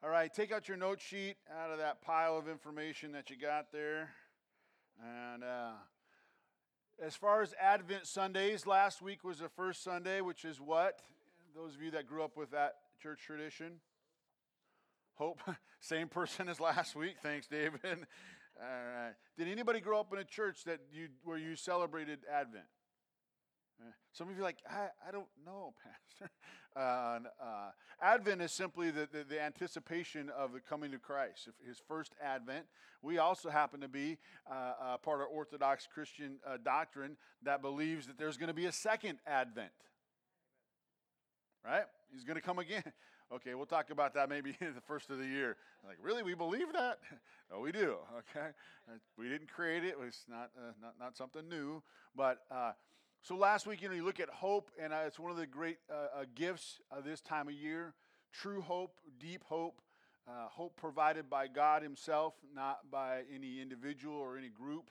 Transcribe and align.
All 0.00 0.10
right, 0.10 0.32
take 0.32 0.52
out 0.52 0.68
your 0.68 0.76
note 0.76 1.00
sheet 1.00 1.34
out 1.60 1.72
of 1.72 1.78
that 1.78 2.00
pile 2.02 2.38
of 2.38 2.46
information 2.48 3.10
that 3.12 3.30
you 3.30 3.36
got 3.36 3.72
there. 3.72 4.10
And 5.04 5.42
uh, 5.42 5.72
as 7.04 7.16
far 7.16 7.42
as 7.42 7.52
Advent 7.60 8.06
Sundays, 8.06 8.64
last 8.64 9.02
week 9.02 9.24
was 9.24 9.40
the 9.40 9.48
first 9.48 9.82
Sunday, 9.82 10.20
which 10.20 10.44
is 10.44 10.60
what? 10.60 11.00
Those 11.56 11.74
of 11.74 11.82
you 11.82 11.90
that 11.90 12.06
grew 12.06 12.22
up 12.22 12.36
with 12.36 12.52
that 12.52 12.74
church 13.02 13.22
tradition? 13.26 13.80
Hope, 15.14 15.40
same 15.80 16.06
person 16.06 16.48
as 16.48 16.60
last 16.60 16.94
week. 16.94 17.16
Thanks, 17.20 17.48
David. 17.48 17.80
All 17.84 18.66
right. 18.94 19.14
Did 19.36 19.48
anybody 19.48 19.80
grow 19.80 19.98
up 19.98 20.12
in 20.12 20.20
a 20.20 20.24
church 20.24 20.62
that 20.62 20.78
you 20.92 21.08
where 21.24 21.38
you 21.38 21.56
celebrated 21.56 22.20
Advent? 22.32 22.66
Uh, 23.80 23.90
some 24.12 24.28
of 24.28 24.36
you 24.36 24.42
are 24.42 24.44
like, 24.44 24.58
I, 24.68 24.88
I 25.06 25.12
don't 25.12 25.28
know, 25.44 25.72
Pastor. 26.18 26.32
Uh, 26.76 27.18
uh, 27.42 27.70
Advent 28.00 28.42
is 28.42 28.52
simply 28.52 28.90
the, 28.90 29.08
the, 29.10 29.24
the, 29.28 29.40
anticipation 29.40 30.30
of 30.36 30.52
the 30.52 30.60
coming 30.60 30.94
of 30.94 31.02
Christ, 31.02 31.48
his 31.66 31.80
first 31.88 32.14
Advent. 32.22 32.66
We 33.02 33.18
also 33.18 33.48
happen 33.50 33.80
to 33.80 33.88
be 33.88 34.18
uh, 34.50 34.72
uh, 34.80 34.96
part 34.98 35.20
of 35.20 35.28
Orthodox 35.32 35.88
Christian 35.92 36.38
uh, 36.46 36.58
doctrine 36.62 37.16
that 37.42 37.62
believes 37.62 38.06
that 38.06 38.18
there's 38.18 38.36
going 38.36 38.48
to 38.48 38.54
be 38.54 38.66
a 38.66 38.72
second 38.72 39.18
Advent. 39.26 39.70
Right? 41.64 41.84
He's 42.12 42.24
going 42.24 42.36
to 42.36 42.42
come 42.42 42.58
again. 42.58 42.84
Okay, 43.30 43.54
we'll 43.54 43.66
talk 43.66 43.90
about 43.90 44.14
that 44.14 44.30
maybe 44.30 44.52
the 44.58 44.80
first 44.86 45.10
of 45.10 45.18
the 45.18 45.26
year. 45.26 45.58
Like, 45.86 45.98
really, 46.00 46.22
we 46.22 46.32
believe 46.32 46.72
that? 46.72 46.98
oh, 47.52 47.60
we 47.60 47.72
do. 47.72 47.96
Okay, 48.16 48.48
we 49.18 49.28
didn't 49.28 49.52
create 49.52 49.84
it. 49.84 49.96
It's 50.02 50.24
not 50.26 50.48
not 50.80 50.94
not 50.98 51.14
something 51.14 51.46
new, 51.46 51.82
but 52.16 52.38
so 53.22 53.36
last 53.36 53.66
week, 53.66 53.82
you 53.82 53.88
know, 53.88 53.94
you 53.94 54.04
look 54.04 54.20
at 54.20 54.28
hope, 54.28 54.70
and 54.80 54.92
uh, 54.92 55.00
it's 55.06 55.18
one 55.18 55.30
of 55.30 55.36
the 55.36 55.46
great 55.46 55.78
uh, 55.90 56.20
uh, 56.20 56.24
gifts 56.34 56.80
of 56.90 57.04
this 57.04 57.20
time 57.20 57.48
of 57.48 57.54
year. 57.54 57.94
True 58.32 58.60
hope, 58.60 59.00
deep 59.18 59.44
hope, 59.44 59.80
uh, 60.28 60.48
hope 60.48 60.76
provided 60.76 61.28
by 61.28 61.46
God 61.46 61.82
Himself, 61.82 62.34
not 62.54 62.90
by 62.90 63.22
any 63.34 63.60
individual 63.60 64.16
or 64.16 64.38
any 64.38 64.48
group. 64.48 64.90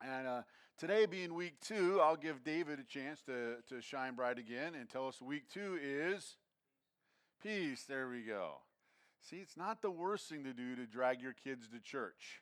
And 0.00 0.26
uh, 0.26 0.42
today, 0.78 1.06
being 1.06 1.34
week 1.34 1.60
two, 1.60 2.00
I'll 2.00 2.16
give 2.16 2.42
David 2.44 2.80
a 2.80 2.84
chance 2.84 3.20
to, 3.22 3.56
to 3.68 3.80
shine 3.80 4.14
bright 4.14 4.38
again 4.38 4.74
and 4.74 4.88
tell 4.88 5.06
us 5.06 5.20
week 5.20 5.44
two 5.52 5.78
is 5.82 6.36
peace. 7.42 7.84
There 7.84 8.08
we 8.08 8.22
go. 8.22 8.62
See, 9.20 9.36
it's 9.36 9.56
not 9.56 9.80
the 9.80 9.90
worst 9.90 10.28
thing 10.28 10.44
to 10.44 10.52
do 10.52 10.76
to 10.76 10.86
drag 10.86 11.22
your 11.22 11.34
kids 11.34 11.68
to 11.68 11.80
church 11.80 12.40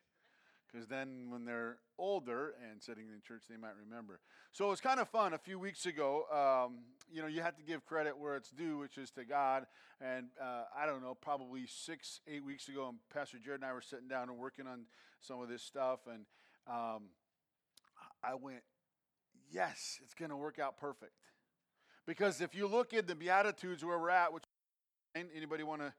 because 0.73 0.87
then 0.87 1.27
when 1.29 1.45
they're 1.45 1.79
older 1.99 2.55
and 2.71 2.83
sitting 2.83 3.05
in 3.09 3.21
church, 3.27 3.43
they 3.49 3.57
might 3.57 3.75
remember. 3.85 4.21
So 4.53 4.67
it 4.67 4.71
was 4.71 4.81
kind 4.81 5.01
of 5.01 5.09
fun 5.09 5.35
a 5.35 5.39
few 5.39 5.59
weeks 5.59 5.85
ago. 5.85 6.25
Um, 6.33 6.79
you 7.13 7.21
know, 7.21 7.29
you 7.29 7.43
have 7.43 7.57
to 7.57 7.63
give 7.63 7.85
credit 7.85 8.17
where 8.17 8.37
it's 8.37 8.51
due, 8.51 8.79
which 8.79 8.97
is 8.97 9.11
to 9.13 9.25
God. 9.25 9.67
And 10.01 10.29
uh, 10.41 10.65
I 10.77 10.87
don't 10.87 11.03
know, 11.03 11.15
probably 11.15 11.67
six, 11.67 12.21
eight 12.27 12.45
weeks 12.45 12.69
ago, 12.69 12.89
and 12.89 12.99
Pastor 13.13 13.39
Jared 13.39 13.61
and 13.61 13.71
I 13.71 13.75
were 13.75 13.83
sitting 13.83 14.09
down 14.09 14.31
and 14.31 14.39
working 14.39 14.67
on 14.67 14.87
some 15.21 15.41
of 15.41 15.49
this 15.49 15.63
stuff, 15.63 16.01
and 16.13 16.25
um, 16.67 17.05
I 18.25 18.35
went, 18.35 18.63
"Yes, 19.53 20.01
it's 20.03 20.15
going 20.15 20.31
to 20.31 20.37
work 20.37 20.59
out 20.59 20.79
perfect." 20.79 21.13
Because 22.07 22.41
if 22.41 22.55
you 22.55 22.67
look 22.67 22.93
at 22.95 23.07
the 23.07 23.15
Beatitudes 23.15 23.85
where 23.85 23.99
we're 23.99 24.11
at, 24.11 24.33
which 24.33 24.45
anybody 25.15 25.63
want 25.63 25.83
to 25.83 25.93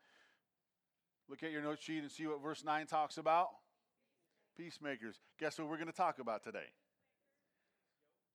look 1.29 1.43
at 1.43 1.51
your 1.51 1.61
note 1.61 1.81
sheet 1.81 1.99
and 1.99 2.11
see 2.11 2.27
what 2.27 2.41
verse 2.41 2.63
nine 2.63 2.87
talks 2.87 3.17
about? 3.17 3.49
Peacemakers. 4.57 5.19
Guess 5.39 5.59
what 5.59 5.67
we're 5.67 5.77
going 5.77 5.87
to 5.87 5.93
talk 5.93 6.19
about 6.19 6.43
today? 6.43 6.69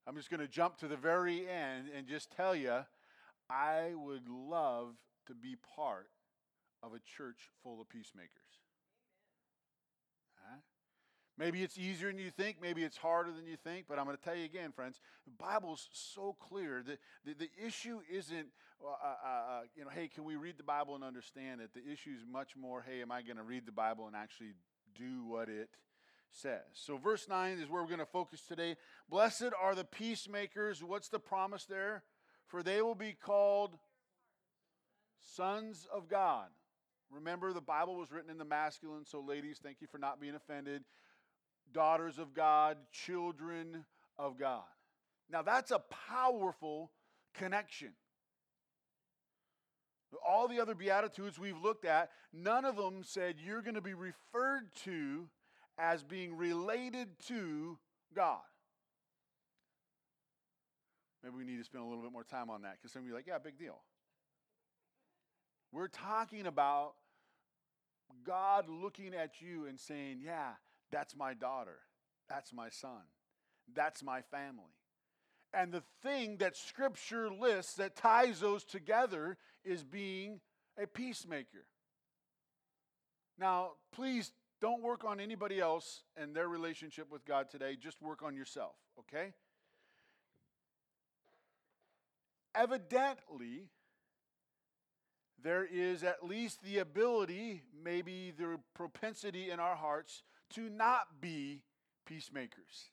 I'm 0.07 0.17
just 0.17 0.31
going 0.31 0.41
to 0.41 0.49
jump 0.49 0.79
to 0.79 0.89
the 0.89 0.97
very 0.97 1.47
end 1.49 1.89
and 1.95 2.07
just 2.07 2.33
tell 2.33 2.57
you 2.57 2.81
I 3.51 3.93
would 3.95 4.29
love 4.29 4.95
to 5.27 5.35
be 5.35 5.57
part 5.77 6.09
of 6.83 6.93
a 6.93 6.99
church 6.99 7.51
full 7.63 7.81
of 7.81 7.89
peacemakers. 7.89 8.31
Huh? 10.37 10.59
Maybe 11.37 11.63
it's 11.63 11.79
easier 11.79 12.09
than 12.09 12.19
you 12.19 12.31
think. 12.31 12.57
Maybe 12.61 12.83
it's 12.85 12.97
harder 12.97 13.33
than 13.33 13.47
you 13.47 13.57
think. 13.57 13.87
But 13.89 13.99
I'm 13.99 14.07
going 14.07 14.17
to 14.17 14.23
tell 14.23 14.35
you 14.35 14.45
again, 14.45 14.73
friends, 14.73 15.01
the 15.25 15.33
Bible's 15.39 15.89
so 15.93 16.37
clear. 16.41 16.83
that 16.87 16.99
the, 17.25 17.35
the 17.35 17.51
issue 17.65 18.01
isn't, 18.11 18.49
uh, 18.83 18.89
uh, 18.89 19.27
uh, 19.27 19.61
you 19.77 19.85
know, 19.85 19.91
hey, 19.91 20.09
can 20.09 20.25
we 20.25 20.37
read 20.37 20.57
the 20.57 20.65
Bible 20.65 20.95
and 20.95 21.05
understand 21.05 21.61
it? 21.61 21.71
The 21.75 21.93
issue 21.93 22.11
is 22.17 22.25
much 22.31 22.57
more, 22.57 22.85
hey, 22.89 23.03
am 23.03 23.13
I 23.13 23.23
going 23.23 23.37
to 23.37 23.43
read 23.43 23.67
the 23.67 23.73
Bible 23.73 24.07
and 24.07 24.17
actually 24.17 24.55
do 24.97 25.25
what 25.25 25.49
it 25.49 25.69
says. 26.31 26.63
So, 26.73 26.97
verse 26.97 27.29
9 27.29 27.59
is 27.59 27.69
where 27.69 27.83
we're 27.83 27.89
going 27.89 27.99
to 27.99 28.07
focus 28.07 28.43
today. 28.47 28.77
Blessed 29.09 29.51
are 29.61 29.75
the 29.75 29.85
peacemakers. 29.85 30.83
What's 30.83 31.09
the 31.09 31.19
promise 31.19 31.65
there? 31.65 32.03
For 32.47 32.63
they 32.63 32.83
will 32.83 32.95
be 32.95 33.13
called 33.13 33.79
sons 35.35 35.87
of 35.93 36.09
God. 36.09 36.49
Remember, 37.11 37.53
the 37.53 37.61
Bible 37.61 37.97
was 37.97 38.13
written 38.13 38.31
in 38.31 38.39
the 38.39 38.45
masculine, 38.45 39.05
so 39.07 39.21
ladies, 39.21 39.61
thank 39.63 39.81
you 39.81 39.87
for 39.87 39.99
not 39.99 40.21
being 40.21 40.35
offended. 40.35 40.85
Daughters 41.73 42.19
of 42.19 42.35
God, 42.35 42.77
children 42.93 43.85
of 44.19 44.39
God. 44.39 44.63
Now, 45.31 45.43
that's 45.43 45.71
a 45.71 45.83
powerful 46.09 46.91
connection. 47.35 47.93
All 50.27 50.49
the 50.49 50.61
other 50.61 50.75
Beatitudes 50.75 51.39
we've 51.39 51.61
looked 51.61 51.85
at, 51.85 52.11
none 52.33 52.65
of 52.65 52.77
them 52.77 53.03
said 53.03 53.37
you're 53.39 53.63
going 53.63 53.75
to 53.75 53.83
be 53.83 53.95
referred 53.95 54.73
to 54.85 55.29
as 55.79 56.03
being 56.03 56.37
related 56.37 57.09
to 57.29 57.79
God. 58.15 58.41
Maybe 61.23 61.37
we 61.37 61.45
need 61.45 61.59
to 61.59 61.65
spend 61.65 61.83
a 61.83 61.87
little 61.87 62.03
bit 62.03 62.13
more 62.13 62.25
time 62.25 62.51
on 62.51 62.63
that 62.63 62.77
because 62.77 62.93
some 62.93 63.03
of 63.03 63.07
you 63.07 63.13
are 63.13 63.17
like, 63.17 63.27
yeah, 63.27 63.39
big 63.39 63.59
deal. 63.59 63.79
We're 65.73 65.89
talking 65.89 66.47
about 66.47 66.95
God 68.25 68.67
looking 68.69 69.15
at 69.15 69.41
you 69.41 69.67
and 69.67 69.79
saying, 69.79 70.21
yeah, 70.25 70.53
that's 70.91 71.17
my 71.17 71.35
daughter. 71.35 71.79
That's 72.29 72.53
my 72.53 72.69
son. 72.71 73.03
That's 73.75 74.03
my 74.03 74.23
family. 74.23 74.75
And 75.53 75.73
the 75.73 75.83
thing 76.03 76.37
that 76.39 76.57
Scripture 76.57 77.31
lists 77.31 77.75
that 77.75 77.97
ties 77.97 78.41
those 78.41 78.65
together 78.65 79.37
is 79.65 79.83
being 79.83 80.41
a 80.83 80.87
peacemaker. 80.87 81.65
Now, 83.39 83.73
please 83.93 84.33
don't 84.61 84.83
work 84.83 85.05
on 85.05 85.21
anybody 85.21 85.61
else 85.61 86.03
and 86.17 86.35
their 86.35 86.49
relationship 86.49 87.11
with 87.11 87.25
God 87.25 87.51
today. 87.51 87.77
Just 87.77 88.03
work 88.03 88.23
on 88.23 88.35
yourself, 88.35 88.75
okay? 88.99 89.33
Evidently, 92.55 93.69
there 95.43 95.65
is 95.65 96.03
at 96.03 96.25
least 96.25 96.63
the 96.65 96.79
ability, 96.79 97.63
maybe 97.85 98.33
the 98.37 98.59
propensity 98.75 99.51
in 99.51 99.61
our 99.61 99.77
hearts 99.77 100.23
to 100.55 100.69
not 100.69 101.21
be 101.21 101.63
peacemakers. 102.05 102.91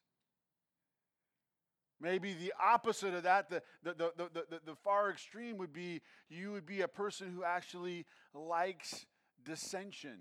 Maybe 2.00 2.34
the 2.34 2.54
opposite 2.62 3.14
of 3.14 3.24
that, 3.24 3.50
the, 3.50 3.64
the, 3.82 3.94
the, 3.94 4.30
the, 4.34 4.60
the, 4.66 4.76
far 4.76 5.10
extreme 5.10 5.58
would 5.58 5.72
be 5.72 6.02
you 6.30 6.52
would 6.52 6.66
be 6.66 6.82
a 6.82 6.88
person 6.88 7.32
who 7.34 7.44
actually 7.44 8.06
likes 8.34 9.06
dissension 9.46 10.20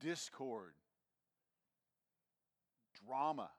discord, 0.00 0.74
drama, 3.06 3.50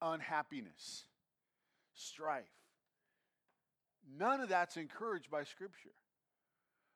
unhappiness, 0.00 1.04
strife. 1.94 2.44
None 4.18 4.40
of 4.40 4.48
that's 4.48 4.76
encouraged 4.76 5.30
by 5.30 5.44
Scripture. 5.44 5.94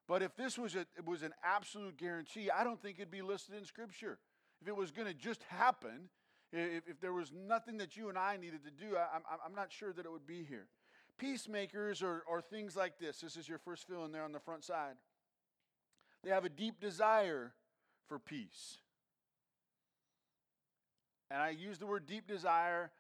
But 0.09 0.23
if 0.23 0.37
this 0.37 0.59
was, 0.59 0.77
a, 0.77 0.87
was 1.05 1.23
an 1.23 1.33
absolute 1.45 1.97
guarantee, 1.97 2.51
I 2.51 2.65
don't 2.65 2.81
think 2.81 2.99
it'd 2.99 3.11
be 3.11 3.23
listed 3.23 3.57
in 3.57 3.65
Scripture. 3.65 4.19
If 4.61 4.69
it 4.69 4.77
was 4.77 4.91
going 4.91 5.09
to 5.09 5.15
just 5.15 5.43
happen, 5.45 6.09
if, 6.53 6.89
if, 6.89 7.01
there 7.01 7.13
was 7.13 7.33
nothing 7.33 7.79
that 7.79 7.97
you 7.97 8.09
and 8.09 8.17
I 8.17 8.37
needed 8.37 8.61
to 8.65 8.71
do, 8.71 8.97
I, 8.97 9.17
am 9.17 9.23
I'm 9.45 9.55
not 9.55 9.73
sure 9.73 9.93
that 9.93 10.07
it 10.07 10.13
would 10.13 10.27
be 10.27 10.45
here. 10.45 10.69
Peacemakers 11.19 12.03
are, 12.03 12.23
are 12.31 12.41
things 12.41 12.77
like 12.77 12.99
this. 12.99 13.21
This 13.21 13.37
is 13.37 13.49
your 13.49 13.59
first 13.59 13.87
fill 13.87 14.05
in 14.05 14.13
there 14.13 14.25
on 14.25 14.33
the 14.33 14.41
front 14.41 14.65
side. 14.65 14.95
They 16.23 16.31
have 16.31 16.45
a 16.45 16.51
deep 16.51 16.81
desire 16.81 17.53
for 18.09 18.19
peace. 18.19 18.79
And 21.31 21.43
I 21.43 21.51
use 21.51 21.79
the 21.79 21.87
word 21.87 22.07
deep 22.07 22.27
desire 22.27 22.91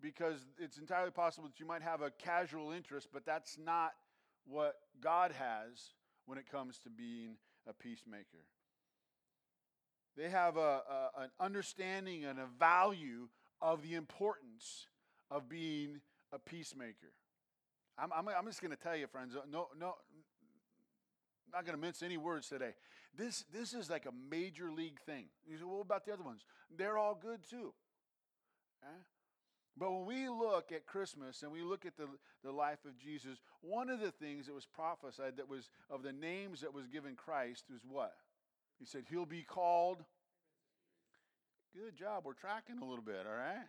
because 0.00 0.46
it's 0.58 0.78
entirely 0.78 1.10
possible 1.10 1.48
that 1.48 1.60
you 1.60 1.66
might 1.66 1.82
have 1.82 2.02
a 2.02 2.10
casual 2.10 2.72
interest, 2.72 3.08
but 3.12 3.24
that's 3.24 3.56
not 3.58 3.92
what 4.46 4.76
God 5.00 5.32
has 5.32 5.92
when 6.26 6.38
it 6.38 6.50
comes 6.50 6.78
to 6.78 6.90
being 6.90 7.36
a 7.68 7.72
peacemaker. 7.72 8.44
They 10.16 10.28
have 10.30 10.56
a, 10.56 10.60
a, 10.60 11.10
an 11.22 11.30
understanding 11.38 12.24
and 12.24 12.38
a 12.38 12.46
value 12.58 13.28
of 13.60 13.82
the 13.82 13.94
importance 13.94 14.86
of 15.30 15.48
being 15.48 16.00
a 16.32 16.38
peacemaker. 16.38 17.12
I'm, 17.98 18.12
I'm, 18.12 18.28
I'm 18.28 18.46
just 18.46 18.60
going 18.60 18.70
to 18.70 18.76
tell 18.76 18.96
you, 18.96 19.06
friends, 19.06 19.34
no, 19.50 19.68
no, 19.78 19.94
I'm 21.46 21.52
not 21.52 21.64
going 21.64 21.76
to 21.76 21.80
mince 21.80 22.02
any 22.02 22.16
words 22.16 22.48
today. 22.48 22.74
This, 23.18 23.44
this 23.52 23.74
is 23.74 23.90
like 23.90 24.06
a 24.06 24.12
major 24.30 24.70
league 24.70 25.00
thing. 25.00 25.24
You 25.44 25.58
say, 25.58 25.64
well, 25.64 25.78
what 25.78 25.86
about 25.86 26.06
the 26.06 26.12
other 26.12 26.22
ones? 26.22 26.42
They're 26.76 26.96
all 26.96 27.18
good 27.20 27.40
too. 27.50 27.74
Eh? 28.84 29.02
But 29.76 29.92
when 29.92 30.06
we 30.06 30.28
look 30.28 30.70
at 30.72 30.86
Christmas 30.86 31.42
and 31.42 31.50
we 31.50 31.62
look 31.62 31.84
at 31.84 31.96
the, 31.96 32.06
the 32.44 32.52
life 32.52 32.84
of 32.84 32.96
Jesus, 32.96 33.38
one 33.60 33.90
of 33.90 34.00
the 34.00 34.12
things 34.12 34.46
that 34.46 34.54
was 34.54 34.66
prophesied 34.66 35.36
that 35.36 35.48
was 35.48 35.68
of 35.90 36.04
the 36.04 36.12
names 36.12 36.60
that 36.60 36.72
was 36.72 36.86
given 36.86 37.16
Christ 37.16 37.64
was 37.70 37.80
what? 37.88 38.14
He 38.78 38.86
said, 38.86 39.04
He'll 39.10 39.26
be 39.26 39.42
called. 39.42 40.04
Good 41.74 41.96
job. 41.96 42.22
We're 42.24 42.34
tracking 42.34 42.78
a 42.78 42.84
little 42.84 43.04
bit, 43.04 43.26
all 43.28 43.36
right? 43.36 43.66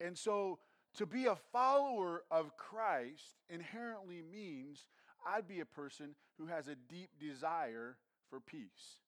And 0.00 0.16
so 0.16 0.58
to 0.96 1.06
be 1.06 1.26
a 1.26 1.36
follower 1.52 2.22
of 2.30 2.56
Christ 2.56 3.36
inherently 3.48 4.22
means 4.22 4.84
I'd 5.26 5.48
be 5.48 5.60
a 5.60 5.66
person 5.66 6.14
who 6.38 6.46
has 6.46 6.68
a 6.68 6.74
deep 6.74 7.10
desire 7.18 7.96
for 8.30 8.40
peace. 8.40 9.00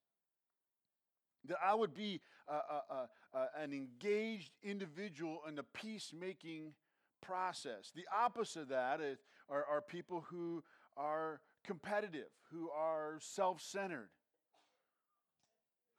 That 1.46 1.58
I 1.64 1.74
would 1.74 1.94
be 1.94 2.20
a, 2.48 2.52
a, 2.54 3.08
a, 3.34 3.46
an 3.62 3.72
engaged 3.72 4.50
individual 4.62 5.40
in 5.48 5.54
the 5.54 5.62
peacemaking 5.62 6.74
process. 7.22 7.92
The 7.94 8.06
opposite 8.14 8.62
of 8.62 8.68
that 8.68 9.00
is, 9.00 9.18
are, 9.48 9.64
are 9.64 9.80
people 9.80 10.24
who 10.28 10.62
are 10.96 11.40
competitive, 11.64 12.28
who 12.50 12.70
are 12.70 13.18
self 13.20 13.60
centered, 13.60 14.08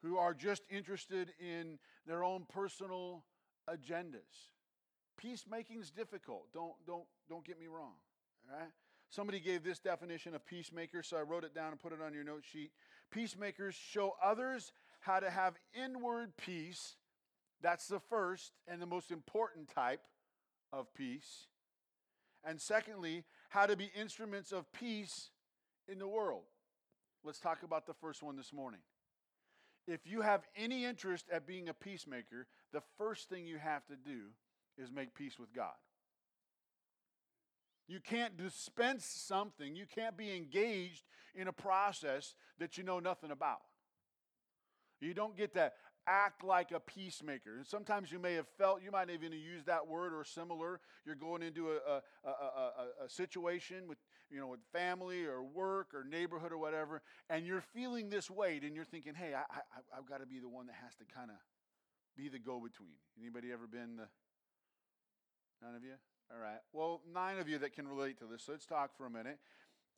who 0.01 0.17
are 0.17 0.33
just 0.33 0.63
interested 0.69 1.31
in 1.39 1.79
their 2.05 2.23
own 2.23 2.45
personal 2.49 3.23
agendas. 3.69 4.51
Peacemaking 5.17 5.81
is 5.81 5.91
difficult. 5.91 6.47
Don't, 6.53 6.73
don't, 6.87 7.03
don't 7.29 7.45
get 7.45 7.59
me 7.59 7.67
wrong. 7.67 7.93
All 8.51 8.59
right? 8.59 8.69
Somebody 9.09 9.39
gave 9.39 9.63
this 9.63 9.79
definition 9.79 10.35
of 10.35 10.45
peacemaker, 10.45 11.01
so 11.01 11.17
I 11.17 11.21
wrote 11.21 11.43
it 11.43 11.55
down 11.55 11.71
and 11.71 11.79
put 11.79 11.93
it 11.93 11.99
on 12.05 12.13
your 12.13 12.23
note 12.23 12.43
sheet. 12.45 12.71
Peacemakers 13.11 13.73
show 13.73 14.15
others 14.23 14.71
how 14.99 15.19
to 15.19 15.29
have 15.29 15.55
inward 15.73 16.33
peace. 16.37 16.95
That's 17.61 17.87
the 17.87 17.99
first 17.99 18.53
and 18.67 18.81
the 18.81 18.85
most 18.85 19.11
important 19.11 19.69
type 19.73 20.01
of 20.71 20.93
peace. 20.93 21.47
And 22.43 22.61
secondly, 22.61 23.23
how 23.49 23.65
to 23.65 23.75
be 23.75 23.91
instruments 23.99 24.51
of 24.51 24.71
peace 24.71 25.31
in 25.87 25.97
the 25.97 26.07
world. 26.07 26.43
Let's 27.23 27.39
talk 27.39 27.63
about 27.63 27.87
the 27.87 27.95
first 27.95 28.21
one 28.21 28.37
this 28.37 28.53
morning. 28.53 28.79
If 29.87 30.01
you 30.05 30.21
have 30.21 30.43
any 30.55 30.85
interest 30.85 31.25
at 31.31 31.47
being 31.47 31.67
a 31.67 31.73
peacemaker, 31.73 32.45
the 32.71 32.83
first 32.97 33.27
thing 33.27 33.47
you 33.47 33.57
have 33.57 33.85
to 33.87 33.95
do 33.95 34.27
is 34.77 34.91
make 34.91 35.15
peace 35.15 35.39
with 35.39 35.51
God. 35.53 35.73
You 37.89 37.99
can't 37.99 38.37
dispense 38.37 39.05
something, 39.05 39.75
you 39.75 39.85
can't 39.93 40.15
be 40.15 40.33
engaged 40.35 41.03
in 41.35 41.47
a 41.47 41.53
process 41.53 42.35
that 42.59 42.77
you 42.77 42.83
know 42.83 42.99
nothing 42.99 43.31
about. 43.31 43.61
You 45.01 45.13
don't 45.13 45.35
get 45.35 45.53
to 45.55 45.71
act 46.05 46.43
like 46.43 46.71
a 46.71 46.79
peacemaker. 46.79 47.57
And 47.57 47.65
sometimes 47.65 48.11
you 48.11 48.19
may 48.19 48.35
have 48.35 48.47
felt, 48.57 48.83
you 48.83 48.91
might 48.91 49.09
even 49.09 49.31
use 49.31 49.63
that 49.65 49.87
word 49.87 50.13
or 50.13 50.23
similar. 50.23 50.79
You're 51.05 51.15
going 51.15 51.41
into 51.41 51.69
a, 51.69 52.01
a, 52.25 52.29
a, 52.29 53.05
a, 53.05 53.09
situation 53.09 53.87
with, 53.87 53.97
you 54.29 54.39
know, 54.39 54.47
with 54.47 54.59
family 54.71 55.25
or 55.25 55.43
work 55.43 55.93
or 55.93 56.03
neighborhood 56.03 56.51
or 56.51 56.57
whatever, 56.57 57.01
and 57.29 57.45
you're 57.45 57.61
feeling 57.73 58.09
this 58.09 58.29
weight 58.29 58.63
and 58.63 58.75
you're 58.75 58.85
thinking, 58.85 59.13
hey, 59.13 59.33
I, 59.33 59.41
I, 59.41 59.97
I've 59.97 60.07
got 60.07 60.19
to 60.19 60.25
be 60.27 60.39
the 60.39 60.49
one 60.49 60.67
that 60.67 60.75
has 60.83 60.95
to 60.97 61.05
kind 61.05 61.31
of 61.31 61.37
be 62.15 62.29
the 62.29 62.39
go-between. 62.39 62.97
Anybody 63.19 63.51
ever 63.51 63.67
been 63.67 63.95
the 63.97 64.07
None 65.61 65.75
of 65.75 65.83
you? 65.83 65.95
All 66.31 66.39
right. 66.39 66.59
Well, 66.73 67.01
nine 67.11 67.39
of 67.39 67.49
you 67.49 67.57
that 67.59 67.73
can 67.73 67.87
relate 67.87 68.19
to 68.19 68.25
this. 68.25 68.43
So 68.43 68.51
let's 68.51 68.65
talk 68.65 68.95
for 68.95 69.05
a 69.05 69.09
minute. 69.09 69.39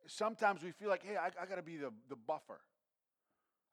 Sometimes 0.07 0.63
we 0.63 0.71
feel 0.71 0.89
like, 0.89 1.03
hey, 1.03 1.17
I, 1.17 1.27
I 1.27 1.45
got 1.45 1.55
to 1.55 1.61
be 1.61 1.77
the, 1.77 1.91
the 2.09 2.15
buffer. 2.15 2.61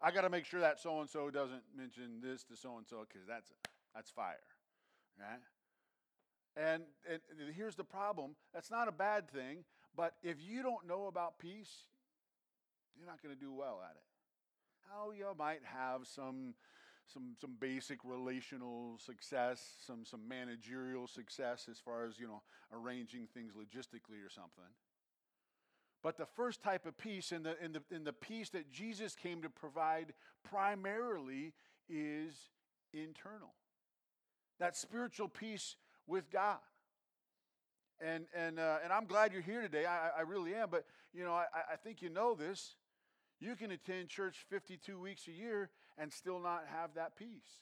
I 0.01 0.11
got 0.11 0.23
to 0.23 0.31
make 0.31 0.45
sure 0.45 0.61
that 0.61 0.79
so 0.79 1.01
and 1.01 1.09
so 1.09 1.31
doesn't 1.31 1.63
mention 1.77 2.21
this 2.23 2.45
to 2.45 2.57
so 2.57 2.77
and 2.79 2.87
so 2.87 3.05
because 3.09 3.27
that's 3.27 3.53
that's 3.95 4.11
fire, 4.11 4.37
right? 5.19 5.41
And, 6.57 6.83
and 7.11 7.21
here's 7.57 7.75
the 7.75 7.85
problem: 7.85 8.37
that's 8.55 8.71
not 8.71 8.87
a 8.87 8.93
bad 8.93 9.29
thing, 9.29 9.65
but 9.97 10.15
if 10.23 10.37
you 10.41 10.63
don't 10.63 10.87
know 10.87 11.07
about 11.07 11.39
peace, 11.39 11.87
you're 12.97 13.09
not 13.09 13.23
going 13.23 13.35
to 13.35 13.41
do 13.41 13.53
well 13.53 13.81
at 13.85 13.97
it. 13.97 14.03
How 14.89 15.11
you 15.11 15.27
might 15.37 15.63
have 15.65 16.07
some 16.07 16.55
some 17.13 17.35
some 17.41 17.57
basic 17.59 17.99
relational 18.05 18.99
success, 18.99 19.75
some 19.87 20.05
some 20.05 20.29
managerial 20.29 21.07
success 21.07 21.67
as 21.71 21.79
far 21.79 22.05
as 22.05 22.19
you 22.19 22.27
know 22.27 22.43
arranging 22.73 23.27
things 23.27 23.53
logistically 23.55 24.25
or 24.25 24.31
something. 24.31 24.73
But 26.03 26.17
the 26.17 26.27
first 26.27 26.63
type 26.63 26.87
of 26.87 26.97
peace 26.97 27.33
and 27.33 27.45
the 27.45 27.63
in 27.63 27.73
the 27.73 27.83
in 27.91 28.05
the 28.05 28.13
peace 28.13 28.51
that 28.51 28.71
Jesus 28.71 29.15
came 29.15 29.43
to 29.43 29.51
provide 29.51 30.15
primarily 30.45 31.55
is 31.89 32.35
internal. 32.93 33.55
That 34.61 34.77
spiritual 34.77 35.29
peace 35.29 35.77
with 36.07 36.31
God. 36.31 36.59
And 38.01 38.27
and 38.35 38.61
uh, 38.61 38.79
and 38.85 38.93
I'm 38.93 39.07
glad 39.07 39.33
you're 39.33 39.43
here 39.43 39.63
today. 39.63 39.87
I, 39.87 40.11
I 40.19 40.21
really 40.21 40.55
am. 40.55 40.69
But 40.71 40.85
you 41.13 41.25
know, 41.25 41.33
I, 41.33 41.47
I 41.73 41.77
think 41.77 42.01
you 42.01 42.11
know 42.11 42.35
this. 42.35 42.77
You 43.41 43.55
can 43.55 43.71
attend 43.71 44.09
church 44.09 44.45
52 44.51 44.99
weeks 44.99 45.29
a 45.29 45.33
year 45.33 45.71
and 45.99 46.13
still 46.13 46.41
not 46.41 46.65
have 46.73 46.91
that 46.95 47.17
peace. 47.17 47.61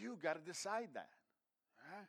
You 0.00 0.18
got 0.22 0.34
to 0.34 0.40
decide 0.40 0.88
that. 0.94 1.10
Right? 1.90 2.06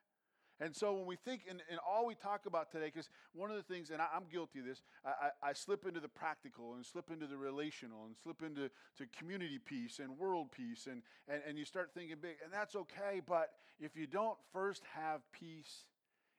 And 0.61 0.75
so 0.75 0.93
when 0.93 1.05
we 1.05 1.15
think, 1.15 1.43
and, 1.49 1.61
and 1.69 1.79
all 1.87 2.05
we 2.05 2.15
talk 2.15 2.45
about 2.45 2.69
today, 2.69 2.91
because 2.93 3.09
one 3.33 3.49
of 3.49 3.55
the 3.55 3.63
things, 3.63 3.91
and 3.91 4.01
I, 4.01 4.07
am 4.13 4.23
guilty 4.29 4.59
of 4.59 4.65
this, 4.65 4.81
I, 5.05 5.09
I, 5.09 5.49
I, 5.49 5.53
slip 5.53 5.87
into 5.87 6.01
the 6.01 6.09
practical 6.09 6.73
and 6.73 6.85
slip 6.85 7.11
into 7.11 7.27
the 7.27 7.37
relational 7.37 8.05
and 8.05 8.15
slip 8.21 8.41
into 8.41 8.69
to 8.97 9.05
community 9.17 9.57
peace 9.57 9.99
and 9.99 10.17
world 10.17 10.51
peace, 10.51 10.87
and, 10.91 11.01
and, 11.29 11.41
and 11.47 11.57
you 11.57 11.63
start 11.63 11.91
thinking 11.93 12.17
big, 12.21 12.35
and 12.43 12.51
that's 12.51 12.75
okay. 12.75 13.21
But 13.25 13.51
if 13.79 13.95
you 13.95 14.05
don't 14.05 14.37
first 14.51 14.83
have 14.95 15.21
peace 15.31 15.85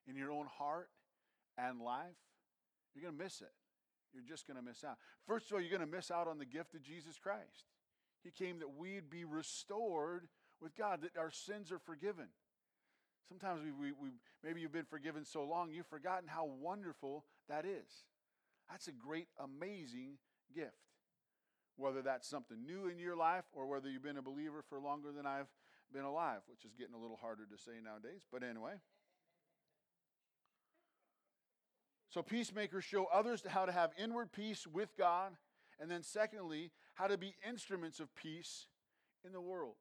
in 0.06 0.16
your 0.16 0.30
own 0.30 0.46
heart 0.58 0.90
and 1.56 1.80
life, 1.80 2.04
you're 2.94 3.02
going 3.02 3.16
to 3.16 3.24
miss 3.24 3.40
it. 3.40 3.52
You're 4.12 4.28
just 4.28 4.46
going 4.46 4.58
to 4.58 4.62
miss 4.62 4.84
out. 4.84 4.98
First 5.26 5.46
of 5.46 5.54
all, 5.54 5.60
you're 5.60 5.70
going 5.70 5.88
to 5.88 5.96
miss 5.96 6.10
out 6.10 6.28
on 6.28 6.38
the 6.38 6.44
gift 6.44 6.74
of 6.74 6.82
Jesus 6.82 7.16
Christ. 7.16 7.64
He 8.22 8.30
came 8.30 8.58
that 8.58 8.76
we'd 8.76 9.10
be 9.10 9.24
restored 9.24 10.28
with 10.60 10.76
God, 10.76 11.02
that 11.02 11.16
our 11.18 11.30
sins 11.30 11.72
are 11.72 11.78
forgiven. 11.78 12.26
Sometimes 13.28 13.60
we, 13.62 13.70
we, 13.70 13.92
we, 13.92 14.08
maybe 14.44 14.60
you've 14.60 14.72
been 14.72 14.84
forgiven 14.84 15.24
so 15.24 15.44
long, 15.44 15.70
you've 15.70 15.86
forgotten 15.86 16.28
how 16.28 16.46
wonderful 16.60 17.24
that 17.48 17.64
is. 17.64 18.04
That's 18.70 18.88
a 18.88 18.92
great, 18.92 19.28
amazing 19.38 20.18
gift. 20.54 20.74
Whether 21.76 22.02
that's 22.02 22.28
something 22.28 22.66
new 22.66 22.88
in 22.88 22.98
your 22.98 23.16
life 23.16 23.44
or 23.52 23.66
whether 23.66 23.88
you've 23.88 24.02
been 24.02 24.18
a 24.18 24.22
believer 24.22 24.62
for 24.68 24.80
longer 24.80 25.12
than 25.12 25.26
I've 25.26 25.48
been 25.92 26.04
alive, 26.04 26.40
which 26.46 26.64
is 26.64 26.74
getting 26.74 26.94
a 26.94 26.98
little 26.98 27.16
harder 27.16 27.46
to 27.46 27.58
say 27.58 27.72
nowadays. 27.82 28.22
But 28.30 28.42
anyway. 28.42 28.74
So, 32.10 32.22
peacemakers 32.22 32.84
show 32.84 33.06
others 33.06 33.42
how 33.48 33.66
to 33.66 33.72
have 33.72 33.92
inward 33.96 34.32
peace 34.32 34.66
with 34.66 34.96
God. 34.98 35.32
And 35.78 35.90
then, 35.90 36.02
secondly, 36.02 36.72
how 36.94 37.06
to 37.06 37.18
be 37.18 37.34
instruments 37.46 38.00
of 38.00 38.14
peace 38.14 38.66
in 39.24 39.32
the 39.32 39.40
world. 39.40 39.74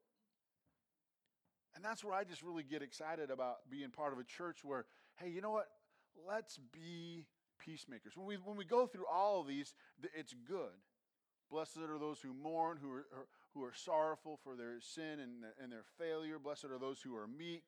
And 1.74 1.84
that's 1.84 2.02
where 2.02 2.14
I 2.14 2.24
just 2.24 2.42
really 2.42 2.64
get 2.64 2.82
excited 2.82 3.30
about 3.30 3.70
being 3.70 3.90
part 3.90 4.12
of 4.12 4.18
a 4.18 4.24
church 4.24 4.64
where, 4.64 4.86
hey, 5.16 5.30
you 5.30 5.40
know 5.40 5.50
what? 5.50 5.68
Let's 6.28 6.58
be 6.72 7.26
peacemakers. 7.58 8.16
When 8.16 8.26
we, 8.26 8.36
when 8.36 8.56
we 8.56 8.64
go 8.64 8.86
through 8.86 9.06
all 9.10 9.40
of 9.40 9.46
these, 9.46 9.74
it's 10.14 10.34
good. 10.46 10.74
Blessed 11.50 11.78
are 11.78 11.98
those 11.98 12.20
who 12.20 12.32
mourn, 12.32 12.78
who 12.80 12.90
are, 12.90 13.06
who 13.54 13.62
are 13.64 13.72
sorrowful 13.74 14.38
for 14.42 14.56
their 14.56 14.80
sin 14.80 15.20
and, 15.20 15.44
and 15.62 15.70
their 15.70 15.84
failure. 15.98 16.38
Blessed 16.38 16.66
are 16.66 16.78
those 16.78 17.00
who 17.00 17.16
are 17.16 17.26
meek 17.26 17.64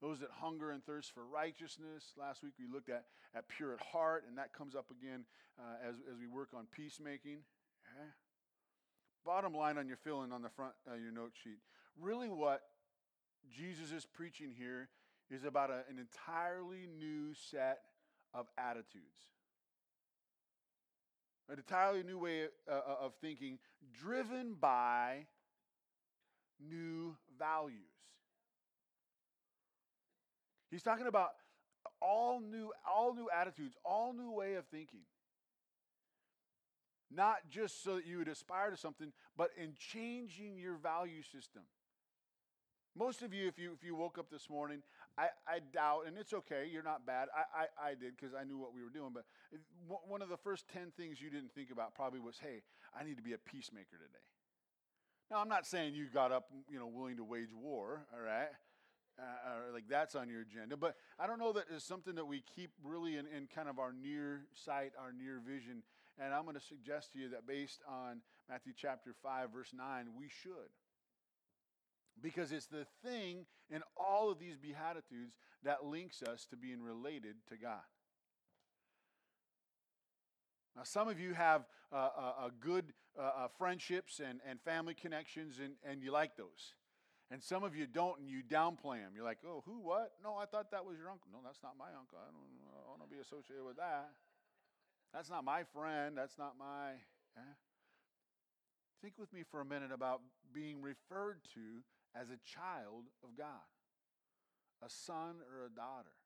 those 0.00 0.20
that 0.20 0.30
hunger 0.40 0.70
and 0.70 0.84
thirst 0.84 1.12
for 1.12 1.26
righteousness. 1.26 2.12
Last 2.16 2.42
week 2.42 2.54
we 2.58 2.66
looked 2.72 2.88
at, 2.88 3.04
at 3.34 3.48
pure 3.48 3.72
at 3.72 3.80
heart, 3.80 4.24
and 4.28 4.38
that 4.38 4.52
comes 4.52 4.74
up 4.74 4.86
again 4.90 5.24
uh, 5.58 5.88
as, 5.88 5.96
as 6.10 6.18
we 6.18 6.26
work 6.26 6.50
on 6.54 6.66
peacemaking. 6.70 7.38
Okay. 7.82 8.08
Bottom 9.24 9.54
line 9.54 9.78
on 9.78 9.86
your 9.86 9.96
filling 9.96 10.32
on 10.32 10.42
the 10.42 10.48
front 10.48 10.72
of 10.86 10.94
uh, 10.94 10.96
your 10.96 11.12
note 11.12 11.32
sheet. 11.42 11.58
Really, 12.00 12.28
what 12.28 12.62
Jesus 13.54 13.92
is 13.92 14.06
preaching 14.06 14.52
here 14.56 14.88
is 15.30 15.44
about 15.44 15.70
a, 15.70 15.82
an 15.90 15.98
entirely 15.98 16.88
new 16.98 17.34
set 17.50 17.80
of 18.32 18.46
attitudes. 18.56 19.18
An 21.50 21.58
entirely 21.58 22.02
new 22.02 22.18
way 22.18 22.44
uh, 22.70 22.72
uh 22.72 23.06
of 23.06 23.14
thinking, 23.20 23.58
driven 23.98 24.54
by 24.60 25.26
new 26.60 27.16
values. 27.38 27.74
He's 30.70 30.82
talking 30.82 31.06
about 31.06 31.30
all 32.00 32.40
new, 32.40 32.72
all 32.86 33.14
new 33.14 33.28
attitudes, 33.34 33.74
all 33.84 34.12
new 34.12 34.30
way 34.30 34.54
of 34.54 34.66
thinking. 34.66 35.00
Not 37.10 37.48
just 37.50 37.82
so 37.82 37.96
that 37.96 38.06
you 38.06 38.18
would 38.18 38.28
aspire 38.28 38.70
to 38.70 38.76
something, 38.76 39.12
but 39.36 39.50
in 39.56 39.74
changing 39.78 40.58
your 40.58 40.76
value 40.76 41.22
system. 41.22 41.62
Most 42.96 43.22
of 43.22 43.32
you, 43.32 43.46
if 43.46 43.58
you 43.58 43.72
if 43.72 43.84
you 43.84 43.94
woke 43.94 44.18
up 44.18 44.28
this 44.30 44.50
morning, 44.50 44.82
I, 45.16 45.28
I 45.46 45.60
doubt, 45.72 46.02
and 46.06 46.18
it's 46.18 46.32
okay, 46.32 46.68
you're 46.70 46.82
not 46.82 47.06
bad. 47.06 47.28
I, 47.34 47.62
I, 47.62 47.90
I 47.90 47.94
did 47.94 48.16
because 48.16 48.34
I 48.34 48.44
knew 48.44 48.58
what 48.58 48.74
we 48.74 48.82
were 48.82 48.90
doing. 48.90 49.10
But 49.14 49.24
one 49.86 50.20
of 50.20 50.28
the 50.28 50.36
first 50.36 50.68
10 50.68 50.92
things 50.96 51.20
you 51.20 51.30
didn't 51.30 51.52
think 51.54 51.70
about 51.70 51.94
probably 51.94 52.20
was, 52.20 52.38
hey, 52.40 52.62
I 52.98 53.04
need 53.04 53.16
to 53.16 53.22
be 53.22 53.34
a 53.34 53.38
peacemaker 53.38 53.96
today. 53.98 54.24
Now, 55.30 55.38
I'm 55.38 55.48
not 55.48 55.66
saying 55.66 55.94
you 55.94 56.06
got 56.12 56.32
up, 56.32 56.46
you 56.70 56.78
know, 56.78 56.86
willing 56.86 57.16
to 57.18 57.24
wage 57.24 57.52
war, 57.52 58.06
all 58.12 58.24
right? 58.24 58.48
Uh, 59.18 59.72
like 59.72 59.84
that's 59.88 60.14
on 60.14 60.28
your 60.28 60.42
agenda. 60.42 60.76
But 60.76 60.94
I 61.18 61.26
don't 61.26 61.40
know 61.40 61.52
that 61.52 61.64
it's 61.74 61.84
something 61.84 62.14
that 62.14 62.26
we 62.26 62.44
keep 62.54 62.70
really 62.84 63.16
in, 63.16 63.26
in 63.26 63.48
kind 63.52 63.68
of 63.68 63.78
our 63.78 63.92
near 63.92 64.42
sight, 64.54 64.92
our 64.98 65.12
near 65.12 65.40
vision. 65.44 65.82
And 66.18 66.34
I'm 66.34 66.42
going 66.42 66.56
to 66.56 66.60
suggest 66.60 67.12
to 67.12 67.18
you 67.18 67.28
that 67.30 67.46
based 67.46 67.80
on 67.88 68.20
Matthew 68.48 68.72
chapter 68.76 69.14
5, 69.22 69.52
verse 69.52 69.70
9, 69.72 70.06
we 70.18 70.28
should. 70.28 70.72
Because 72.20 72.50
it's 72.50 72.66
the 72.66 72.86
thing 73.04 73.46
in 73.70 73.82
all 73.96 74.30
of 74.30 74.40
these 74.40 74.56
Beatitudes 74.56 75.38
that 75.62 75.84
links 75.84 76.22
us 76.22 76.46
to 76.50 76.56
being 76.56 76.82
related 76.82 77.36
to 77.50 77.56
God. 77.56 77.86
Now, 80.74 80.82
some 80.82 81.08
of 81.08 81.20
you 81.20 81.34
have 81.34 81.66
uh, 81.92 81.96
uh, 81.96 82.32
uh 82.46 82.48
good 82.60 82.92
uh, 83.18 83.48
friendships 83.56 84.20
and, 84.20 84.40
and 84.48 84.60
family 84.60 84.94
connections, 84.94 85.58
and, 85.58 85.74
and 85.88 86.02
you 86.02 86.12
like 86.12 86.36
those. 86.36 86.74
And 87.30 87.42
some 87.42 87.62
of 87.62 87.76
you 87.76 87.86
don't, 87.86 88.18
and 88.20 88.28
you 88.28 88.42
downplay 88.42 89.04
them. 89.04 89.12
You're 89.14 89.24
like, 89.24 89.38
oh, 89.46 89.62
who, 89.66 89.80
what? 89.80 90.12
No, 90.22 90.36
I 90.36 90.46
thought 90.46 90.70
that 90.70 90.84
was 90.84 90.96
your 90.96 91.10
uncle. 91.10 91.28
No, 91.32 91.38
that's 91.44 91.62
not 91.62 91.74
my 91.78 91.90
uncle. 91.98 92.16
I 92.16 92.30
don't, 92.30 92.48
I 92.72 92.80
don't 92.88 92.98
want 92.98 93.10
to 93.10 93.14
be 93.14 93.20
associated 93.20 93.66
with 93.66 93.76
that. 93.76 94.10
That's 95.12 95.30
not 95.30 95.44
my 95.44 95.62
friend. 95.74 96.16
That's 96.16 96.38
not 96.38 96.54
my. 96.58 96.92
Eh? 97.36 97.54
Think 99.02 99.14
with 99.18 99.32
me 99.32 99.42
for 99.48 99.60
a 99.60 99.64
minute 99.64 99.92
about 99.92 100.20
being 100.52 100.82
referred 100.82 101.40
to 101.54 101.84
as 102.16 102.30
a 102.30 102.38
child 102.44 103.04
of 103.22 103.36
God, 103.36 103.68
a 104.84 104.90
son 104.90 105.36
or 105.52 105.66
a 105.66 105.70
daughter. 105.70 106.16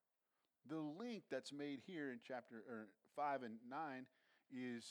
The 0.69 0.79
link 0.79 1.25
that's 1.31 1.53
made 1.53 1.81
here 1.87 2.13
in 2.13 2.21
chapter 2.27 2.63
5 3.17 3.43
and 3.43 3.57
9 3.69 4.07
is 4.53 4.85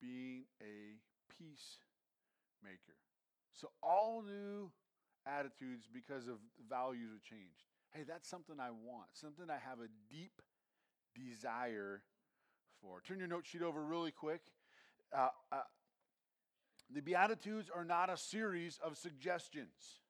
being 0.00 0.44
a 0.60 0.98
peacemaker. 1.30 2.98
So 3.52 3.68
all 3.82 4.22
new 4.22 4.70
attitudes 5.26 5.88
because 5.92 6.26
of 6.26 6.36
values 6.68 7.10
have 7.12 7.22
changed. 7.22 7.64
Hey, 7.92 8.02
that's 8.06 8.28
something 8.28 8.56
I 8.58 8.70
want, 8.70 9.10
something 9.12 9.46
I 9.48 9.58
have 9.64 9.78
a 9.78 9.88
deep 10.10 10.42
desire 11.14 12.02
for. 12.84 13.00
Turn 13.06 13.18
your 13.18 13.28
note 13.28 13.46
sheet 13.46 13.62
over 13.62 13.82
really 13.82 14.10
quick. 14.10 14.40
Uh, 15.16 15.28
uh, 15.50 15.60
the 16.92 17.00
Beatitudes 17.00 17.70
are 17.74 17.84
not 17.84 18.10
a 18.10 18.16
series 18.16 18.78
of 18.84 18.96
suggestions. 18.96 20.00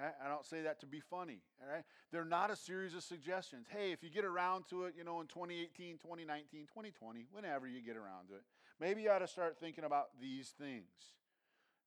Right? 0.00 0.14
I 0.24 0.28
don't 0.28 0.44
say 0.44 0.62
that 0.62 0.80
to 0.80 0.86
be 0.86 1.00
funny. 1.00 1.40
All 1.62 1.72
right? 1.72 1.84
They're 2.12 2.24
not 2.24 2.50
a 2.50 2.56
series 2.56 2.94
of 2.94 3.02
suggestions. 3.02 3.66
Hey, 3.68 3.92
if 3.92 4.02
you 4.02 4.10
get 4.10 4.24
around 4.24 4.64
to 4.70 4.84
it, 4.84 4.94
you 4.96 5.04
know, 5.04 5.20
in 5.20 5.26
2018, 5.26 5.98
2019, 5.98 6.66
2020, 6.66 7.26
whenever 7.32 7.66
you 7.66 7.82
get 7.82 7.96
around 7.96 8.28
to 8.28 8.34
it, 8.34 8.42
maybe 8.80 9.02
you 9.02 9.10
ought 9.10 9.18
to 9.18 9.28
start 9.28 9.56
thinking 9.58 9.84
about 9.84 10.08
these 10.20 10.54
things. 10.58 10.88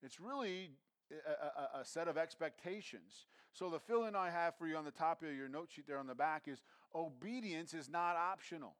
It's 0.04 0.20
really 0.20 0.72
a, 1.12 1.78
a, 1.78 1.82
a 1.82 1.86
set 1.86 2.08
of 2.08 2.18
expectations. 2.18 3.26
So 3.54 3.70
the 3.70 3.80
fill 3.80 4.06
in 4.06 4.16
I 4.16 4.30
have 4.30 4.56
for 4.58 4.68
you 4.68 4.78
on 4.78 4.86
the 4.86 4.92
top 4.92 5.22
of 5.24 5.34
your 5.34 5.50
note 5.50 5.70
sheet 5.72 5.88
there 5.88 6.00
on 6.00 6.08
the 6.08 6.16
back 6.16 6.44
is 6.48 6.62
obedience 6.96 7.74
is 7.74 7.90
not 7.90 8.16
optional. 8.16 8.76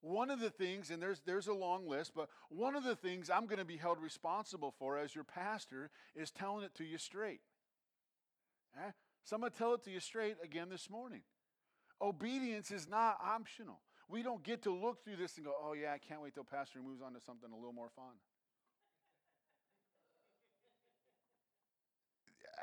One 0.00 0.30
of 0.30 0.40
the 0.40 0.50
things, 0.50 0.90
and 0.90 1.02
there's, 1.02 1.20
there's 1.26 1.48
a 1.48 1.54
long 1.54 1.88
list, 1.88 2.12
but 2.14 2.28
one 2.48 2.76
of 2.76 2.84
the 2.84 2.94
things 2.94 3.30
I'm 3.30 3.46
going 3.46 3.58
to 3.58 3.64
be 3.64 3.76
held 3.76 3.98
responsible 4.00 4.74
for 4.78 4.98
as 4.98 5.14
your 5.14 5.24
pastor 5.24 5.90
is 6.14 6.30
telling 6.30 6.64
it 6.64 6.74
to 6.76 6.84
you 6.84 6.98
straight. 6.98 7.40
Eh? 8.76 8.90
So 9.24 9.34
I'm 9.34 9.40
going 9.40 9.52
to 9.52 9.58
tell 9.58 9.74
it 9.74 9.82
to 9.84 9.90
you 9.90 10.00
straight 10.00 10.36
again 10.42 10.68
this 10.70 10.88
morning. 10.88 11.22
Obedience 12.00 12.70
is 12.70 12.88
not 12.88 13.18
optional. 13.24 13.80
We 14.08 14.22
don't 14.22 14.42
get 14.42 14.62
to 14.62 14.70
look 14.72 15.02
through 15.04 15.16
this 15.16 15.36
and 15.36 15.44
go, 15.44 15.54
oh, 15.60 15.72
yeah, 15.72 15.92
I 15.92 15.98
can't 15.98 16.22
wait 16.22 16.34
till 16.34 16.44
Pastor 16.44 16.80
moves 16.80 17.02
on 17.02 17.14
to 17.14 17.20
something 17.20 17.50
a 17.50 17.56
little 17.56 17.72
more 17.72 17.90
fun. 17.96 18.14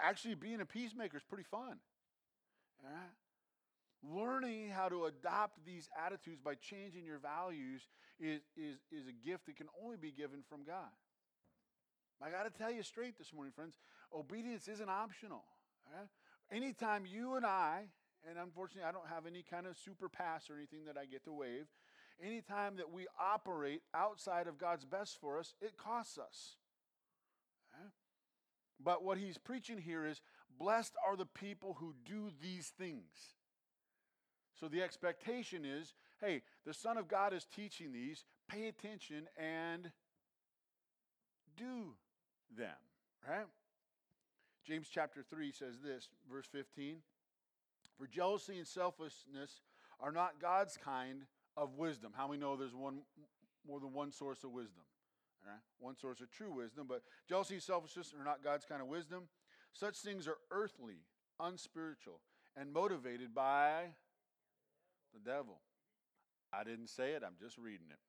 Actually, 0.02 0.36
being 0.36 0.62
a 0.62 0.66
peacemaker 0.66 1.18
is 1.18 1.24
pretty 1.24 1.44
fun. 1.44 1.78
Yeah? 2.84 2.90
Learning 4.04 4.70
how 4.70 4.90
to 4.90 5.06
adopt 5.06 5.66
these 5.66 5.90
attitudes 6.06 6.40
by 6.44 6.56
changing 6.56 7.06
your 7.06 7.20
values 7.20 7.88
is, 8.20 8.42
is, 8.58 8.78
is 8.92 9.08
a 9.08 9.28
gift 9.28 9.46
that 9.46 9.56
can 9.56 9.68
only 9.84 9.98
be 9.98 10.12
given 10.12 10.44
from 10.48 10.64
God. 10.64 10.92
I 12.22 12.30
got 12.30 12.44
to 12.44 12.58
tell 12.58 12.72
you 12.72 12.84
straight 12.84 13.18
this 13.18 13.34
morning, 13.34 13.54
friends, 13.56 13.76
obedience 14.16 14.68
isn't 14.68 14.90
optional. 14.90 15.44
Right? 15.92 16.08
Anytime 16.52 17.06
you 17.06 17.36
and 17.36 17.46
I, 17.46 17.86
and 18.30 18.38
unfortunately 18.38 18.88
I 18.88 18.92
don't 18.92 19.08
have 19.08 19.26
any 19.26 19.44
kind 19.44 19.68
of 19.68 19.78
super 19.78 20.10
pass 20.10 20.50
or 20.50 20.56
anything 20.56 20.86
that 20.86 20.98
I 20.98 21.06
get 21.06 21.24
to 21.26 21.34
wave, 21.34 21.66
anytime 22.24 22.78
that 22.78 22.92
we 22.92 23.08
operate 23.20 23.82
outside 23.94 24.48
of 24.48 24.58
God's 24.58 24.86
best 24.86 25.20
for 25.20 25.40
us, 25.40 25.54
it 25.62 25.78
costs 25.78 26.18
us. 26.18 26.58
But 28.84 29.04
what 29.04 29.18
he's 29.18 29.38
preaching 29.38 29.78
here 29.78 30.06
is 30.06 30.22
blessed 30.60 30.94
are 31.08 31.16
the 31.16 31.26
people 31.26 31.78
who 31.80 31.94
do 32.06 32.32
these 32.42 32.74
things. 32.78 33.36
So 34.64 34.70
the 34.70 34.82
expectation 34.82 35.66
is 35.66 35.94
hey, 36.22 36.42
the 36.66 36.74
Son 36.74 36.96
of 36.96 37.10
God 37.10 37.34
is 37.34 37.46
teaching 37.54 37.92
these, 37.92 38.24
pay 38.48 38.70
attention 38.70 39.28
and 39.38 39.92
do 41.58 41.96
them, 42.58 42.70
right? 43.28 43.46
James 44.66 44.88
chapter 44.90 45.22
3 45.22 45.52
says 45.52 45.82
this, 45.84 46.08
verse 46.32 46.46
15 46.50 47.00
For 47.98 48.08
jealousy 48.08 48.58
and 48.58 48.66
selfishness 48.66 49.60
are 50.00 50.14
not 50.14 50.40
God's 50.42 50.78
kind 50.78 51.24
of 51.58 51.76
wisdom. 51.76 52.14
How 52.16 52.30
we 52.30 52.38
know 52.38 52.56
there's 52.56 52.74
one 52.74 53.00
more 53.68 53.82
than 53.82 53.92
one 53.92 54.14
source 54.14 54.46
of 54.46 54.52
wisdom? 54.52 54.84
One 55.80 55.98
source 55.98 56.22
of 56.22 56.32
true 56.32 56.54
wisdom, 56.54 56.86
but 56.88 57.02
jealousy 57.28 57.56
and 57.56 57.64
selfishness 57.64 58.14
are 58.18 58.24
not 58.24 58.42
God's 58.42 58.64
kind 58.64 58.82
of 58.82 58.88
wisdom. 58.88 59.24
Such 59.74 59.98
things 59.98 60.26
are 60.26 60.38
earthly, 60.52 61.00
unspiritual, 61.38 62.22
and 62.56 62.72
motivated 62.72 63.36
by 63.36 63.88
the 65.14 65.20
devil. 65.20 65.62
I 66.52 66.64
didn't 66.64 66.90
say 66.90 67.12
it, 67.12 67.24
I'm 67.26 67.36
just 67.40 67.58
reading 67.58 67.88
it. 67.90 68.00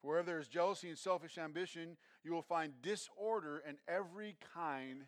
For 0.00 0.08
wherever 0.08 0.26
there 0.26 0.38
is 0.38 0.48
jealousy 0.48 0.88
and 0.88 0.98
selfish 0.98 1.36
ambition, 1.36 1.96
you 2.24 2.32
will 2.32 2.42
find 2.42 2.72
disorder 2.82 3.62
and 3.66 3.76
every 3.88 4.36
kind 4.54 5.04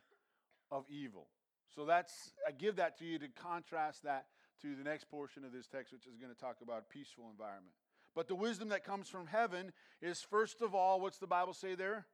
of 0.70 0.84
evil. 0.90 1.28
So 1.74 1.86
that's 1.86 2.32
I 2.46 2.50
give 2.50 2.76
that 2.76 2.98
to 2.98 3.04
you 3.04 3.18
to 3.18 3.28
contrast 3.28 4.02
that 4.02 4.26
to 4.60 4.74
the 4.74 4.84
next 4.84 5.10
portion 5.10 5.44
of 5.44 5.52
this 5.52 5.66
text, 5.66 5.92
which 5.92 6.06
is 6.06 6.16
going 6.16 6.32
to 6.32 6.38
talk 6.38 6.56
about 6.62 6.88
peaceful 6.90 7.24
environment. 7.30 7.74
But 8.14 8.28
the 8.28 8.34
wisdom 8.34 8.68
that 8.68 8.84
comes 8.84 9.08
from 9.08 9.26
heaven 9.26 9.72
is 10.02 10.20
first 10.20 10.60
of 10.60 10.74
all, 10.74 11.00
what's 11.00 11.18
the 11.18 11.26
Bible 11.26 11.54
say 11.54 11.74
there? 11.74 12.06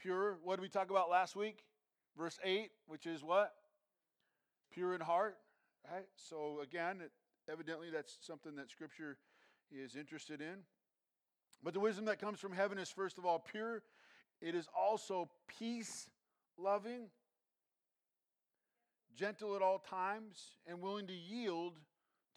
Pure. 0.00 0.38
What 0.42 0.56
did 0.56 0.62
we 0.62 0.68
talk 0.68 0.90
about 0.90 1.08
last 1.08 1.36
week? 1.36 1.64
Verse 2.18 2.38
8, 2.42 2.70
which 2.86 3.06
is 3.06 3.22
what? 3.22 3.52
Pure 4.72 4.96
in 4.96 5.00
heart. 5.00 5.36
Right? 5.90 6.06
So 6.16 6.60
again, 6.62 7.00
it, 7.00 7.12
evidently 7.50 7.88
that's 7.90 8.16
something 8.20 8.56
that 8.56 8.70
Scripture 8.70 9.18
is 9.70 9.96
interested 9.96 10.40
in. 10.40 10.64
But 11.62 11.74
the 11.74 11.80
wisdom 11.80 12.04
that 12.06 12.20
comes 12.20 12.40
from 12.40 12.52
heaven 12.52 12.78
is 12.78 12.90
first 12.90 13.18
of 13.18 13.24
all 13.24 13.38
pure. 13.38 13.82
It 14.40 14.54
is 14.54 14.68
also 14.78 15.30
peace 15.58 16.10
loving, 16.58 17.08
gentle 19.16 19.56
at 19.56 19.62
all 19.62 19.78
times, 19.78 20.58
and 20.66 20.80
willing 20.80 21.06
to 21.06 21.14
yield 21.14 21.78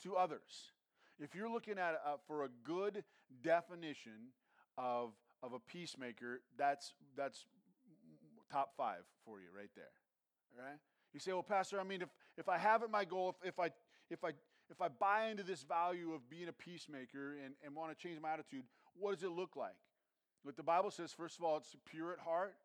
to 0.04 0.16
others. 0.16 0.72
If 1.20 1.36
you're 1.36 1.50
looking 1.50 1.80
at 1.80 2.01
uh, 2.06 2.18
for 2.27 2.44
a 2.44 2.50
good 2.63 3.04
definition 3.44 4.32
of 4.77 5.13
of 5.44 5.54
a 5.54 5.60
peacemaker, 5.60 6.42
that's 6.58 6.94
that's 7.16 7.46
top 8.51 8.74
five 8.77 9.01
for 9.25 9.39
you 9.39 9.48
right 9.56 9.70
there. 9.75 9.86
All 10.58 10.66
right. 10.66 10.80
You 11.13 11.20
say, 11.20 11.34
well, 11.34 11.44
Pastor, 11.44 11.80
I 11.80 11.84
mean, 11.84 12.01
if, 12.01 12.10
if 12.38 12.48
I 12.48 12.58
have 12.58 12.84
it 12.84 12.91
my 12.91 13.03
goal, 13.03 13.36
if, 13.41 13.50
if, 13.50 13.60
I, 13.60 13.72
if, 14.10 14.24
I, 14.24 14.29
if 14.70 14.82
I 14.82 14.88
buy 14.88 15.27
into 15.29 15.44
this 15.44 15.63
value 15.63 16.13
of 16.13 16.29
being 16.29 16.48
a 16.48 16.53
peacemaker 16.53 17.36
and, 17.44 17.56
and 17.65 17.75
want 17.75 17.98
to 17.98 18.01
change 18.01 18.22
my 18.22 18.32
attitude, 18.32 18.63
what 18.98 19.13
does 19.13 19.24
it 19.24 19.32
look 19.32 19.56
like? 19.56 19.75
What 20.44 20.56
the 20.56 20.63
Bible 20.63 20.91
says, 20.91 21.12
first 21.12 21.38
of 21.38 21.44
all, 21.44 21.58
it's 21.58 21.75
pure 21.86 22.13
at 22.13 22.20
heart, 22.20 22.56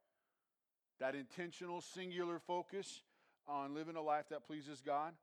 that 1.01 1.15
intentional, 1.15 1.81
singular 1.81 2.39
focus 2.39 3.03
on 3.49 3.75
living 3.75 3.97
a 3.97 4.03
life 4.03 4.27
that 4.31 4.47
pleases 4.47 4.81
God. 4.85 5.15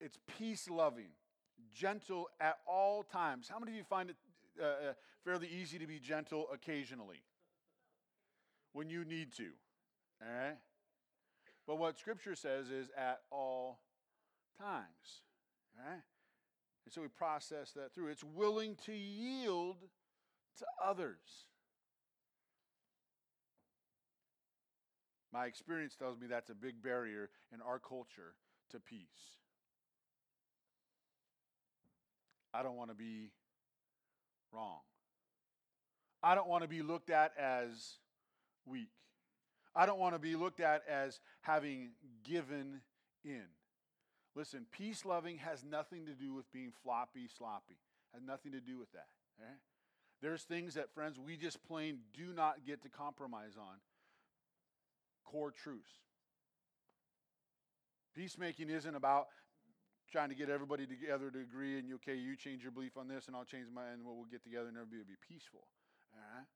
It's 0.00 0.18
peace 0.38 0.68
loving, 0.68 1.10
gentle 1.72 2.28
at 2.40 2.58
all 2.66 3.02
times. 3.02 3.48
How 3.48 3.58
many 3.58 3.72
of 3.72 3.78
you 3.78 3.84
find 3.84 4.10
it 4.10 4.16
uh, 4.60 4.64
uh, 4.64 4.92
fairly 5.24 5.48
easy 5.48 5.78
to 5.78 5.86
be 5.86 5.98
gentle 5.98 6.48
occasionally? 6.52 7.22
When 8.72 8.90
you 8.90 9.04
need 9.04 9.32
to. 9.36 9.50
All 10.20 10.32
right? 10.32 10.56
But 11.66 11.78
what 11.78 11.98
Scripture 11.98 12.34
says 12.34 12.70
is 12.70 12.88
at 12.96 13.20
all 13.30 13.80
times. 14.58 15.22
Right? 15.76 16.02
And 16.84 16.92
so 16.92 17.00
we 17.00 17.08
process 17.08 17.72
that 17.72 17.94
through. 17.94 18.08
It's 18.08 18.24
willing 18.24 18.76
to 18.86 18.92
yield 18.92 19.76
to 20.58 20.66
others. 20.84 21.46
My 25.32 25.46
experience 25.46 25.96
tells 25.96 26.18
me 26.18 26.28
that's 26.28 26.50
a 26.50 26.54
big 26.54 26.80
barrier 26.82 27.28
in 27.52 27.60
our 27.60 27.80
culture 27.80 28.34
to 28.70 28.78
peace. 28.78 29.38
I 32.52 32.62
don't 32.62 32.76
want 32.76 32.90
to 32.90 32.94
be 32.94 33.32
wrong. 34.52 34.78
I 36.22 36.36
don't 36.36 36.48
want 36.48 36.62
to 36.62 36.68
be 36.68 36.82
looked 36.82 37.10
at 37.10 37.32
as 37.36 37.96
weak. 38.64 38.92
I 39.76 39.86
don't 39.86 39.98
want 39.98 40.14
to 40.14 40.18
be 40.18 40.36
looked 40.36 40.60
at 40.60 40.82
as 40.88 41.20
having 41.40 41.90
given 42.24 42.80
in. 43.24 43.44
Listen, 44.36 44.66
peace 44.70 45.04
loving 45.04 45.38
has 45.38 45.64
nothing 45.64 46.06
to 46.06 46.12
do 46.12 46.32
with 46.32 46.50
being 46.52 46.72
floppy, 46.82 47.28
sloppy. 47.38 47.78
Has 48.12 48.22
nothing 48.22 48.52
to 48.52 48.60
do 48.60 48.78
with 48.78 48.90
that. 48.92 49.06
There's 50.22 50.42
things 50.42 50.74
that, 50.74 50.92
friends, 50.94 51.18
we 51.18 51.36
just 51.36 51.62
plain 51.66 51.98
do 52.16 52.32
not 52.32 52.64
get 52.66 52.82
to 52.82 52.88
compromise 52.88 53.56
on. 53.58 53.76
Core 55.24 55.50
truths. 55.50 55.90
Peacemaking 58.14 58.70
isn't 58.70 58.94
about 58.94 59.26
trying 60.10 60.28
to 60.28 60.34
get 60.36 60.48
everybody 60.48 60.86
together 60.86 61.30
to 61.30 61.40
agree 61.40 61.78
and 61.78 61.92
okay, 61.94 62.14
you 62.14 62.36
change 62.36 62.62
your 62.62 62.70
belief 62.70 62.96
on 62.96 63.08
this 63.08 63.26
and 63.26 63.34
I'll 63.34 63.44
change 63.44 63.66
mine 63.74 63.94
and 63.94 64.04
we'll 64.04 64.26
get 64.30 64.44
together 64.44 64.68
and 64.68 64.76
everybody 64.76 64.98
will 64.98 65.06
be 65.06 65.28
peaceful. 65.28 65.66
All 66.14 66.38
right? 66.38 66.46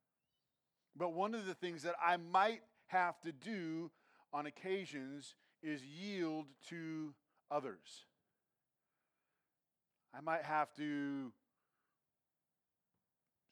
But 0.97 1.13
one 1.13 1.35
of 1.35 1.45
the 1.47 1.55
things 1.55 1.83
that 1.83 1.97
I 2.05 2.17
might 2.17 2.61
have 2.89 3.21
to 3.21 3.33
do 3.33 3.91
on 4.33 4.47
occasions 4.47 5.35
is 5.63 5.83
yield 5.85 6.47
to 6.69 7.15
others. 7.51 8.05
I 10.15 10.21
might 10.21 10.45
have 10.45 10.75
to 10.77 11.33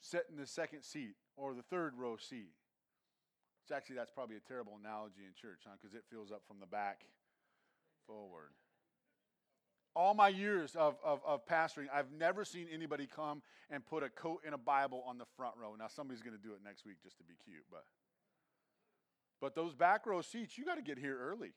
sit 0.00 0.26
in 0.30 0.36
the 0.36 0.46
second 0.46 0.82
seat 0.82 1.14
or 1.36 1.54
the 1.54 1.62
third 1.62 1.94
row 1.96 2.16
seat. 2.16 2.52
It's 3.62 3.72
actually, 3.72 3.96
that's 3.96 4.10
probably 4.10 4.36
a 4.36 4.40
terrible 4.40 4.74
analogy 4.80 5.22
in 5.26 5.32
church, 5.34 5.60
huh? 5.64 5.74
Because 5.80 5.94
it 5.94 6.04
fills 6.10 6.30
up 6.30 6.42
from 6.46 6.60
the 6.60 6.66
back 6.66 7.02
forward. 8.06 8.50
All 9.94 10.14
my 10.14 10.28
years 10.28 10.76
of, 10.76 10.96
of, 11.04 11.20
of 11.26 11.46
pastoring, 11.46 11.86
I've 11.92 12.12
never 12.12 12.44
seen 12.44 12.66
anybody 12.72 13.06
come 13.06 13.42
and 13.70 13.84
put 13.84 14.02
a 14.02 14.10
coat 14.10 14.42
and 14.44 14.54
a 14.54 14.58
Bible 14.58 15.02
on 15.06 15.18
the 15.18 15.24
front 15.36 15.56
row. 15.60 15.74
Now, 15.76 15.88
somebody's 15.88 16.22
going 16.22 16.36
to 16.36 16.42
do 16.42 16.52
it 16.52 16.60
next 16.64 16.84
week 16.84 16.96
just 17.02 17.18
to 17.18 17.24
be 17.24 17.34
cute, 17.44 17.64
but. 17.70 17.84
But 19.40 19.54
those 19.54 19.74
back 19.74 20.06
row 20.06 20.22
seats, 20.22 20.56
you 20.56 20.64
got 20.64 20.76
to 20.76 20.82
get 20.82 20.98
here 20.98 21.18
early. 21.20 21.52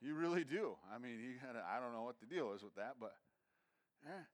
You 0.00 0.14
really 0.14 0.44
do. 0.44 0.76
I 0.92 0.98
mean, 0.98 1.20
you 1.20 1.34
gotta, 1.44 1.62
I 1.64 1.78
don't 1.78 1.92
know 1.92 2.02
what 2.02 2.18
the 2.20 2.26
deal 2.26 2.52
is 2.54 2.62
with 2.62 2.74
that, 2.76 2.94
but 2.98 3.12
yeah. 4.04 4.24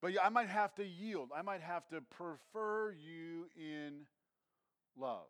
But 0.00 0.12
yeah, 0.12 0.20
I 0.24 0.28
might 0.28 0.48
have 0.48 0.74
to 0.76 0.84
yield. 0.84 1.30
I 1.36 1.42
might 1.42 1.62
have 1.62 1.88
to 1.88 2.00
prefer 2.00 2.92
you 2.92 3.46
in 3.56 4.06
love. 4.96 5.26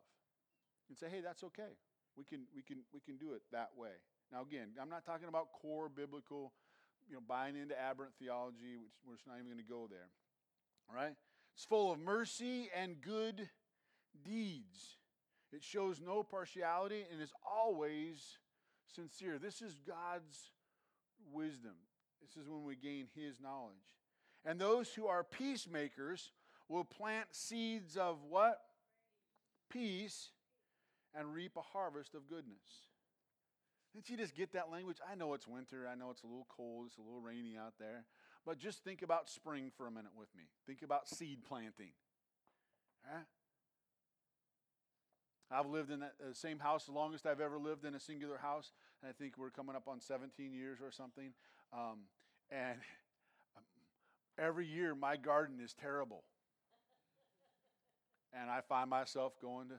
And 0.89 0.99
say, 0.99 1.07
hey, 1.09 1.21
that's 1.23 1.45
okay. 1.45 1.79
We 2.17 2.25
can 2.25 2.41
we 2.55 2.63
can 2.63 2.79
we 2.93 3.01
can 3.01 3.17
do 3.17 3.35
it 3.35 3.43
that 3.53 3.71
way. 3.77 4.03
Now 4.33 4.43
again, 4.43 4.71
I'm 4.81 4.91
not 4.91 5.05
talking 5.07 5.29
about 5.29 5.53
core 5.53 5.89
biblical, 5.89 6.53
you 7.09 7.15
know, 7.15 7.23
buying 7.27 7.57
into 7.57 7.79
aberrant 7.81 8.15
theology, 8.19 8.77
which 8.77 8.93
we're 9.07 9.15
just 9.15 9.27
not 9.27 9.37
even 9.37 9.47
going 9.47 9.65
to 9.65 9.71
go 9.71 9.87
there. 9.89 10.11
All 10.91 10.97
right? 10.97 11.15
It's 11.55 11.65
full 11.65 11.93
of 11.93 12.01
mercy 12.01 12.69
and 12.77 13.01
good 13.01 13.49
deeds. 14.25 14.98
It 15.53 15.63
shows 15.63 16.01
no 16.05 16.23
partiality 16.23 17.05
and 17.11 17.23
is 17.23 17.33
always 17.47 18.39
sincere. 18.95 19.39
This 19.39 19.63
is 19.63 19.79
God's 19.87 20.53
wisdom. 21.33 21.75
This 22.21 22.43
is 22.43 22.49
when 22.49 22.65
we 22.65 22.77
gain 22.77 23.07
His 23.15 23.41
knowledge. 23.41 23.77
And 24.45 24.61
those 24.61 24.93
who 24.95 25.07
are 25.07 25.25
peacemakers 25.25 26.33
will 26.69 26.85
plant 26.85 27.29
seeds 27.33 27.97
of 27.97 28.19
what? 28.29 28.61
Peace 29.71 30.31
and 31.15 31.35
reap 31.35 31.57
a 31.57 31.63
harvest 31.63 32.15
of 32.15 32.29
goodness. 32.29 32.85
Didn't 33.95 34.11
you 34.11 34.17
just 34.17 34.35
get 34.35 34.53
that 34.53 34.71
language? 34.71 34.99
I 35.11 35.15
know 35.15 35.33
it's 35.35 35.49
winter. 35.49 35.89
I 35.91 35.95
know 35.95 36.11
it's 36.11 36.23
a 36.23 36.27
little 36.27 36.47
cold. 36.55 36.87
It's 36.89 36.99
a 36.99 37.03
little 37.03 37.21
rainy 37.21 37.57
out 37.59 37.75
there. 37.79 38.05
But 38.45 38.59
just 38.59 38.85
think 38.85 39.03
about 39.03 39.29
spring 39.29 39.71
for 39.77 39.87
a 39.87 39.91
minute 39.91 40.13
with 40.17 40.29
me. 40.37 40.45
Think 40.67 40.83
about 40.83 41.09
seed 41.09 41.43
planting. 41.43 41.93
I've 45.51 45.67
lived 45.67 45.91
in 45.91 46.01
the 46.01 46.35
same 46.35 46.59
house 46.59 46.85
the 46.85 46.93
longest 46.93 47.27
I've 47.27 47.41
ever 47.41 47.59
lived 47.59 47.85
in 47.85 47.95
a 47.95 48.01
singular 48.01 48.39
house. 48.39 48.73
And 49.03 49.09
I 49.09 49.13
think 49.13 49.39
we're 49.39 49.51
coming 49.51 49.77
up 49.77 49.89
on 49.89 50.01
17 50.01 50.53
years 50.53 50.79
or 50.83 50.91
something. 50.91 51.33
Um, 51.73 52.01
and 52.51 52.79
every 54.39 54.67
year 54.67 54.95
my 54.95 55.17
garden 55.17 55.59
is 55.63 55.75
terrible. 55.75 56.25
And 58.33 58.51
I 58.51 58.61
find 58.61 58.91
myself 58.91 59.33
going 59.41 59.69
to 59.69 59.77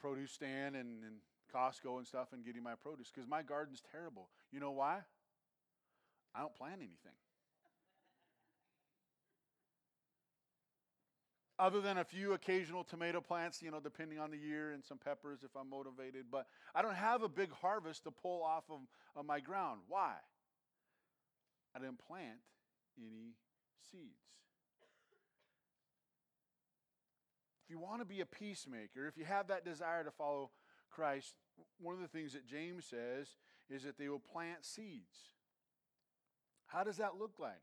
produce 0.00 0.32
stand 0.32 0.74
and, 0.74 1.04
and 1.04 1.16
Costco 1.54 1.98
and 1.98 2.06
stuff 2.06 2.28
and 2.32 2.44
getting 2.44 2.62
my 2.62 2.74
produce 2.74 3.10
because 3.14 3.28
my 3.28 3.42
garden's 3.42 3.82
terrible. 3.92 4.30
You 4.52 4.60
know 4.60 4.72
why? 4.72 4.98
I 6.34 6.40
don't 6.40 6.54
plant 6.54 6.76
anything. 6.78 7.16
Other 11.60 11.80
than 11.80 11.98
a 11.98 12.04
few 12.04 12.32
occasional 12.32 12.82
tomato 12.82 13.20
plants, 13.20 13.60
you 13.62 13.70
know, 13.70 13.80
depending 13.80 14.18
on 14.18 14.30
the 14.30 14.38
year, 14.38 14.72
and 14.72 14.82
some 14.82 14.98
peppers 14.98 15.40
if 15.44 15.50
I'm 15.54 15.68
motivated. 15.68 16.26
But 16.30 16.46
I 16.74 16.80
don't 16.80 16.94
have 16.94 17.22
a 17.22 17.28
big 17.28 17.52
harvest 17.52 18.04
to 18.04 18.10
pull 18.10 18.42
off 18.42 18.64
of, 18.70 18.80
of 19.14 19.26
my 19.26 19.40
ground. 19.40 19.80
Why? 19.86 20.14
I 21.76 21.78
didn't 21.78 21.98
plant 21.98 22.38
any 22.98 23.34
seeds. 23.92 24.04
If 27.64 27.70
you 27.70 27.78
want 27.78 28.00
to 28.00 28.06
be 28.06 28.22
a 28.22 28.26
peacemaker, 28.26 29.06
if 29.06 29.16
you 29.16 29.24
have 29.26 29.48
that 29.48 29.64
desire 29.64 30.02
to 30.02 30.10
follow 30.10 30.50
Christ, 30.90 31.34
one 31.78 31.94
of 31.94 32.00
the 32.00 32.08
things 32.08 32.32
that 32.32 32.46
James 32.46 32.86
says 32.86 33.28
is 33.68 33.84
that 33.84 33.98
they 33.98 34.08
will 34.08 34.18
plant 34.18 34.64
seeds. 34.64 35.36
How 36.66 36.82
does 36.82 36.96
that 36.96 37.16
look 37.18 37.34
like? 37.38 37.62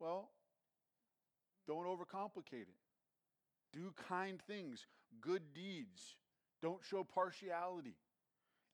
Well, 0.00 0.30
don't 1.68 1.84
overcomplicate 1.84 2.62
it. 2.62 2.85
Do 3.72 3.92
kind 4.08 4.40
things, 4.46 4.86
good 5.20 5.42
deeds. 5.54 6.16
Don't 6.62 6.82
show 6.82 7.04
partiality. 7.04 7.96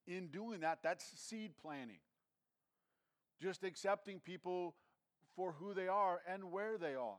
In 0.07 0.28
doing 0.28 0.61
that, 0.61 0.78
that's 0.83 1.05
seed 1.16 1.52
planting. 1.61 2.00
Just 3.40 3.64
accepting 3.64 4.20
people 4.20 4.74
for 5.35 5.52
who 5.52 5.74
they 5.74 5.88
are 5.88 6.20
and 6.28 6.52
where 6.52 6.78
they 6.78 6.94
are. 6.94 7.18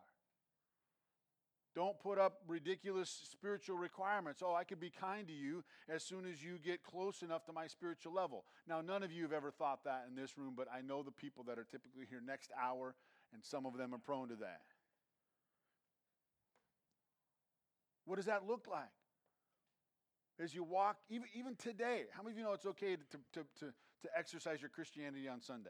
Don't 1.75 1.99
put 1.99 2.19
up 2.19 2.41
ridiculous 2.47 3.09
spiritual 3.31 3.77
requirements. 3.77 4.43
Oh, 4.45 4.53
I 4.53 4.63
could 4.63 4.79
be 4.79 4.91
kind 4.91 5.27
to 5.27 5.33
you 5.33 5.63
as 5.89 6.03
soon 6.03 6.25
as 6.25 6.43
you 6.43 6.59
get 6.63 6.83
close 6.83 7.23
enough 7.23 7.45
to 7.45 7.53
my 7.53 7.65
spiritual 7.65 8.13
level. 8.13 8.45
Now, 8.67 8.81
none 8.81 9.01
of 9.01 9.11
you 9.11 9.23
have 9.23 9.33
ever 9.33 9.49
thought 9.49 9.83
that 9.85 10.05
in 10.07 10.15
this 10.15 10.37
room, 10.37 10.53
but 10.55 10.67
I 10.71 10.81
know 10.81 11.01
the 11.01 11.11
people 11.11 11.43
that 11.45 11.57
are 11.57 11.63
typically 11.63 12.05
here 12.07 12.21
next 12.23 12.51
hour, 12.61 12.93
and 13.33 13.43
some 13.43 13.65
of 13.65 13.75
them 13.75 13.93
are 13.93 13.97
prone 13.97 14.29
to 14.29 14.35
that. 14.35 14.61
What 18.05 18.17
does 18.17 18.25
that 18.25 18.47
look 18.47 18.67
like? 18.69 18.83
As 20.39 20.53
you 20.53 20.63
walk, 20.63 20.97
even, 21.09 21.27
even 21.35 21.55
today, 21.55 22.03
how 22.11 22.23
many 22.23 22.33
of 22.33 22.37
you 22.39 22.43
know 22.43 22.53
it's 22.53 22.65
okay 22.65 22.95
to, 22.95 23.17
to, 23.33 23.45
to, 23.59 23.65
to 23.65 24.09
exercise 24.17 24.61
your 24.61 24.69
Christianity 24.69 25.27
on 25.27 25.41
Sunday? 25.41 25.69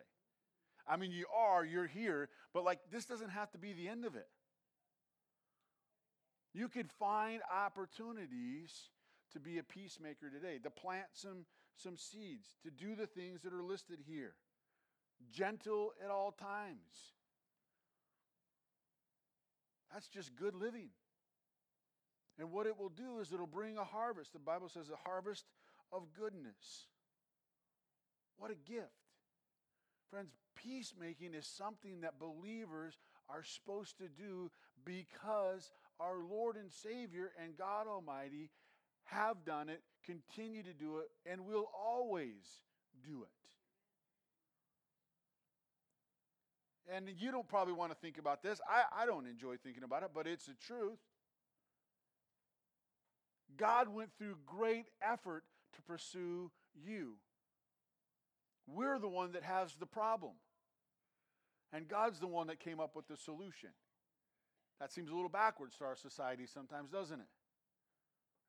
I 0.87 0.97
mean, 0.97 1.11
you 1.11 1.25
are, 1.35 1.63
you're 1.63 1.87
here, 1.87 2.29
but 2.53 2.63
like 2.63 2.79
this 2.91 3.05
doesn't 3.05 3.29
have 3.29 3.51
to 3.51 3.57
be 3.57 3.73
the 3.73 3.87
end 3.87 4.05
of 4.05 4.15
it. 4.15 4.27
You 6.53 6.69
could 6.69 6.91
find 6.91 7.41
opportunities 7.51 8.71
to 9.33 9.39
be 9.39 9.57
a 9.57 9.63
peacemaker 9.63 10.29
today, 10.29 10.59
to 10.63 10.69
plant 10.69 11.07
some, 11.13 11.45
some 11.75 11.97
seeds, 11.97 12.47
to 12.63 12.69
do 12.69 12.95
the 12.95 13.07
things 13.07 13.41
that 13.41 13.53
are 13.53 13.63
listed 13.63 13.99
here. 14.07 14.35
Gentle 15.31 15.91
at 16.03 16.11
all 16.11 16.31
times. 16.31 17.13
That's 19.91 20.07
just 20.07 20.35
good 20.35 20.55
living. 20.55 20.89
And 22.39 22.51
what 22.51 22.65
it 22.65 22.77
will 22.77 22.89
do 22.89 23.19
is 23.19 23.31
it'll 23.31 23.45
bring 23.45 23.77
a 23.77 23.83
harvest. 23.83 24.33
The 24.33 24.39
Bible 24.39 24.69
says 24.69 24.89
a 24.89 25.09
harvest 25.09 25.45
of 25.91 26.03
goodness. 26.19 26.87
What 28.37 28.51
a 28.51 28.55
gift. 28.55 28.89
Friends, 30.09 30.31
peacemaking 30.55 31.33
is 31.33 31.45
something 31.45 32.01
that 32.01 32.19
believers 32.19 32.97
are 33.29 33.43
supposed 33.43 33.97
to 33.97 34.07
do 34.07 34.51
because 34.85 35.71
our 35.99 36.17
Lord 36.29 36.55
and 36.55 36.71
Savior 36.71 37.31
and 37.41 37.57
God 37.57 37.87
Almighty 37.87 38.49
have 39.05 39.45
done 39.45 39.69
it, 39.69 39.81
continue 40.05 40.63
to 40.63 40.73
do 40.73 40.99
it, 40.99 41.09
and 41.25 41.45
will 41.45 41.69
always 41.77 42.61
do 43.05 43.23
it. 43.23 43.29
And 46.93 47.09
you 47.17 47.31
don't 47.31 47.47
probably 47.47 47.73
want 47.73 47.91
to 47.91 47.97
think 47.97 48.17
about 48.17 48.43
this. 48.43 48.59
I, 48.69 49.03
I 49.03 49.05
don't 49.05 49.25
enjoy 49.25 49.55
thinking 49.57 49.83
about 49.83 50.03
it, 50.03 50.09
but 50.13 50.27
it's 50.27 50.47
the 50.47 50.55
truth. 50.67 50.99
God 53.57 53.89
went 53.89 54.09
through 54.17 54.37
great 54.45 54.85
effort 55.01 55.43
to 55.75 55.81
pursue 55.81 56.51
you. 56.73 57.13
We're 58.67 58.99
the 58.99 59.09
one 59.09 59.33
that 59.33 59.43
has 59.43 59.75
the 59.75 59.85
problem. 59.85 60.33
And 61.71 61.87
God's 61.87 62.19
the 62.19 62.27
one 62.27 62.47
that 62.47 62.59
came 62.59 62.79
up 62.79 62.95
with 62.95 63.07
the 63.07 63.17
solution. 63.17 63.69
That 64.79 64.91
seems 64.91 65.09
a 65.09 65.15
little 65.15 65.29
backwards 65.29 65.75
to 65.77 65.85
our 65.85 65.95
society 65.95 66.45
sometimes, 66.45 66.89
doesn't 66.89 67.19
it? 67.19 67.27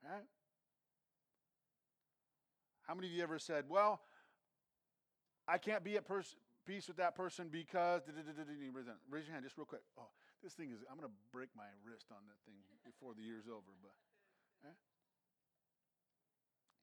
Right? 0.04 0.26
How 2.86 2.94
many 2.94 3.08
of 3.08 3.14
you 3.14 3.22
ever 3.22 3.38
said, 3.38 3.64
well, 3.68 4.00
I 5.48 5.58
can't 5.58 5.82
be 5.82 5.96
at 5.96 6.06
pers- 6.06 6.36
peace 6.66 6.88
with 6.88 6.98
that 6.98 7.14
person 7.14 7.48
because. 7.48 8.02
Raise 9.08 9.24
your 9.24 9.32
hand 9.32 9.44
just 9.44 9.56
real 9.56 9.64
quick. 9.64 9.82
Oh, 9.98 10.08
This 10.42 10.52
thing 10.52 10.70
is, 10.70 10.84
I'm 10.90 10.98
going 10.98 11.08
to 11.08 11.16
break 11.32 11.48
my 11.56 11.68
wrist 11.84 12.06
on 12.12 12.20
that 12.28 12.40
thing 12.44 12.60
before 12.84 13.14
the 13.14 13.22
year's 13.22 13.48
over. 13.48 13.72
But 13.80 13.96
eh? 14.68 14.76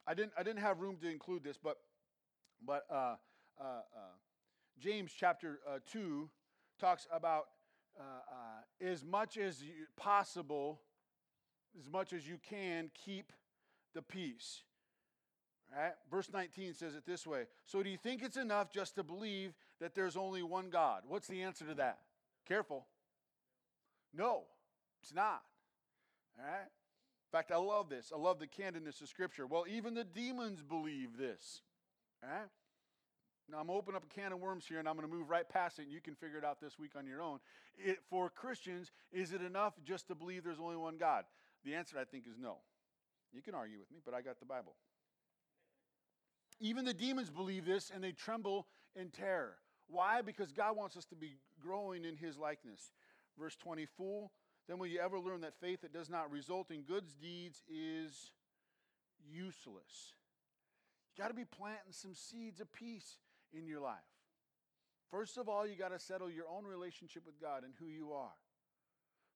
I 0.07 0.13
didn't, 0.13 0.33
I 0.37 0.43
didn't 0.43 0.61
have 0.61 0.79
room 0.79 0.97
to 1.01 1.09
include 1.09 1.43
this, 1.43 1.57
but, 1.61 1.77
but 2.65 2.83
uh, 2.89 3.15
uh, 3.59 3.63
uh, 3.63 3.81
James 4.79 5.11
chapter 5.15 5.59
uh, 5.69 5.79
2 5.91 6.29
talks 6.79 7.07
about 7.13 7.45
uh, 7.99 8.03
uh, 8.03 8.85
as 8.89 9.03
much 9.03 9.37
as 9.37 9.63
possible, 9.97 10.81
as 11.79 11.89
much 11.89 12.13
as 12.13 12.27
you 12.27 12.39
can, 12.49 12.89
keep 13.05 13.31
the 13.93 14.01
peace. 14.01 14.63
Right? 15.75 15.93
Verse 16.09 16.29
19 16.31 16.73
says 16.73 16.95
it 16.95 17.05
this 17.05 17.25
way 17.25 17.45
So, 17.65 17.81
do 17.81 17.89
you 17.89 17.97
think 17.97 18.23
it's 18.23 18.37
enough 18.37 18.71
just 18.71 18.95
to 18.95 19.03
believe 19.03 19.53
that 19.79 19.95
there's 19.95 20.17
only 20.17 20.43
one 20.43 20.69
God? 20.69 21.03
What's 21.07 21.27
the 21.27 21.41
answer 21.43 21.65
to 21.65 21.75
that? 21.75 21.99
Careful. 22.47 22.87
No, 24.13 24.43
it's 25.01 25.13
not. 25.13 25.41
All 26.37 26.45
right? 26.45 26.67
Fact, 27.32 27.52
I 27.52 27.58
love 27.58 27.89
this. 27.89 28.12
I 28.13 28.20
love 28.20 28.39
the 28.39 28.48
candidness 28.48 29.02
of 29.02 29.08
Scripture. 29.08 29.48
Well, 29.48 29.65
even 29.70 29.94
the 29.94 30.04
demons 30.04 30.62
believe 30.62 31.17
this. 31.17 31.62
All 32.24 32.30
right? 32.30 32.48
Now, 33.50 33.60
I'm 33.60 33.70
opening 33.70 33.96
up 33.96 34.04
a 34.04 34.13
can 34.13 34.32
of 34.34 34.39
worms 34.39 34.65
here, 34.67 34.80
and 34.80 34.88
I'm 34.88 34.96
going 34.96 35.08
to 35.08 35.13
move 35.13 35.30
right 35.30 35.48
past 35.48 35.80
it, 35.80 35.84
and 35.84 35.91
you 35.91 36.02
can 36.02 36.15
figure 36.15 36.38
it 36.38 36.46
out 36.46 36.60
this 36.62 36.78
week 36.78 36.91
on 36.98 37.06
your 37.06 37.22
own. 37.22 37.39
It, 37.78 38.00
for 38.10 38.30
Christians, 38.30 38.91
is 39.12 39.32
it 39.34 39.41
enough 39.41 39.74
just 39.86 40.08
to 40.08 40.15
believe 40.15 40.44
there's 40.44 40.60
only 40.60 40.76
one 40.76 40.98
God? 40.98 41.24
The 41.63 41.76
answer, 41.76 41.98
I 41.98 42.04
think, 42.04 42.26
is 42.28 42.38
no. 42.38 42.58
You 43.34 43.41
can 43.41 43.56
argue 43.56 43.80
with 43.80 43.91
me, 43.91 44.00
but 44.04 44.13
I 44.13 44.22
got 44.22 44.39
the 44.39 44.46
Bible. 44.46 44.76
Even 46.60 46.86
the 46.86 46.94
demons 46.94 47.30
believe 47.30 47.65
this, 47.65 47.91
and 47.94 48.04
they 48.04 48.12
tremble 48.12 48.67
in 48.96 49.10
terror. 49.10 49.56
Why? 49.88 50.22
Because 50.22 50.52
God 50.52 50.78
wants 50.78 50.96
us 50.96 51.06
to 51.06 51.15
be 51.15 51.36
growing 51.62 52.06
in 52.06 52.15
His 52.15 52.38
likeness. 52.38 52.91
Verse 53.38 53.56
24 53.56 54.30
Then 54.67 54.78
will 54.78 54.88
you 54.88 55.00
ever 55.00 55.19
learn 55.19 55.41
that 55.41 55.60
faith 55.60 55.82
that 55.82 55.93
does 55.93 56.10
not 56.10 56.32
result 56.32 56.71
in 56.71 56.84
good 56.84 57.04
deeds 57.21 57.63
is 57.67 58.32
useless? 59.30 60.13
You 61.15 61.24
got 61.24 61.30
to 61.30 61.34
be 61.34 61.45
planting 61.45 61.91
some 61.91 62.13
seeds 62.13 62.60
of 62.62 62.71
peace 62.71 63.17
in 63.54 63.67
your 63.67 63.82
life. 63.82 63.97
First 65.10 65.38
of 65.38 65.50
all, 65.50 65.67
you 65.67 65.76
got 65.76 65.91
to 65.91 66.00
settle 66.00 66.30
your 66.30 66.45
own 66.47 66.65
relationship 66.65 67.24
with 67.26 67.39
God 67.41 67.63
and 67.63 67.74
who 67.80 67.88
you 67.88 68.13
are. 68.13 68.32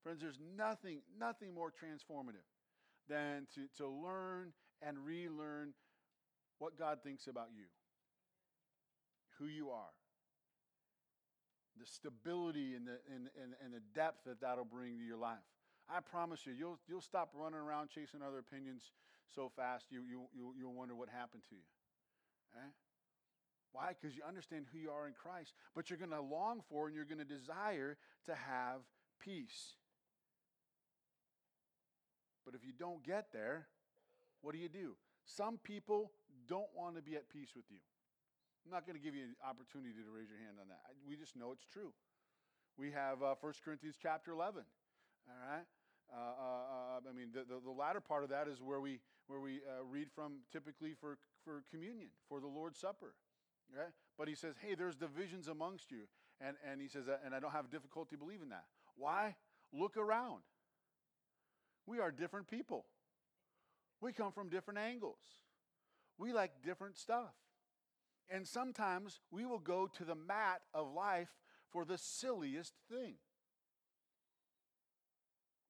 Friends, 0.04 0.22
there's 0.22 0.40
nothing, 0.56 1.00
nothing 1.20 1.54
more 1.54 1.70
transformative 1.70 2.46
than 3.10 3.48
to, 3.56 3.68
to 3.78 3.88
learn 3.88 4.54
and 4.82 4.98
relearn 5.06 5.74
what 6.60 6.78
God 6.78 7.00
thinks 7.04 7.28
about 7.28 7.48
you, 7.54 7.66
who 9.40 9.48
you 9.48 9.72
are, 9.72 9.92
the 11.80 11.86
stability 11.86 12.76
and 12.76 12.88
the, 12.88 12.98
and, 13.14 13.30
and, 13.42 13.54
and 13.64 13.74
the 13.74 13.82
depth 13.94 14.26
that 14.26 14.42
that'll 14.42 14.66
bring 14.66 14.98
to 14.98 15.04
your 15.04 15.18
life. 15.18 15.44
I 15.90 16.00
promise 16.00 16.46
you, 16.46 16.54
you'll, 16.54 16.80
you'll 16.88 17.02
stop 17.02 17.32
running 17.36 17.60
around 17.60 17.90
chasing 17.90 18.22
other 18.22 18.40
opinions 18.40 18.92
so 19.34 19.52
fast, 19.56 19.86
you, 19.90 20.02
you, 20.10 20.22
you, 20.34 20.54
you'll 20.58 20.74
wonder 20.74 20.96
what 20.96 21.10
happened 21.10 21.44
to 21.50 21.56
you. 21.56 21.62
Eh? 22.56 22.70
Why? 23.72 23.92
Because 24.00 24.16
you 24.16 24.24
understand 24.28 24.66
who 24.72 24.80
you 24.80 24.90
are 24.90 25.08
in 25.08 25.14
Christ, 25.14 25.54
but 25.76 25.90
you're 25.90 26.00
going 26.00 26.12
to 26.12 26.22
long 26.22 26.62
for 26.70 26.88
and 26.88 26.96
you're 26.96 27.06
going 27.06 27.20
to 27.20 27.26
desire 27.26 27.98
to 28.26 28.36
have 28.36 28.82
peace. 29.20 29.74
But 32.46 32.56
if 32.56 32.64
you 32.64 32.72
don't 32.78 33.04
get 33.04 33.28
there, 33.34 33.68
what 34.42 34.54
do 34.54 34.60
you 34.60 34.70
do? 34.70 34.96
Some 35.26 35.58
people 35.64 36.12
don't 36.48 36.70
want 36.76 36.96
to 36.96 37.02
be 37.02 37.16
at 37.16 37.30
peace 37.30 37.50
with 37.56 37.66
you. 37.70 37.78
I'm 38.66 38.74
not 38.74 38.90
going 38.90 38.98
to 38.98 39.04
give 39.04 39.14
you 39.14 39.30
an 39.30 39.38
opportunity 39.46 40.02
to 40.02 40.10
raise 40.10 40.26
your 40.26 40.42
hand 40.42 40.58
on 40.58 40.68
that. 40.74 40.82
We 41.06 41.16
just 41.16 41.38
know 41.38 41.54
it's 41.54 41.70
true. 41.70 41.94
We 42.82 42.90
have 42.92 43.22
uh, 43.22 43.38
1 43.38 43.54
Corinthians 43.64 43.96
chapter 44.02 44.34
11. 44.34 44.66
All 44.66 45.38
right? 45.46 45.70
Uh, 46.10 46.18
uh, 46.18 47.06
uh, 47.06 47.10
I 47.10 47.14
mean, 47.14 47.30
the, 47.30 47.46
the, 47.46 47.62
the, 47.62 47.72
latter 47.72 48.02
part 48.02 48.24
of 48.24 48.30
that 48.30 48.48
is 48.48 48.62
where 48.62 48.82
we, 48.82 49.00
where 49.28 49.40
we 49.40 49.62
uh, 49.66 49.86
read 49.86 50.10
from 50.14 50.42
typically 50.52 50.94
for, 51.00 51.18
for 51.44 51.64
communion, 51.70 52.10
for 52.28 52.40
the 52.40 52.48
Lord's 52.48 52.80
Supper. 52.80 53.14
Right? 53.76 53.94
But 54.18 54.28
he 54.28 54.36
says, 54.36 54.56
hey, 54.62 54.76
there's 54.76 54.96
divisions 54.96 55.48
amongst 55.48 55.92
you. 55.92 56.10
And, 56.42 56.58
and 56.70 56.82
he 56.82 56.88
says, 56.88 57.06
and 57.24 57.34
I 57.34 57.40
don't 57.40 57.52
have 57.54 57.70
difficulty 57.70 58.16
believing 58.16 58.50
that. 58.50 58.66
Why? 58.98 59.36
Look 59.74 59.96
around. 59.96 60.42
We 61.86 62.00
are 62.00 62.12
different 62.12 62.48
people. 62.48 62.86
We 64.02 64.12
come 64.12 64.32
from 64.32 64.50
different 64.50 64.80
angles. 64.80 65.20
We 66.18 66.34
like 66.34 66.52
different 66.64 66.98
stuff. 66.98 67.34
And 68.30 68.48
sometimes 68.48 69.20
we 69.32 69.46
will 69.46 69.60
go 69.60 69.88
to 69.98 70.04
the 70.04 70.16
mat 70.16 70.62
of 70.74 70.94
life 70.94 71.30
for 71.70 71.86
the 71.86 71.98
silliest 71.98 72.74
thing. 72.90 73.16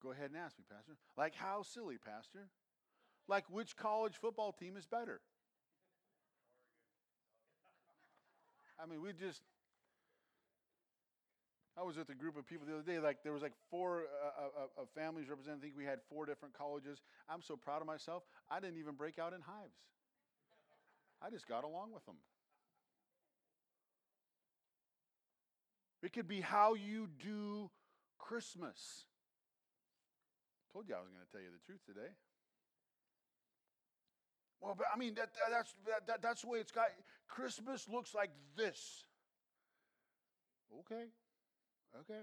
Go 0.01 0.11
ahead 0.11 0.29
and 0.29 0.37
ask 0.37 0.57
me, 0.57 0.63
Pastor. 0.69 0.93
Like 1.17 1.35
how 1.35 1.63
silly, 1.63 1.97
Pastor? 1.97 2.47
Like 3.27 3.45
which 3.49 3.75
college 3.75 4.15
football 4.21 4.51
team 4.51 4.77
is 4.77 4.85
better? 4.85 5.19
I 8.81 8.85
mean, 8.85 9.01
we 9.01 9.13
just. 9.13 9.41
I 11.77 11.83
was 11.83 11.97
with 11.97 12.09
a 12.09 12.15
group 12.15 12.37
of 12.37 12.47
people 12.47 12.65
the 12.65 12.73
other 12.73 12.83
day. 12.83 12.99
Like 12.99 13.23
there 13.23 13.33
was 13.33 13.41
like 13.41 13.53
four 13.69 14.03
uh, 14.23 14.43
uh, 14.45 14.81
uh, 14.81 14.85
families 14.95 15.27
represented. 15.27 15.59
I 15.59 15.63
think 15.63 15.73
we 15.77 15.83
had 15.83 15.99
four 16.09 16.25
different 16.25 16.53
colleges. 16.53 17.01
I'm 17.27 17.41
so 17.41 17.57
proud 17.57 17.81
of 17.81 17.87
myself. 17.87 18.23
I 18.49 18.59
didn't 18.59 18.77
even 18.77 18.95
break 18.95 19.19
out 19.19 19.33
in 19.33 19.41
hives. 19.41 19.75
I 21.21 21.29
just 21.29 21.47
got 21.47 21.63
along 21.63 21.91
with 21.93 22.05
them. 22.05 22.15
It 26.05 26.13
could 26.13 26.27
be 26.27 26.39
how 26.39 26.75
you 26.75 27.09
do 27.19 27.71
Christmas. 28.19 29.05
Told 30.71 30.87
you 30.87 30.93
I 30.93 30.99
was 30.99 31.09
going 31.09 31.25
to 31.25 31.31
tell 31.31 31.41
you 31.41 31.49
the 31.49 31.65
truth 31.65 31.81
today. 31.87 32.11
Well, 34.61 34.75
but 34.77 34.85
I 34.93 34.99
mean, 34.99 35.15
that, 35.15 35.29
that's, 35.49 35.73
that, 36.07 36.21
that's 36.21 36.41
the 36.43 36.47
way 36.47 36.59
it's 36.59 36.71
got. 36.71 36.85
Christmas 37.27 37.87
looks 37.91 38.13
like 38.13 38.29
this. 38.55 39.03
Okay. 40.81 41.05
Okay. 42.01 42.21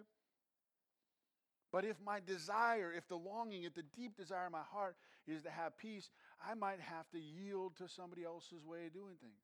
But 1.73 1.85
if 1.85 1.97
my 2.05 2.21
desire, 2.25 2.92
if 2.97 3.09
the 3.09 3.16
longing, 3.16 3.64
if 3.64 3.75
the 3.75 3.83
deep 3.83 4.16
desire 4.16 4.47
of 4.47 4.53
my 4.53 4.62
heart 4.71 4.97
is 5.27 5.42
to 5.42 5.51
have 5.51 5.77
peace, 5.77 6.11
I 6.47 6.55
might 6.55 6.81
have 6.81 7.09
to 7.11 7.18
yield 7.18 7.77
to 7.79 7.88
somebody 7.88 8.23
else's 8.23 8.64
way 8.64 8.87
of 8.87 8.92
doing 8.92 9.16
things. 9.21 9.40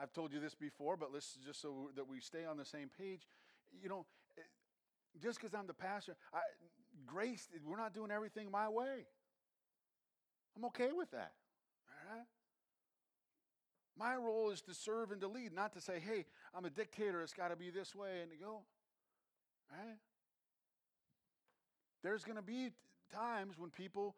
I've 0.00 0.12
told 0.12 0.32
you 0.32 0.40
this 0.40 0.54
before, 0.54 0.96
but 0.96 1.12
let's 1.12 1.36
just 1.44 1.60
so 1.60 1.90
that 1.96 2.08
we 2.08 2.20
stay 2.20 2.44
on 2.44 2.56
the 2.56 2.64
same 2.64 2.90
page. 2.98 3.26
You 3.82 3.88
know, 3.88 4.06
just 5.22 5.38
because 5.38 5.54
I'm 5.54 5.66
the 5.66 5.74
pastor, 5.74 6.16
I, 6.32 6.38
grace, 7.06 7.48
we're 7.66 7.76
not 7.76 7.92
doing 7.92 8.10
everything 8.10 8.50
my 8.50 8.68
way. 8.68 9.06
I'm 10.56 10.64
okay 10.66 10.90
with 10.96 11.10
that. 11.10 11.32
All 11.88 12.16
right? 12.16 12.26
My 13.98 14.16
role 14.16 14.50
is 14.50 14.62
to 14.62 14.74
serve 14.74 15.10
and 15.10 15.20
to 15.20 15.28
lead, 15.28 15.52
not 15.52 15.74
to 15.74 15.80
say, 15.80 16.00
hey, 16.00 16.24
I'm 16.54 16.64
a 16.64 16.70
dictator, 16.70 17.22
it's 17.22 17.34
got 17.34 17.48
to 17.48 17.56
be 17.56 17.70
this 17.70 17.94
way, 17.94 18.20
and 18.22 18.30
to 18.30 18.36
go. 18.36 18.62
Right? 19.70 19.98
There's 22.02 22.24
going 22.24 22.36
to 22.36 22.42
be 22.42 22.70
times 23.14 23.58
when 23.58 23.70
people 23.70 24.16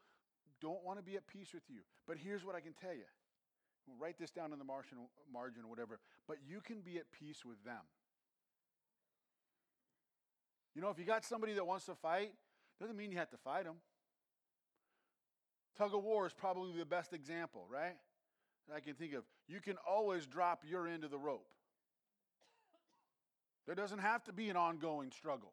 don't 0.61 0.85
want 0.85 0.99
to 0.99 1.05
be 1.05 1.17
at 1.17 1.27
peace 1.27 1.53
with 1.53 1.65
you. 1.69 1.81
But 2.07 2.17
here's 2.19 2.45
what 2.45 2.55
I 2.55 2.61
can 2.61 2.73
tell 2.73 2.95
you 2.95 3.05
We'll 3.87 3.97
write 3.99 4.19
this 4.19 4.31
down 4.31 4.53
in 4.53 4.59
the 4.59 4.65
margin, 4.65 4.99
margin 5.33 5.65
or 5.65 5.69
whatever. 5.69 5.99
But 6.29 6.39
you 6.47 6.61
can 6.61 6.81
be 6.81 6.99
at 6.99 7.11
peace 7.13 7.45
with 7.45 7.63
them. 7.65 7.83
You 10.75 10.81
know, 10.81 10.89
if 10.89 10.99
you 10.99 11.05
got 11.05 11.25
somebody 11.25 11.53
that 11.55 11.67
wants 11.67 11.87
to 11.87 11.95
fight, 11.95 12.33
doesn't 12.81 12.97
mean 12.97 13.11
you 13.11 13.19
have 13.19 13.31
to 13.31 13.37
fight 13.37 13.65
them. 13.65 13.77
Tug 15.77 15.95
of 15.95 16.03
war 16.03 16.27
is 16.27 16.33
probably 16.33 16.79
the 16.79 16.87
best 16.87 17.13
example, 17.13 17.67
right? 17.71 17.97
That 18.69 18.77
I 18.77 18.81
can 18.81 18.95
think 18.95 19.15
of. 19.15 19.25
You 19.49 19.61
can 19.61 19.77
always 19.89 20.27
drop 20.27 20.63
your 20.69 20.87
end 20.87 21.05
of 21.05 21.11
the 21.11 21.19
rope. 21.19 21.47
There 23.67 23.75
doesn't 23.75 24.01
have 24.01 24.25
to 24.25 24.33
be 24.33 24.51
an 24.51 24.57
ongoing 24.57 25.11
struggle. 25.11 25.53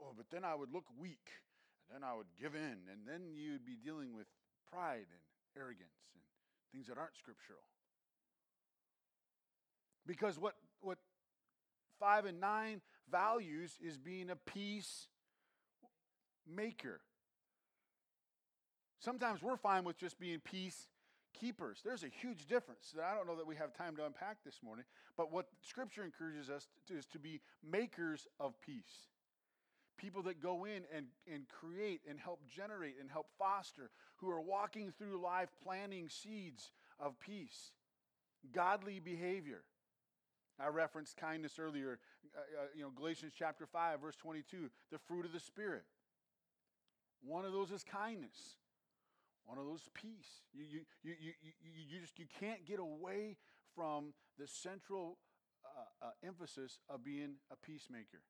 Oh, 0.00 0.12
but 0.16 0.26
then 0.30 0.44
I 0.44 0.54
would 0.54 0.72
look 0.72 0.84
weak, 0.98 1.30
and 1.88 2.02
then 2.02 2.08
I 2.08 2.14
would 2.14 2.26
give 2.40 2.54
in, 2.54 2.88
and 2.90 3.06
then 3.06 3.34
you'd 3.34 3.64
be 3.64 3.76
dealing 3.76 4.14
with 4.14 4.26
pride 4.70 5.06
and 5.10 5.20
arrogance 5.56 5.98
and 6.14 6.22
things 6.72 6.86
that 6.88 6.98
aren't 6.98 7.16
scriptural. 7.16 7.60
Because 10.06 10.38
what, 10.38 10.54
what 10.80 10.98
five 11.98 12.24
and 12.24 12.40
nine 12.40 12.80
values 13.10 13.76
is 13.84 13.96
being 13.98 14.30
a 14.30 14.36
peace 14.36 15.08
maker. 16.46 17.00
Sometimes 18.98 19.42
we're 19.42 19.56
fine 19.56 19.84
with 19.84 19.98
just 19.98 20.18
being 20.18 20.40
peace 20.40 20.88
keepers. 21.38 21.80
There's 21.84 22.02
a 22.02 22.08
huge 22.08 22.46
difference 22.46 22.92
that 22.96 23.04
I 23.04 23.14
don't 23.14 23.26
know 23.26 23.36
that 23.36 23.46
we 23.46 23.56
have 23.56 23.72
time 23.72 23.96
to 23.96 24.04
unpack 24.04 24.38
this 24.44 24.60
morning. 24.62 24.84
But 25.16 25.32
what 25.32 25.46
Scripture 25.62 26.04
encourages 26.04 26.50
us 26.50 26.68
to 26.88 26.98
is 26.98 27.06
to 27.06 27.18
be 27.18 27.40
makers 27.68 28.26
of 28.38 28.60
peace. 28.60 29.08
People 30.00 30.22
that 30.22 30.42
go 30.42 30.64
in 30.64 30.82
and, 30.96 31.06
and 31.30 31.44
create 31.48 32.00
and 32.08 32.18
help 32.18 32.40
generate 32.48 32.94
and 32.98 33.10
help 33.10 33.26
foster, 33.38 33.90
who 34.16 34.30
are 34.30 34.40
walking 34.40 34.92
through 34.96 35.20
life 35.20 35.50
planting 35.62 36.08
seeds 36.08 36.70
of 36.98 37.20
peace, 37.20 37.72
godly 38.54 38.98
behavior. 38.98 39.60
I 40.58 40.68
referenced 40.68 41.18
kindness 41.18 41.58
earlier. 41.58 41.98
uh, 42.34 42.66
you 42.74 42.82
know, 42.82 42.90
Galatians 42.96 43.32
chapter 43.38 43.66
5, 43.66 44.00
verse 44.00 44.16
22, 44.16 44.70
the 44.90 44.98
fruit 44.98 45.26
of 45.26 45.32
the 45.32 45.40
Spirit. 45.40 45.84
One 47.22 47.44
of 47.44 47.52
those 47.52 47.70
is 47.70 47.84
kindness. 47.84 48.56
One 49.44 49.58
of 49.58 49.66
those 49.66 49.80
is 49.80 49.88
peace. 49.92 50.40
You, 50.54 50.64
you, 50.64 50.80
you, 51.02 51.14
you, 51.20 51.32
you, 51.42 51.70
you 51.90 52.00
just 52.00 52.18
you 52.18 52.26
can't 52.38 52.64
get 52.64 52.78
away 52.78 53.36
from 53.74 54.14
the 54.38 54.46
central 54.46 55.18
uh, 55.64 56.06
uh, 56.06 56.10
emphasis 56.26 56.78
of 56.88 57.04
being 57.04 57.34
a 57.50 57.56
peacemaker. 57.56 58.22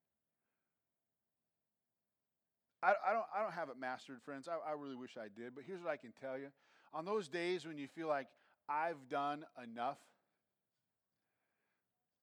I, 2.83 2.95
I, 3.09 3.13
don't, 3.13 3.27
I 3.37 3.43
don't 3.43 3.53
have 3.53 3.69
it 3.69 3.79
mastered, 3.79 4.23
friends. 4.23 4.49
I, 4.49 4.71
I 4.71 4.73
really 4.75 4.97
wish 4.97 5.17
I 5.17 5.29
did. 5.39 5.55
But 5.55 5.65
here's 5.67 5.83
what 5.83 5.91
I 5.91 5.97
can 5.97 6.13
tell 6.21 6.39
you. 6.39 6.49
On 6.95 7.05
those 7.05 7.29
days 7.29 7.67
when 7.67 7.77
you 7.77 7.87
feel 7.87 8.09
like 8.09 8.27
I've 8.69 9.09
done 9.09 9.45
enough, 9.63 9.99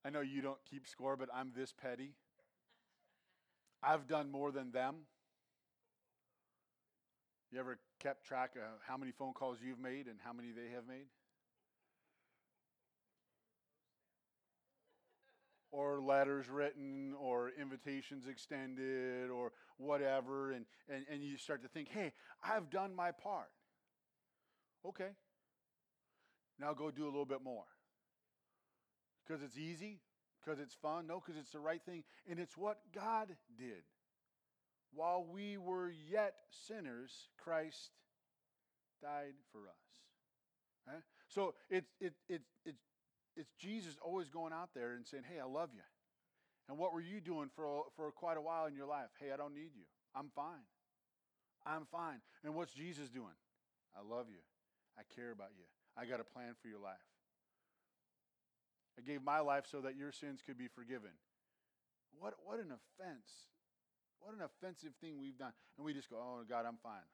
I 0.04 0.10
know 0.10 0.22
you 0.22 0.42
don't 0.42 0.60
keep 0.70 0.88
score, 0.88 1.16
but 1.16 1.30
I'm 1.34 1.52
this 1.56 1.74
petty. 1.74 2.14
I've 3.84 4.08
done 4.08 4.32
more 4.32 4.52
than 4.52 4.72
them. 4.72 4.96
You 7.52 7.60
ever 7.60 7.78
kept 8.00 8.26
track 8.26 8.52
of 8.56 8.80
how 8.88 8.98
many 8.98 9.12
phone 9.12 9.34
calls 9.34 9.58
you've 9.66 9.80
made 9.80 10.08
and 10.08 10.18
how 10.24 10.34
many 10.34 10.50
they 10.52 10.74
have 10.74 10.88
made? 10.88 11.08
Or 15.72 16.02
letters 16.02 16.50
written 16.50 17.14
or 17.20 17.52
invitations 17.60 18.26
extended 18.28 19.30
or 19.30 19.52
whatever 19.78 20.52
and, 20.52 20.66
and, 20.90 21.06
and 21.12 21.24
you 21.24 21.38
start 21.38 21.62
to 21.62 21.68
think 21.68 21.90
hey 21.90 22.12
i've 22.44 22.70
done 22.70 22.96
my 22.96 23.12
part. 23.12 23.50
Okay. 24.88 25.10
Now 26.60 26.74
go 26.74 26.92
do 26.92 27.04
a 27.04 27.06
little 27.06 27.26
bit 27.26 27.44
more. 27.44 27.66
Because 29.26 29.44
it's 29.44 29.58
easy 29.58 30.00
because 30.40 30.60
it's 30.60 30.74
fun 30.74 31.08
no 31.08 31.20
because 31.20 31.40
it's 31.40 31.52
the 31.52 31.60
right 31.60 31.82
thing 31.86 32.04
and 32.30 32.40
it's 32.40 32.58
what 32.58 32.80
god 32.96 33.36
did. 33.58 33.84
While 34.94 35.26
we 35.30 35.58
were 35.58 35.92
yet 36.10 36.36
sinners 36.68 37.12
christ 37.38 37.92
died 39.02 39.34
for 39.52 39.68
us. 39.68 39.76
Right? 40.88 41.04
so 41.28 41.54
it's 41.70 41.92
it, 42.00 42.14
it, 42.30 42.42
it's 42.66 42.82
it's 43.38 43.54
Jesus 43.60 43.96
always 44.02 44.30
going 44.30 44.52
out 44.52 44.70
there 44.76 44.94
and 44.94 45.06
saying, 45.06 45.24
Hey, 45.32 45.40
I 45.40 45.46
love 45.46 45.70
you. 45.74 45.86
And 46.68 46.78
what 46.78 46.94
were 46.94 47.02
you 47.02 47.22
doing 47.22 47.50
for, 47.56 47.86
for 47.96 48.12
quite 48.12 48.36
a 48.36 48.42
while 48.42 48.66
in 48.66 48.76
your 48.76 48.88
life? 48.88 49.08
Hey, 49.22 49.32
I 49.32 49.38
don't 49.38 49.54
need 49.54 49.72
you. 49.76 49.86
I'm 50.14 50.30
fine. 50.36 50.66
I'm 51.66 51.86
fine. 51.92 52.20
And 52.44 52.56
what's 52.56 52.74
Jesus 52.74 53.10
doing? 53.10 53.38
I 53.96 54.02
love 54.04 54.28
you. 54.30 54.44
I 54.98 55.04
care 55.16 55.32
about 55.32 55.56
you. 55.56 55.64
I 55.96 56.06
got 56.06 56.20
a 56.20 56.26
plan 56.26 56.56
for 56.62 56.68
your 56.68 56.80
life. 56.80 57.08
I 58.98 59.02
gave 59.02 59.24
my 59.24 59.40
life 59.40 59.66
so 59.70 59.82
that 59.82 59.96
your 59.96 60.12
sins 60.12 60.42
could 60.46 60.58
be 60.58 60.68
forgiven. 60.68 61.14
What, 62.20 62.34
what 62.44 62.60
an 62.60 62.74
offense. 62.74 63.30
What 64.20 64.34
an 64.34 64.42
offensive 64.42 64.94
thing 65.00 65.22
we've 65.22 65.38
done. 65.38 65.54
And 65.78 65.86
we 65.86 65.94
just 65.94 66.10
go, 66.10 66.18
oh, 66.18 66.44
God, 66.50 66.66
I'm 66.68 66.82
fine. 66.82 67.06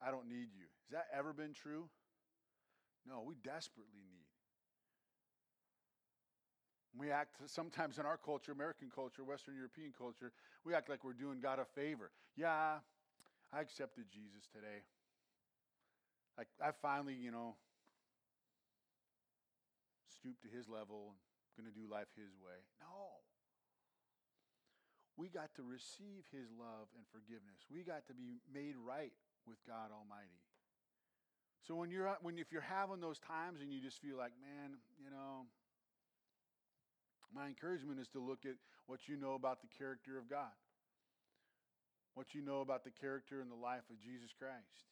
I 0.00 0.10
don't 0.10 0.28
need 0.28 0.48
you. 0.56 0.66
Has 0.88 0.92
that 0.92 1.06
ever 1.14 1.32
been 1.32 1.52
true? 1.52 1.88
No, 3.06 3.22
we 3.22 3.34
desperately 3.34 4.02
need 4.08 4.21
we 6.96 7.10
act 7.10 7.36
sometimes 7.46 7.98
in 7.98 8.04
our 8.04 8.18
culture, 8.18 8.52
American 8.52 8.90
culture, 8.94 9.24
Western 9.24 9.56
European 9.56 9.92
culture, 9.96 10.32
we 10.64 10.74
act 10.74 10.88
like 10.88 11.04
we're 11.04 11.12
doing 11.12 11.40
God 11.40 11.58
a 11.58 11.64
favor. 11.64 12.10
Yeah, 12.36 12.78
I 13.52 13.60
accepted 13.60 14.04
Jesus 14.12 14.48
today. 14.52 14.84
Like 16.36 16.48
I 16.62 16.70
finally, 16.70 17.14
you 17.14 17.30
know, 17.30 17.56
stooped 20.08 20.42
to 20.42 20.48
his 20.48 20.68
level 20.68 21.12
and 21.12 21.18
going 21.56 21.68
to 21.72 21.76
do 21.76 21.88
life 21.90 22.08
his 22.16 22.32
way. 22.40 22.60
No. 22.80 23.20
We 25.16 25.28
got 25.28 25.52
to 25.56 25.62
receive 25.62 26.24
his 26.32 26.48
love 26.56 26.88
and 26.96 27.04
forgiveness. 27.12 27.68
We 27.68 27.84
got 27.84 28.08
to 28.08 28.14
be 28.14 28.40
made 28.48 28.76
right 28.80 29.12
with 29.46 29.60
God 29.68 29.92
Almighty. 29.92 30.40
So 31.60 31.76
when 31.76 31.90
you're 31.90 32.16
when 32.22 32.38
if 32.38 32.50
you're 32.50 32.64
having 32.64 33.00
those 33.00 33.20
times 33.20 33.60
and 33.60 33.70
you 33.72 33.80
just 33.80 34.00
feel 34.00 34.16
like, 34.16 34.32
man, 34.40 34.80
you 34.98 35.10
know, 35.10 35.46
my 37.34 37.46
encouragement 37.46 38.00
is 38.00 38.08
to 38.08 38.20
look 38.20 38.44
at 38.44 38.54
what 38.86 39.08
you 39.08 39.16
know 39.16 39.34
about 39.34 39.60
the 39.60 39.68
character 39.78 40.18
of 40.18 40.28
God, 40.28 40.52
what 42.14 42.34
you 42.34 42.42
know 42.42 42.60
about 42.60 42.84
the 42.84 42.90
character 42.90 43.40
and 43.40 43.50
the 43.50 43.56
life 43.56 43.88
of 43.90 44.00
Jesus 44.00 44.30
Christ, 44.38 44.86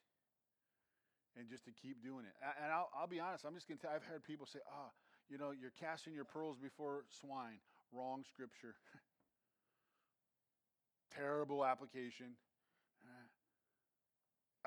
and 1.37 1.49
just 1.49 1.65
to 1.65 1.71
keep 1.71 2.03
doing 2.03 2.25
it. 2.25 2.35
And 2.63 2.73
I'll, 2.73 2.91
I'll 2.97 3.07
be 3.07 3.21
honest, 3.21 3.45
I'm 3.45 3.55
just 3.55 3.69
going 3.69 3.79
to 3.79 3.87
tell 3.87 3.95
I've 3.95 4.05
heard 4.05 4.25
people 4.25 4.47
say, 4.47 4.61
oh, 4.67 4.91
you 5.29 5.39
know, 5.39 5.53
you're 5.53 5.73
casting 5.79 6.15
your 6.15 6.25
pearls 6.25 6.57
before 6.59 7.05
swine. 7.21 7.61
Wrong 7.93 8.25
scripture. 8.27 8.75
Terrible 11.17 11.65
application. 11.65 12.35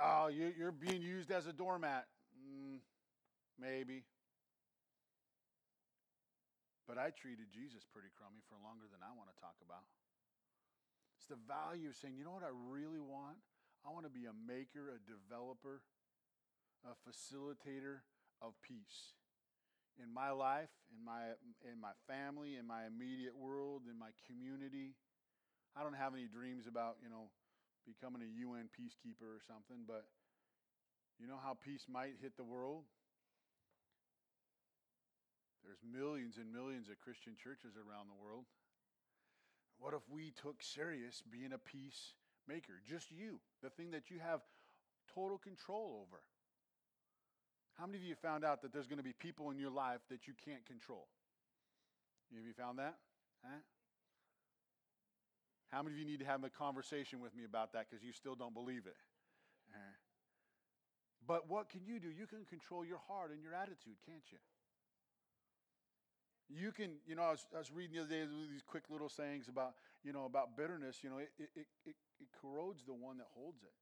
Oh, 0.01 0.27
you're 0.27 0.71
being 0.71 1.01
used 1.01 1.31
as 1.31 1.45
a 1.45 1.53
doormat. 1.53 2.07
Mm, 2.41 2.79
maybe. 3.59 4.03
But 6.83 6.99
I 6.99 7.15
treated 7.15 7.47
Jesus 7.53 7.87
pretty 7.87 8.11
crummy 8.11 8.43
for 8.51 8.59
longer 8.59 8.91
than 8.91 8.99
I 8.99 9.15
want 9.15 9.31
to 9.31 9.37
talk 9.39 9.55
about. 9.63 9.87
It's 11.15 11.31
the 11.31 11.39
value 11.39 11.87
of 11.87 11.95
saying, 11.95 12.19
you 12.19 12.27
know 12.27 12.35
what 12.35 12.43
I 12.43 12.51
really 12.51 12.99
want? 12.99 13.39
I 13.87 13.91
want 13.91 14.03
to 14.03 14.11
be 14.11 14.27
a 14.27 14.35
maker, 14.35 14.91
a 14.91 14.99
developer, 14.99 15.83
a 16.83 16.95
facilitator 17.07 18.03
of 18.43 18.55
peace 18.59 19.15
in 20.01 20.11
my 20.11 20.31
life, 20.31 20.71
in 20.91 21.03
my 21.03 21.37
in 21.63 21.79
my 21.79 21.93
family, 22.07 22.57
in 22.57 22.65
my 22.65 22.87
immediate 22.87 23.35
world, 23.35 23.83
in 23.87 23.97
my 23.97 24.11
community. 24.25 24.95
I 25.75 25.83
don't 25.83 25.97
have 25.97 26.13
any 26.13 26.27
dreams 26.27 26.67
about, 26.67 26.97
you 27.01 27.09
know, 27.09 27.29
becoming 27.85 28.21
a 28.21 28.31
UN 28.45 28.69
peacekeeper 28.71 29.27
or 29.27 29.41
something, 29.45 29.85
but 29.87 30.05
you 31.19 31.27
know 31.27 31.39
how 31.41 31.55
peace 31.55 31.85
might 31.89 32.19
hit 32.21 32.37
the 32.37 32.43
world? 32.43 32.85
There's 35.63 35.79
millions 35.81 36.37
and 36.37 36.51
millions 36.51 36.89
of 36.89 36.99
Christian 36.99 37.33
churches 37.39 37.79
around 37.79 38.11
the 38.11 38.19
world. 38.19 38.45
What 39.79 39.93
if 39.93 40.03
we 40.11 40.31
took 40.31 40.61
serious 40.61 41.23
being 41.23 41.51
a 41.51 41.57
peacemaker? 41.57 42.83
Just 42.87 43.11
you, 43.11 43.39
the 43.63 43.69
thing 43.71 43.91
that 43.91 44.11
you 44.11 44.19
have 44.19 44.41
total 45.15 45.37
control 45.37 46.03
over. 46.03 46.21
How 47.79 47.87
many 47.87 47.97
of 47.97 48.03
you 48.03 48.15
found 48.15 48.45
out 48.45 48.61
that 48.61 48.71
there's 48.71 48.87
going 48.87 49.01
to 49.01 49.03
be 49.03 49.13
people 49.13 49.49
in 49.49 49.57
your 49.57 49.71
life 49.71 50.01
that 50.09 50.27
you 50.27 50.33
can't 50.45 50.65
control? 50.65 51.07
Have 52.35 52.45
you 52.45 52.53
found 52.53 52.79
that? 52.79 52.95
Huh? 53.43 53.61
How 55.69 55.81
many 55.81 55.95
of 55.95 55.99
you 55.99 56.05
need 56.05 56.19
to 56.19 56.25
have 56.25 56.43
a 56.43 56.49
conversation 56.49 57.19
with 57.19 57.35
me 57.35 57.45
about 57.45 57.73
that 57.73 57.89
because 57.89 58.03
you 58.03 58.13
still 58.13 58.35
don't 58.35 58.53
believe 58.53 58.85
it? 58.85 58.97
Uh, 59.73 59.97
but 61.25 61.49
what 61.49 61.69
can 61.69 61.81
you 61.85 61.99
do? 61.99 62.09
You 62.09 62.27
can 62.27 62.45
control 62.45 62.85
your 62.85 62.99
heart 63.07 63.31
and 63.31 63.41
your 63.41 63.53
attitude, 63.53 63.97
can't 64.05 64.23
you? 64.31 64.37
You 66.53 66.71
can, 66.71 67.01
you 67.07 67.15
know, 67.15 67.23
I 67.23 67.31
was, 67.31 67.45
I 67.55 67.57
was 67.57 67.71
reading 67.71 67.95
the 67.95 68.01
other 68.01 68.09
day 68.09 68.25
these 68.51 68.61
quick 68.61 68.83
little 68.89 69.09
sayings 69.09 69.47
about, 69.47 69.73
you 70.03 70.13
know, 70.13 70.25
about 70.25 70.55
bitterness. 70.55 70.99
You 71.01 71.09
know, 71.09 71.17
it, 71.17 71.31
it, 71.39 71.49
it, 71.55 71.95
it 72.21 72.27
corrodes 72.41 72.83
the 72.85 72.93
one 72.93 73.17
that 73.17 73.27
holds 73.33 73.63
it. 73.63 73.73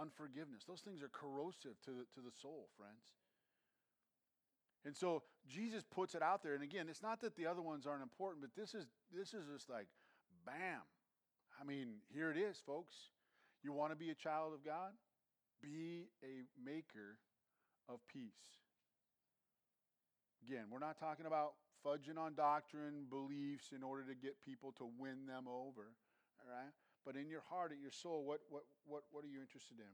Unforgiveness. 0.00 0.64
Those 0.66 0.80
things 0.80 1.02
are 1.02 1.12
corrosive 1.12 1.76
to 1.84 1.90
the, 1.90 2.04
to 2.16 2.20
the 2.24 2.32
soul, 2.40 2.68
friends. 2.78 3.12
And 4.84 4.96
so 4.96 5.22
Jesus 5.48 5.82
puts 5.82 6.14
it 6.14 6.22
out 6.22 6.42
there. 6.42 6.54
And 6.54 6.62
again, 6.62 6.86
it's 6.88 7.02
not 7.02 7.20
that 7.22 7.36
the 7.36 7.46
other 7.46 7.62
ones 7.62 7.86
aren't 7.86 8.02
important, 8.02 8.42
but 8.42 8.50
this 8.60 8.74
is 8.74 8.86
this 9.12 9.32
is 9.32 9.44
just 9.52 9.70
like 9.70 9.86
bam. 10.44 10.80
I 11.60 11.64
mean, 11.64 12.00
here 12.12 12.30
it 12.30 12.36
is, 12.36 12.60
folks. 12.64 12.94
You 13.62 13.72
want 13.72 13.92
to 13.92 13.96
be 13.96 14.10
a 14.10 14.14
child 14.14 14.52
of 14.52 14.64
God? 14.64 14.92
Be 15.62 16.08
a 16.22 16.44
maker 16.62 17.18
of 17.88 18.00
peace. 18.12 18.63
Again, 20.46 20.64
we're 20.70 20.78
not 20.78 20.98
talking 20.98 21.26
about 21.26 21.54
fudging 21.84 22.18
on 22.18 22.34
doctrine, 22.34 23.06
beliefs 23.08 23.72
in 23.74 23.82
order 23.82 24.02
to 24.04 24.14
get 24.14 24.42
people 24.44 24.72
to 24.72 24.88
win 24.98 25.26
them 25.26 25.44
over. 25.48 25.92
All 26.40 26.48
right? 26.48 26.72
But 27.04 27.16
in 27.16 27.28
your 27.28 27.42
heart, 27.48 27.72
in 27.72 27.80
your 27.80 27.90
soul, 27.90 28.24
what, 28.24 28.40
what, 28.50 28.64
what, 28.86 29.04
what 29.10 29.24
are 29.24 29.28
you 29.28 29.40
interested 29.40 29.78
in? 29.78 29.92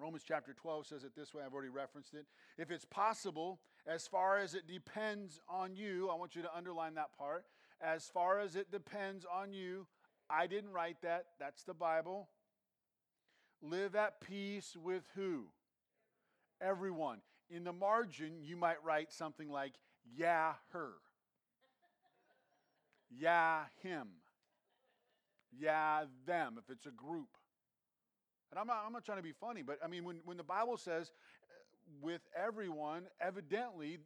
Romans 0.00 0.22
chapter 0.26 0.52
12 0.54 0.86
says 0.86 1.04
it 1.04 1.14
this 1.14 1.34
way. 1.34 1.42
I've 1.44 1.52
already 1.52 1.68
referenced 1.68 2.14
it. 2.14 2.26
If 2.56 2.70
it's 2.70 2.84
possible, 2.84 3.60
as 3.86 4.06
far 4.06 4.38
as 4.38 4.54
it 4.54 4.66
depends 4.66 5.40
on 5.48 5.76
you, 5.76 6.08
I 6.10 6.16
want 6.16 6.34
you 6.34 6.42
to 6.42 6.56
underline 6.56 6.94
that 6.94 7.16
part. 7.16 7.44
As 7.80 8.10
far 8.12 8.40
as 8.40 8.56
it 8.56 8.70
depends 8.70 9.26
on 9.32 9.52
you, 9.52 9.86
I 10.30 10.46
didn't 10.46 10.70
write 10.70 11.02
that. 11.02 11.26
That's 11.38 11.62
the 11.64 11.74
Bible. 11.74 12.28
Live 13.60 13.94
at 13.94 14.20
peace 14.20 14.76
with 14.82 15.04
who? 15.14 15.44
Everyone. 16.60 17.18
In 17.50 17.64
the 17.64 17.72
margin, 17.72 18.42
you 18.42 18.56
might 18.56 18.82
write 18.84 19.12
something 19.12 19.50
like, 19.50 19.72
yeah, 20.16 20.54
her. 20.72 20.92
yeah, 23.10 23.64
him. 23.82 24.08
Yeah, 25.58 26.04
them, 26.26 26.58
if 26.58 26.70
it's 26.70 26.86
a 26.86 26.90
group. 26.90 27.28
And 28.50 28.58
I'm 28.58 28.66
not, 28.66 28.84
I'm 28.86 28.92
not 28.92 29.04
trying 29.04 29.18
to 29.18 29.22
be 29.22 29.32
funny, 29.32 29.62
but 29.62 29.78
I 29.84 29.88
mean, 29.88 30.04
when, 30.04 30.20
when 30.24 30.36
the 30.36 30.42
Bible 30.42 30.76
says 30.76 31.10
uh, 31.10 31.54
with 32.00 32.22
everyone, 32.36 33.04
evidently 33.20 33.98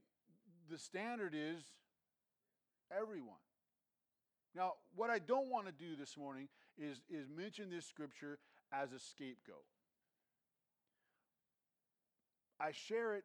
the 0.71 0.79
standard 0.79 1.35
is 1.35 1.63
everyone. 2.97 3.39
Now, 4.55 4.75
what 4.95 5.11
I 5.11 5.19
don't 5.19 5.51
want 5.51 5.67
to 5.67 5.73
do 5.73 5.97
this 5.97 6.17
morning 6.17 6.49
is, 6.79 7.03
is 7.11 7.29
mention 7.29 7.71
this 7.71 7.87
scripture 7.87 8.39
as 8.73 8.93
a 8.93 8.99
scapegoat. 8.99 9.65
I 12.61 12.73
share 12.73 13.15
it 13.15 13.25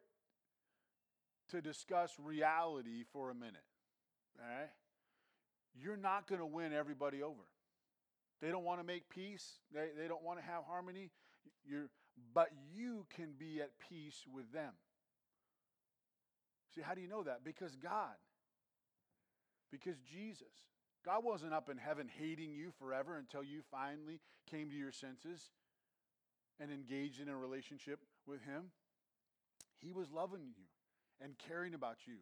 to 1.50 1.62
discuss 1.62 2.13
reality 2.20 3.04
for 3.13 3.30
a 3.30 3.36
minute. 3.36 3.63
All 4.39 4.48
right? 4.48 4.70
You're 5.74 5.98
not 5.98 6.28
going 6.28 6.39
to 6.39 6.46
win 6.46 6.74
everybody 6.74 7.24
over. 7.24 7.44
They 8.41 8.50
don't 8.50 8.63
want 8.63 8.80
to 8.80 8.86
make 8.86 9.10
peace. 9.10 9.60
They, 9.74 9.89
they 9.98 10.08
don't 10.08 10.24
want 10.24 10.39
to 10.39 10.46
have 10.46 10.63
harmony. 10.63 11.12
You're, 11.65 11.89
but 12.34 12.50
you 12.74 13.06
can 13.15 13.34
be 13.38 13.62
at 13.62 13.72
peace 13.89 14.24
with 14.34 14.52
them. 14.52 14.74
See, 16.74 16.82
how 16.82 16.94
do 16.94 17.02
you 17.02 17.08
know 17.08 17.24
that? 17.24 17.44
Because 17.44 17.76
God. 17.76 18.15
Because 19.72 19.96
Jesus. 20.12 20.48
God 21.06 21.24
wasn't 21.24 21.54
up 21.54 21.70
in 21.70 21.78
heaven 21.78 22.10
hating 22.20 22.54
you 22.54 22.72
forever 22.80 23.17
until 23.17 23.44
you 23.44 23.62
finally 23.72 24.20
came 24.50 24.70
to 24.70 24.76
your 24.76 24.91
senses 24.91 25.52
and 26.60 26.72
engaged 26.72 27.20
in 27.20 27.28
a 27.28 27.36
relationship 27.36 28.00
with 28.28 28.41
Him. 28.44 28.72
He 29.82 29.91
was 29.91 30.12
loving 30.12 30.41
you 30.46 30.63
and 31.22 31.34
caring 31.48 31.74
about 31.74 31.98
you 32.06 32.17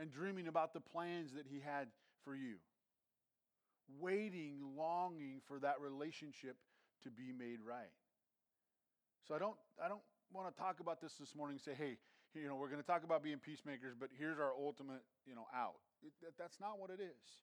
and 0.00 0.10
dreaming 0.10 0.48
about 0.48 0.72
the 0.72 0.80
plans 0.80 1.32
that 1.34 1.46
He 1.50 1.60
had 1.60 1.88
for 2.24 2.34
you, 2.34 2.56
waiting, 4.00 4.60
longing 4.76 5.40
for 5.46 5.58
that 5.58 5.80
relationship 5.80 6.56
to 7.02 7.10
be 7.10 7.32
made 7.36 7.58
right. 7.66 7.92
So 9.26 9.34
I 9.34 9.38
don't, 9.38 9.56
I 9.82 9.88
don't 9.88 10.00
want 10.32 10.54
to 10.54 10.60
talk 10.60 10.80
about 10.80 11.00
this 11.00 11.14
this 11.14 11.34
morning 11.34 11.56
and 11.56 11.60
say, 11.60 11.78
hey, 11.78 11.98
you 12.34 12.48
know, 12.48 12.56
we're 12.56 12.68
going 12.68 12.80
to 12.80 12.86
talk 12.86 13.04
about 13.04 13.22
being 13.22 13.38
peacemakers, 13.38 13.94
but 13.98 14.08
here's 14.18 14.38
our 14.38 14.52
ultimate, 14.58 15.02
you 15.26 15.34
know, 15.34 15.46
out. 15.54 15.76
It, 16.02 16.12
that's 16.38 16.58
not 16.60 16.78
what 16.78 16.90
it 16.90 17.00
is. 17.00 17.42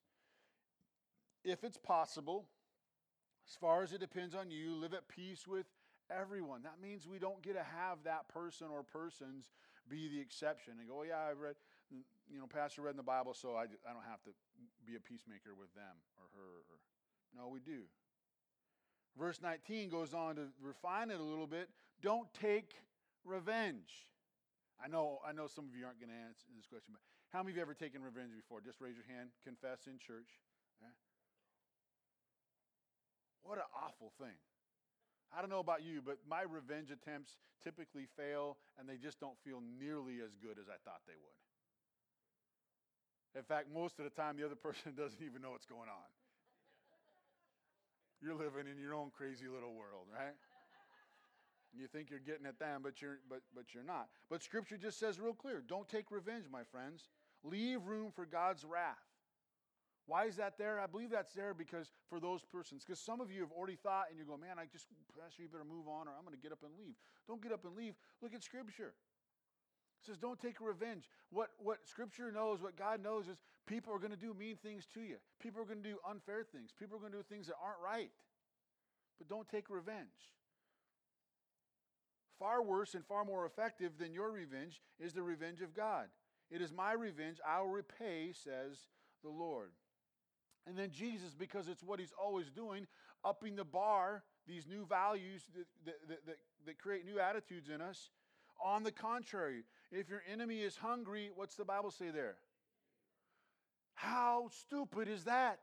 If 1.43 1.63
it's 1.63 1.77
possible, 1.77 2.47
as 3.47 3.55
far 3.55 3.83
as 3.83 3.93
it 3.93 3.99
depends 3.99 4.35
on 4.35 4.51
you, 4.51 4.75
live 4.75 4.93
at 4.93 5.07
peace 5.07 5.47
with 5.47 5.65
everyone. 6.11 6.63
That 6.63 6.81
means 6.81 7.07
we 7.07 7.19
don't 7.19 7.41
get 7.41 7.53
to 7.53 7.63
have 7.63 8.03
that 8.05 8.27
person 8.29 8.67
or 8.71 8.83
persons 8.83 9.49
be 9.89 10.07
the 10.07 10.19
exception 10.19 10.73
and 10.79 10.87
go, 10.87 11.01
oh, 11.01 11.03
yeah, 11.03 11.17
I 11.17 11.33
read, 11.33 11.55
you 11.89 12.37
know, 12.37 12.45
Pastor 12.45 12.83
read 12.83 12.91
in 12.91 12.97
the 12.97 13.03
Bible, 13.03 13.33
so 13.33 13.55
I, 13.55 13.63
I 13.63 13.93
don't 13.93 14.05
have 14.09 14.21
to 14.23 14.31
be 14.85 14.95
a 14.95 14.99
peacemaker 14.99 15.57
with 15.57 15.73
them 15.73 15.97
or 16.17 16.29
her. 16.37 16.49
Or, 16.69 16.77
no, 17.35 17.49
we 17.49 17.59
do. 17.59 17.89
Verse 19.17 19.41
19 19.41 19.89
goes 19.89 20.13
on 20.13 20.35
to 20.35 20.47
refine 20.61 21.09
it 21.09 21.19
a 21.19 21.23
little 21.23 21.47
bit. 21.47 21.69
Don't 22.01 22.31
take 22.33 22.73
revenge. 23.25 24.07
I 24.81 24.87
know, 24.87 25.19
I 25.27 25.33
know 25.33 25.47
some 25.47 25.65
of 25.65 25.75
you 25.75 25.85
aren't 25.85 25.99
going 25.99 26.13
to 26.13 26.21
answer 26.23 26.47
this 26.55 26.65
question, 26.65 26.93
but 26.93 27.01
how 27.29 27.43
many 27.43 27.51
of 27.53 27.57
you 27.57 27.61
ever 27.61 27.73
taken 27.73 28.01
revenge 28.01 28.31
before? 28.31 28.61
Just 28.61 28.79
raise 28.79 28.95
your 28.95 29.09
hand. 29.09 29.29
Confess 29.43 29.85
in 29.87 29.99
church. 29.99 30.39
Yeah. 30.79 30.93
What 33.43 33.57
an 33.57 33.67
awful 33.75 34.13
thing. 34.17 34.37
I 35.35 35.41
don't 35.41 35.49
know 35.49 35.59
about 35.59 35.83
you, 35.83 36.01
but 36.03 36.17
my 36.27 36.41
revenge 36.41 36.89
attempts 36.89 37.37
typically 37.63 38.07
fail 38.17 38.57
and 38.79 38.89
they 38.89 38.97
just 38.97 39.19
don't 39.19 39.37
feel 39.45 39.61
nearly 39.79 40.21
as 40.25 40.33
good 40.41 40.57
as 40.57 40.67
I 40.67 40.77
thought 40.83 41.01
they 41.05 41.17
would. 41.19 41.37
In 43.37 43.43
fact, 43.43 43.67
most 43.71 43.99
of 43.99 44.05
the 44.05 44.09
time, 44.09 44.37
the 44.37 44.45
other 44.45 44.55
person 44.67 44.93
doesn't 44.97 45.21
even 45.21 45.41
know 45.41 45.51
what's 45.51 45.67
going 45.69 45.89
on. 45.89 46.09
You're 48.21 48.35
living 48.35 48.67
in 48.67 48.81
your 48.81 48.95
own 48.95 49.11
crazy 49.15 49.47
little 49.47 49.73
world, 49.73 50.07
right? 50.11 50.35
You 51.77 51.87
think 51.87 52.09
you're 52.09 52.19
getting 52.19 52.45
at 52.45 52.59
them, 52.59 52.81
but 52.83 53.01
you're 53.01 53.19
but 53.29 53.41
but 53.53 53.73
you're 53.73 53.83
not. 53.83 54.09
But 54.29 54.43
scripture 54.43 54.75
just 54.75 54.99
says 54.99 55.19
real 55.19 55.33
clear, 55.33 55.63
don't 55.65 55.87
take 55.87 56.11
revenge, 56.11 56.45
my 56.51 56.63
friends. 56.71 57.07
Leave 57.43 57.85
room 57.85 58.11
for 58.13 58.25
God's 58.25 58.65
wrath. 58.65 58.97
Why 60.09 60.25
is 60.25 60.37
that 60.41 60.57
there? 60.57 60.81
I 60.81 60.87
believe 60.87 61.11
that's 61.11 61.33
there 61.37 61.53
because 61.53 61.93
for 62.09 62.19
those 62.19 62.41
persons, 62.41 62.83
because 62.83 62.99
some 62.99 63.21
of 63.21 63.31
you 63.31 63.41
have 63.41 63.51
already 63.53 63.77
thought 63.77 64.09
and 64.09 64.17
you're 64.17 64.25
going, 64.25 64.41
man, 64.41 64.57
I 64.57 64.65
just, 64.65 64.87
Pastor, 65.13 65.43
you 65.43 65.47
better 65.47 65.63
move 65.63 65.85
on 65.87 66.09
or 66.09 66.17
I'm 66.17 66.25
going 66.25 66.35
to 66.35 66.41
get 66.41 66.51
up 66.51 66.65
and 66.65 66.73
leave. 66.73 66.97
Don't 67.27 67.43
get 67.43 67.51
up 67.51 67.63
and 67.63 67.77
leave. 67.77 67.93
Look 68.19 68.33
at 68.33 68.43
Scripture. 68.43 68.97
It 70.01 70.05
says, 70.07 70.17
don't 70.17 70.39
take 70.41 70.59
revenge. 70.59 71.05
What, 71.29 71.49
what 71.59 71.85
Scripture 71.85 72.31
knows, 72.31 72.59
what 72.59 72.75
God 72.75 73.03
knows 73.03 73.27
is 73.27 73.37
people 73.67 73.93
are 73.93 73.99
going 73.99 74.09
to 74.09 74.17
do 74.17 74.33
mean 74.33 74.57
things 74.57 74.87
to 74.95 75.01
you. 75.01 75.17
People 75.39 75.61
are 75.61 75.65
going 75.65 75.83
to 75.83 75.89
do 75.89 75.97
unfair 76.09 76.41
things. 76.41 76.71
People 76.73 76.97
are 76.97 77.01
going 77.01 77.11
to 77.11 77.19
do 77.19 77.25
things 77.29 77.45
that 77.45 77.61
aren't 77.61 77.77
right. 77.85 78.09
But 79.19 79.29
don't 79.29 79.47
take 79.47 79.69
revenge. 79.69 80.33
Far 82.39 82.63
worse 82.63 82.95
and 82.95 83.05
far 83.05 83.25
more 83.25 83.45
effective 83.45 83.91
than 83.99 84.11
your 84.11 84.31
revenge 84.31 84.81
is 84.99 85.13
the 85.13 85.21
revenge 85.21 85.61
of 85.61 85.75
God. 85.75 86.05
It 86.49 86.61
is 86.63 86.71
my 86.71 86.93
revenge, 86.93 87.37
I'll 87.45 87.67
repay, 87.67 88.31
says 88.33 88.87
the 89.21 89.29
Lord. 89.29 89.69
And 90.67 90.77
then 90.77 90.91
Jesus, 90.91 91.33
because 91.33 91.67
it's 91.67 91.83
what 91.83 91.99
he's 91.99 92.13
always 92.21 92.49
doing, 92.49 92.85
upping 93.23 93.55
the 93.55 93.63
bar, 93.63 94.23
these 94.47 94.67
new 94.67 94.85
values 94.85 95.43
that, 95.55 95.65
that, 95.85 96.25
that, 96.25 96.37
that, 96.65 96.79
create 96.79 97.05
new 97.05 97.19
attitudes 97.19 97.69
in 97.69 97.81
us. 97.81 98.09
On 98.63 98.83
the 98.83 98.91
contrary, 98.91 99.63
if 99.91 100.09
your 100.09 100.21
enemy 100.31 100.61
is 100.61 100.75
hungry, 100.75 101.29
what's 101.33 101.55
the 101.55 101.65
Bible 101.65 101.91
say 101.91 102.09
there? 102.09 102.35
How 103.93 104.49
stupid 104.51 105.07
is 105.07 105.25
that? 105.25 105.59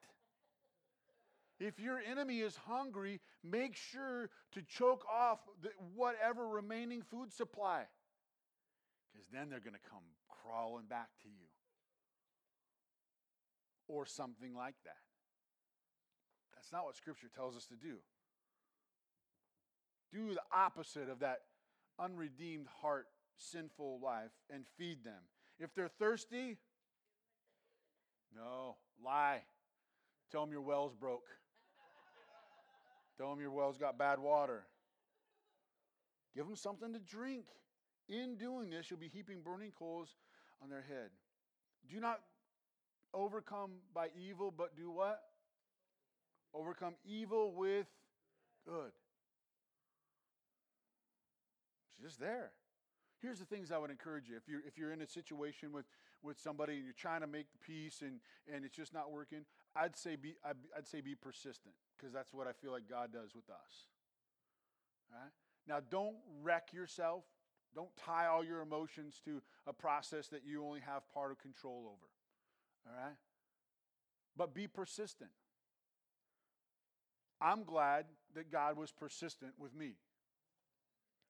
If 1.58 1.80
your 1.80 2.00
enemy 2.10 2.40
is 2.40 2.56
hungry, 2.56 3.20
make 3.42 3.76
sure 3.76 4.28
to 4.52 4.62
choke 4.62 5.04
off 5.10 5.38
the, 5.62 5.70
whatever 5.94 6.46
remaining 6.46 7.02
food 7.02 7.32
supply. 7.32 7.84
Because 9.10 9.26
then 9.32 9.48
they're 9.48 9.60
going 9.60 9.72
to 9.72 9.90
come 9.90 10.02
crawling 10.28 10.84
back 10.86 11.08
to 11.22 11.28
you 11.28 11.45
or 13.88 14.06
something 14.06 14.54
like 14.54 14.74
that. 14.84 14.96
That's 16.54 16.72
not 16.72 16.84
what 16.84 16.96
Scripture 16.96 17.28
tells 17.34 17.56
us 17.56 17.66
to 17.66 17.76
do. 17.76 17.96
Do 20.12 20.34
the 20.34 20.40
opposite 20.54 21.08
of 21.08 21.20
that 21.20 21.40
unredeemed 21.98 22.66
heart, 22.80 23.06
sinful 23.38 24.00
life, 24.02 24.32
and 24.52 24.64
feed 24.78 25.04
them. 25.04 25.22
If 25.58 25.74
they're 25.74 25.88
thirsty, 25.88 26.58
no, 28.34 28.76
lie. 29.04 29.42
Tell 30.30 30.42
them 30.42 30.52
your 30.52 30.62
well's 30.62 30.94
broke. 30.94 31.28
Tell 33.16 33.30
them 33.30 33.40
your 33.40 33.50
well's 33.50 33.78
got 33.78 33.98
bad 33.98 34.18
water. 34.18 34.66
Give 36.34 36.46
them 36.46 36.56
something 36.56 36.92
to 36.92 36.98
drink. 36.98 37.46
In 38.08 38.36
doing 38.36 38.70
this, 38.70 38.90
you'll 38.90 39.00
be 39.00 39.08
heaping 39.08 39.40
burning 39.42 39.72
coals 39.76 40.16
on 40.62 40.68
their 40.68 40.82
head. 40.82 41.10
Do 41.90 41.98
not 41.98 42.20
overcome 43.16 43.70
by 43.94 44.08
evil, 44.16 44.52
but 44.56 44.76
do 44.76 44.90
what? 44.90 45.20
Overcome 46.54 46.94
evil 47.04 47.52
with 47.52 47.86
good. 48.66 48.92
It's 51.90 52.02
just 52.02 52.20
there. 52.20 52.52
Here's 53.20 53.38
the 53.38 53.46
things 53.46 53.72
I 53.72 53.78
would 53.78 53.90
encourage 53.90 54.28
you. 54.28 54.36
If 54.36 54.46
you're, 54.46 54.60
if 54.66 54.76
you're 54.76 54.92
in 54.92 55.00
a 55.00 55.06
situation 55.06 55.72
with, 55.72 55.86
with 56.22 56.38
somebody 56.38 56.74
and 56.74 56.84
you're 56.84 56.92
trying 56.92 57.22
to 57.22 57.26
make 57.26 57.46
peace 57.66 58.02
and, 58.02 58.20
and 58.52 58.64
it's 58.64 58.76
just 58.76 58.92
not 58.92 59.10
working, 59.10 59.40
I'd 59.74 59.96
say 59.96 60.16
be, 60.16 60.34
I'd, 60.44 60.56
I'd 60.76 60.86
say 60.86 61.00
be 61.00 61.14
persistent 61.14 61.74
because 61.96 62.12
that's 62.12 62.32
what 62.32 62.46
I 62.46 62.52
feel 62.52 62.72
like 62.72 62.88
God 62.88 63.12
does 63.12 63.34
with 63.34 63.48
us. 63.48 63.86
All 65.12 65.20
right? 65.20 65.32
Now, 65.66 65.78
don't 65.90 66.16
wreck 66.42 66.72
yourself. 66.72 67.24
Don't 67.74 67.94
tie 67.96 68.26
all 68.26 68.44
your 68.44 68.60
emotions 68.60 69.20
to 69.24 69.42
a 69.66 69.72
process 69.72 70.28
that 70.28 70.42
you 70.46 70.64
only 70.64 70.80
have 70.80 71.02
part 71.12 71.30
of 71.30 71.38
control 71.38 71.84
over. 71.86 72.08
All 72.86 72.94
right? 72.96 73.16
But 74.36 74.54
be 74.54 74.66
persistent. 74.66 75.30
I'm 77.40 77.64
glad 77.64 78.06
that 78.34 78.50
God 78.50 78.76
was 78.76 78.92
persistent 78.92 79.52
with 79.58 79.74
me. 79.74 79.94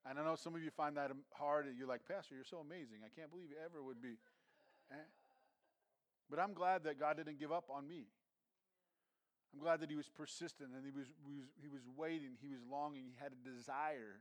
And 0.09 0.19
I 0.19 0.25
know 0.25 0.37
some 0.37 0.55
of 0.55 0.63
you 0.63 0.71
find 0.71 0.97
that 0.97 1.11
hard. 1.35 1.67
You're 1.77 1.89
like, 1.89 2.07
Pastor, 2.07 2.35
you're 2.35 2.45
so 2.45 2.59
amazing. 2.59 2.99
I 3.05 3.11
can't 3.19 3.31
believe 3.31 3.51
you 3.51 3.57
ever 3.65 3.83
would 3.83 4.01
be. 4.01 4.19
Eh? 4.93 5.09
But 6.31 6.39
I'm 6.39 6.55
glad 6.55 6.85
that 6.85 6.99
God 6.99 7.17
didn't 7.17 7.41
give 7.41 7.51
up 7.51 7.65
on 7.71 7.89
me. 7.89 8.07
I'm 9.53 9.61
glad 9.61 9.81
that 9.81 9.91
he 9.91 9.97
was 9.97 10.09
persistent 10.09 10.71
and 10.77 10.85
he 10.85 10.93
was, 10.93 11.07
he 11.27 11.33
was, 11.33 11.47
he 11.61 11.69
was 11.69 11.81
waiting, 11.97 12.37
he 12.41 12.49
was 12.49 12.61
longing, 12.71 13.05
he 13.09 13.17
had 13.19 13.33
a 13.33 13.41
desire 13.49 14.21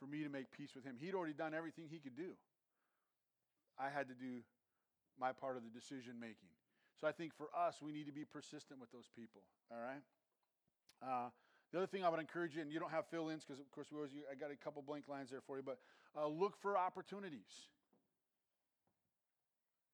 for 0.00 0.06
me 0.06 0.24
to 0.24 0.28
make 0.28 0.50
peace 0.50 0.74
with 0.74 0.84
him. 0.84 0.96
He'd 0.98 1.14
already 1.14 1.34
done 1.34 1.54
everything 1.54 1.84
he 1.88 1.98
could 1.98 2.16
do. 2.16 2.32
I 3.78 3.88
had 3.88 4.08
to 4.08 4.14
do 4.14 4.42
my 5.20 5.32
part 5.32 5.56
of 5.56 5.62
the 5.62 5.70
decision 5.70 6.18
making. 6.18 6.48
So 7.00 7.06
I 7.06 7.12
think 7.12 7.34
for 7.34 7.48
us, 7.56 7.80
we 7.82 7.92
need 7.92 8.06
to 8.06 8.12
be 8.12 8.24
persistent 8.24 8.80
with 8.80 8.90
those 8.90 9.08
people. 9.14 9.42
All 9.70 9.78
right. 9.78 10.02
Uh, 11.02 11.30
the 11.72 11.78
other 11.78 11.86
thing 11.86 12.04
I 12.04 12.08
would 12.08 12.20
encourage 12.20 12.56
you, 12.56 12.62
and 12.62 12.72
you 12.72 12.80
don't 12.80 12.90
have 12.90 13.06
fill-ins 13.06 13.44
because 13.44 13.60
of 13.60 13.70
course 13.70 13.88
we 13.90 13.96
always, 13.96 14.10
I 14.30 14.34
got 14.34 14.50
a 14.50 14.56
couple 14.56 14.82
blank 14.82 15.08
lines 15.08 15.30
there 15.30 15.40
for 15.40 15.56
you, 15.56 15.62
but 15.62 15.78
uh, 16.16 16.26
look 16.26 16.60
for 16.60 16.76
opportunities, 16.76 17.68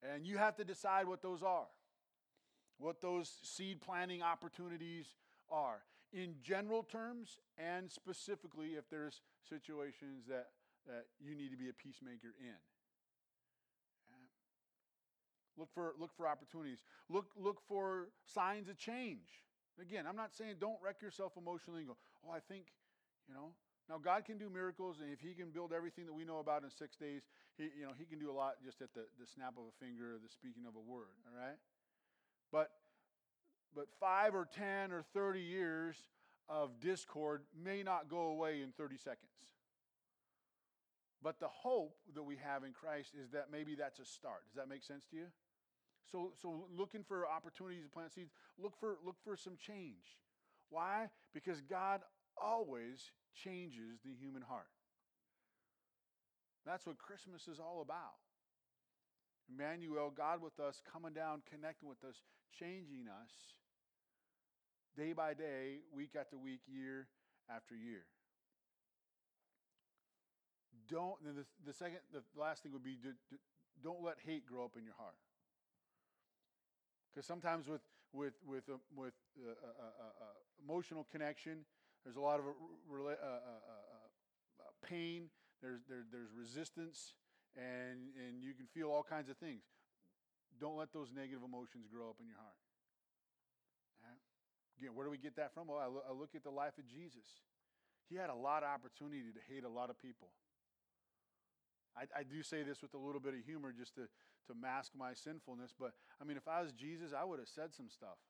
and 0.02 0.26
you 0.26 0.38
have 0.38 0.56
to 0.56 0.64
decide 0.64 1.06
what 1.06 1.22
those 1.22 1.42
are 1.42 1.66
what 2.78 3.00
those 3.00 3.32
seed 3.42 3.80
planting 3.80 4.22
opportunities 4.22 5.14
are 5.50 5.80
in 6.12 6.34
general 6.42 6.82
terms 6.82 7.38
and 7.58 7.90
specifically 7.90 8.70
if 8.70 8.88
there's 8.90 9.22
situations 9.48 10.24
that, 10.28 10.48
that 10.86 11.06
you 11.20 11.34
need 11.34 11.50
to 11.50 11.56
be 11.56 11.68
a 11.68 11.72
peacemaker 11.72 12.34
in. 12.40 12.56
Look 15.58 15.68
for, 15.72 15.94
look 15.98 16.10
for 16.16 16.28
opportunities. 16.28 16.82
Look, 17.08 17.26
look 17.36 17.60
for 17.66 18.08
signs 18.24 18.68
of 18.68 18.76
change. 18.76 19.44
Again, 19.80 20.04
I'm 20.08 20.16
not 20.16 20.34
saying 20.34 20.56
don't 20.60 20.78
wreck 20.82 21.02
yourself 21.02 21.32
emotionally 21.36 21.80
and 21.80 21.88
go, 21.88 21.96
oh, 22.26 22.32
I 22.32 22.40
think, 22.40 22.66
you 23.28 23.34
know. 23.34 23.52
Now, 23.88 23.98
God 23.98 24.24
can 24.24 24.36
do 24.36 24.50
miracles, 24.50 24.98
and 25.00 25.12
if 25.12 25.20
He 25.20 25.32
can 25.32 25.50
build 25.50 25.72
everything 25.72 26.06
that 26.06 26.12
we 26.12 26.24
know 26.24 26.40
about 26.40 26.64
in 26.64 26.70
six 26.70 26.96
days, 26.96 27.22
He, 27.56 27.64
you 27.78 27.84
know, 27.84 27.92
he 27.96 28.04
can 28.04 28.18
do 28.18 28.30
a 28.30 28.34
lot 28.34 28.56
just 28.64 28.82
at 28.82 28.92
the, 28.94 29.02
the 29.20 29.26
snap 29.26 29.54
of 29.56 29.64
a 29.64 29.84
finger 29.84 30.16
or 30.16 30.18
the 30.18 30.28
speaking 30.28 30.64
of 30.66 30.74
a 30.74 30.80
word, 30.80 31.14
all 31.30 31.38
right? 31.38 31.56
But, 32.50 32.70
but 33.74 33.86
five 34.00 34.34
or 34.34 34.48
10 34.56 34.92
or 34.92 35.04
30 35.14 35.40
years 35.40 35.96
of 36.48 36.80
discord 36.80 37.42
may 37.64 37.82
not 37.82 38.08
go 38.08 38.28
away 38.28 38.62
in 38.62 38.72
30 38.72 38.96
seconds. 38.96 39.30
But 41.22 41.40
the 41.40 41.48
hope 41.48 41.96
that 42.14 42.22
we 42.22 42.36
have 42.36 42.62
in 42.62 42.72
Christ 42.72 43.14
is 43.20 43.30
that 43.30 43.48
maybe 43.50 43.74
that's 43.74 43.98
a 43.98 44.04
start. 44.04 44.46
Does 44.48 44.56
that 44.56 44.68
make 44.68 44.84
sense 44.84 45.04
to 45.10 45.16
you? 45.16 45.26
So, 46.10 46.32
so 46.40 46.66
looking 46.76 47.02
for 47.02 47.26
opportunities 47.26 47.84
to 47.84 47.90
plant 47.90 48.12
seeds, 48.12 48.30
look 48.58 48.74
for, 48.78 48.96
look 49.04 49.16
for 49.24 49.36
some 49.36 49.56
change. 49.56 50.18
Why? 50.70 51.08
Because 51.34 51.60
God 51.60 52.00
always 52.40 53.10
changes 53.34 54.00
the 54.04 54.12
human 54.18 54.42
heart. 54.42 54.70
That's 56.64 56.86
what 56.86 56.98
Christmas 56.98 57.46
is 57.48 57.60
all 57.60 57.82
about. 57.82 58.18
Emmanuel, 59.48 60.12
God 60.14 60.42
with 60.42 60.58
us, 60.58 60.82
coming 60.92 61.12
down, 61.12 61.42
connecting 61.48 61.88
with 61.88 62.02
us, 62.02 62.16
changing 62.58 63.06
us 63.06 63.30
day 64.96 65.12
by 65.12 65.34
day, 65.34 65.78
week 65.94 66.16
after 66.18 66.36
week, 66.36 66.60
year 66.66 67.06
after 67.54 67.76
year. 67.76 68.06
Don't, 70.88 71.22
the, 71.22 71.44
the 71.64 71.72
second, 71.72 71.98
the 72.12 72.22
last 72.38 72.62
thing 72.62 72.72
would 72.72 72.84
be 72.84 72.96
do, 73.00 73.12
do, 73.30 73.36
don't 73.82 74.02
let 74.02 74.16
hate 74.24 74.46
grow 74.46 74.64
up 74.64 74.72
in 74.76 74.84
your 74.84 74.94
heart. 74.98 75.18
Because 77.16 77.24
sometimes 77.24 77.64
with, 77.66 77.80
with, 78.12 78.34
with, 78.44 78.68
uh, 78.68 78.76
with 78.92 79.16
uh, 79.40 79.48
uh, 79.48 79.72
uh, 79.72 80.04
uh 80.20 80.36
emotional 80.62 81.08
connection, 81.10 81.64
there's 82.04 82.16
a 82.16 82.20
lot 82.20 82.40
of 82.40 82.44
uh, 82.44 82.52
pain, 84.84 85.30
there's, 85.62 85.80
there, 85.88 86.04
there's 86.12 86.28
resistance, 86.36 87.14
and, 87.56 88.12
and 88.20 88.44
you 88.44 88.52
can 88.52 88.66
feel 88.66 88.90
all 88.92 89.02
kinds 89.02 89.30
of 89.30 89.38
things. 89.38 89.64
Don't 90.60 90.76
let 90.76 90.92
those 90.92 91.08
negative 91.08 91.40
emotions 91.40 91.88
grow 91.90 92.10
up 92.10 92.20
in 92.20 92.26
your 92.26 92.36
heart. 92.36 92.60
Right? 94.04 94.20
Again, 94.76 94.94
where 94.94 95.06
do 95.06 95.10
we 95.10 95.16
get 95.16 95.36
that 95.36 95.54
from? 95.54 95.68
Well, 95.68 95.80
I, 95.80 95.86
lo- 95.86 96.04
I 96.04 96.12
look 96.12 96.36
at 96.36 96.44
the 96.44 96.52
life 96.52 96.76
of 96.76 96.84
Jesus. 96.86 97.24
He 98.10 98.16
had 98.16 98.28
a 98.28 98.36
lot 98.36 98.62
of 98.62 98.68
opportunity 98.68 99.32
to 99.32 99.40
hate 99.48 99.64
a 99.64 99.72
lot 99.72 99.88
of 99.88 99.96
people. 99.96 100.28
I, 101.96 102.20
I, 102.20 102.22
do 102.22 102.42
say 102.42 102.62
this 102.62 102.82
with 102.82 102.92
a 102.94 102.98
little 102.98 103.20
bit 103.20 103.32
of 103.32 103.40
humor 103.40 103.72
just 103.72 103.94
to, 103.94 104.02
to 104.48 104.52
mask 104.54 104.92
my 104.96 105.14
sinfulness, 105.14 105.72
but 105.78 105.92
I 106.20 106.24
mean, 106.24 106.36
if 106.36 106.46
I 106.46 106.60
was 106.60 106.72
Jesus, 106.72 107.12
I 107.16 107.24
would 107.24 107.38
have 107.38 107.48
said 107.48 107.74
some 107.74 107.88
stuff. 107.88 108.20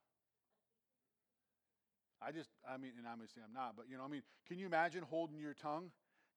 I 2.22 2.32
just, 2.32 2.48
I 2.62 2.78
mean, 2.78 2.92
and 2.96 3.06
obviously 3.06 3.42
I'm 3.44 3.52
not, 3.52 3.76
but 3.76 3.86
you 3.90 3.98
know, 3.98 4.04
I 4.04 4.08
mean, 4.08 4.22
can 4.46 4.58
you 4.58 4.66
imagine 4.66 5.02
holding 5.02 5.38
your 5.38 5.52
tongue, 5.52 5.90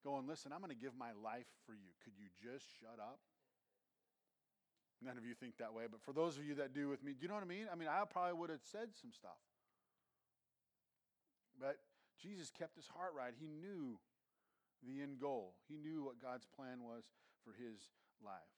going, 0.04 0.28
listen, 0.28 0.52
I'm 0.52 0.60
going 0.60 0.76
to 0.76 0.80
give 0.80 0.96
my 0.98 1.12
life 1.12 1.48
for 1.66 1.74
you. 1.74 1.92
Could 2.04 2.14
you 2.18 2.28
just 2.42 2.66
shut 2.80 3.00
up? 3.00 3.20
None 5.02 5.18
of 5.18 5.24
you 5.24 5.34
think 5.34 5.56
that 5.60 5.74
way, 5.74 5.86
but 5.90 6.02
for 6.02 6.12
those 6.12 6.38
of 6.38 6.44
you 6.44 6.56
that 6.56 6.74
do 6.74 6.90
with 6.90 7.04
me, 7.04 7.14
do 7.14 7.24
you 7.24 7.28
know 7.30 7.36
what 7.36 7.44
I 7.44 7.48
mean? 7.48 7.68
I 7.72 7.76
mean, 7.76 7.88
I 7.88 8.04
probably 8.04 8.36
would 8.36 8.50
have 8.50 8.64
said 8.68 8.92
some 9.00 9.12
stuff. 9.12 9.40
But 11.56 11.80
Jesus 12.20 12.52
kept 12.52 12.76
his 12.76 12.88
heart 12.88 13.12
right. 13.16 13.32
He 13.40 13.48
knew 13.48 14.00
the 14.88 15.02
end 15.02 15.20
goal, 15.20 15.56
he 15.68 15.78
knew 15.78 16.04
what 16.04 16.22
God's 16.22 16.46
plan 16.46 16.84
was 16.84 17.04
for 17.44 17.52
his 17.52 17.90
life. 18.24 18.56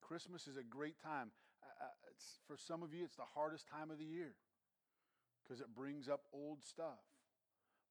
Christmas 0.00 0.46
is 0.46 0.56
a 0.56 0.62
great 0.62 1.00
time. 1.00 1.30
Uh, 1.62 1.86
for 2.46 2.56
some 2.56 2.82
of 2.82 2.92
you, 2.92 3.04
it's 3.04 3.16
the 3.16 3.32
hardest 3.34 3.66
time 3.68 3.90
of 3.90 3.98
the 3.98 4.04
year 4.04 4.34
because 5.42 5.60
it 5.60 5.74
brings 5.74 6.08
up 6.08 6.22
old 6.32 6.62
stuff. 6.62 7.00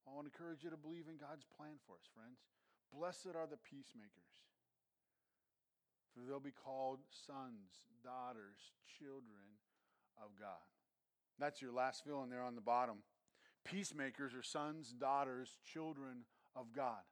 I 0.06 0.14
want 0.14 0.26
to 0.26 0.32
encourage 0.32 0.62
you 0.64 0.70
to 0.70 0.76
believe 0.76 1.06
in 1.08 1.16
God's 1.16 1.46
plan 1.56 1.78
for 1.86 1.94
us, 1.94 2.06
friends. 2.14 2.38
Blessed 2.92 3.34
are 3.34 3.46
the 3.46 3.56
peacemakers, 3.56 4.34
for 6.12 6.20
they'll 6.26 6.40
be 6.40 6.52
called 6.52 7.00
sons, 7.10 7.86
daughters, 8.04 8.74
children 8.98 9.58
of 10.18 10.30
God. 10.38 10.66
That's 11.38 11.62
your 11.62 11.72
last 11.72 12.04
fill 12.04 12.22
in 12.22 12.30
there 12.30 12.42
on 12.42 12.54
the 12.54 12.60
bottom. 12.60 12.98
Peacemakers 13.64 14.34
are 14.34 14.42
sons, 14.42 14.92
daughters, 14.92 15.56
children 15.64 16.26
of 16.56 16.66
God. 16.74 17.02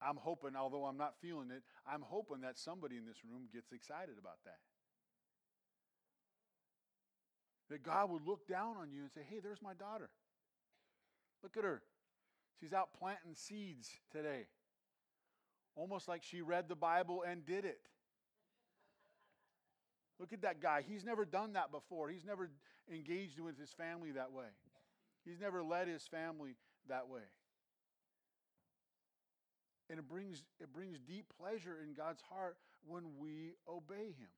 I'm 0.00 0.16
hoping, 0.16 0.54
although 0.56 0.84
I'm 0.84 0.96
not 0.96 1.14
feeling 1.20 1.50
it, 1.50 1.62
I'm 1.90 2.02
hoping 2.02 2.42
that 2.42 2.58
somebody 2.58 2.96
in 2.96 3.04
this 3.04 3.24
room 3.28 3.48
gets 3.52 3.72
excited 3.72 4.14
about 4.18 4.38
that. 4.44 4.58
That 7.70 7.82
God 7.82 8.10
would 8.10 8.26
look 8.26 8.46
down 8.46 8.76
on 8.80 8.92
you 8.92 9.02
and 9.02 9.10
say, 9.10 9.20
hey, 9.28 9.40
there's 9.42 9.60
my 9.60 9.74
daughter. 9.74 10.08
Look 11.42 11.56
at 11.56 11.64
her. 11.64 11.82
She's 12.60 12.72
out 12.72 12.88
planting 12.98 13.34
seeds 13.34 13.90
today. 14.10 14.46
Almost 15.76 16.08
like 16.08 16.22
she 16.22 16.40
read 16.40 16.68
the 16.68 16.74
Bible 16.74 17.24
and 17.28 17.44
did 17.44 17.64
it. 17.64 17.80
Look 20.18 20.32
at 20.32 20.42
that 20.42 20.60
guy. 20.60 20.82
He's 20.86 21.04
never 21.04 21.24
done 21.24 21.52
that 21.52 21.70
before. 21.70 22.08
He's 22.08 22.24
never 22.24 22.50
engaged 22.92 23.38
with 23.38 23.58
his 23.58 23.70
family 23.70 24.12
that 24.12 24.32
way. 24.32 24.46
He's 25.24 25.40
never 25.40 25.62
led 25.62 25.88
his 25.88 26.02
family 26.06 26.56
that 26.88 27.08
way. 27.08 27.20
And 29.90 29.98
it 29.98 30.08
brings, 30.08 30.44
it 30.60 30.72
brings 30.72 30.98
deep 30.98 31.32
pleasure 31.40 31.78
in 31.82 31.94
God's 31.94 32.22
heart 32.28 32.56
when 32.86 33.04
we 33.18 33.54
obey 33.66 34.12
him 34.16 34.32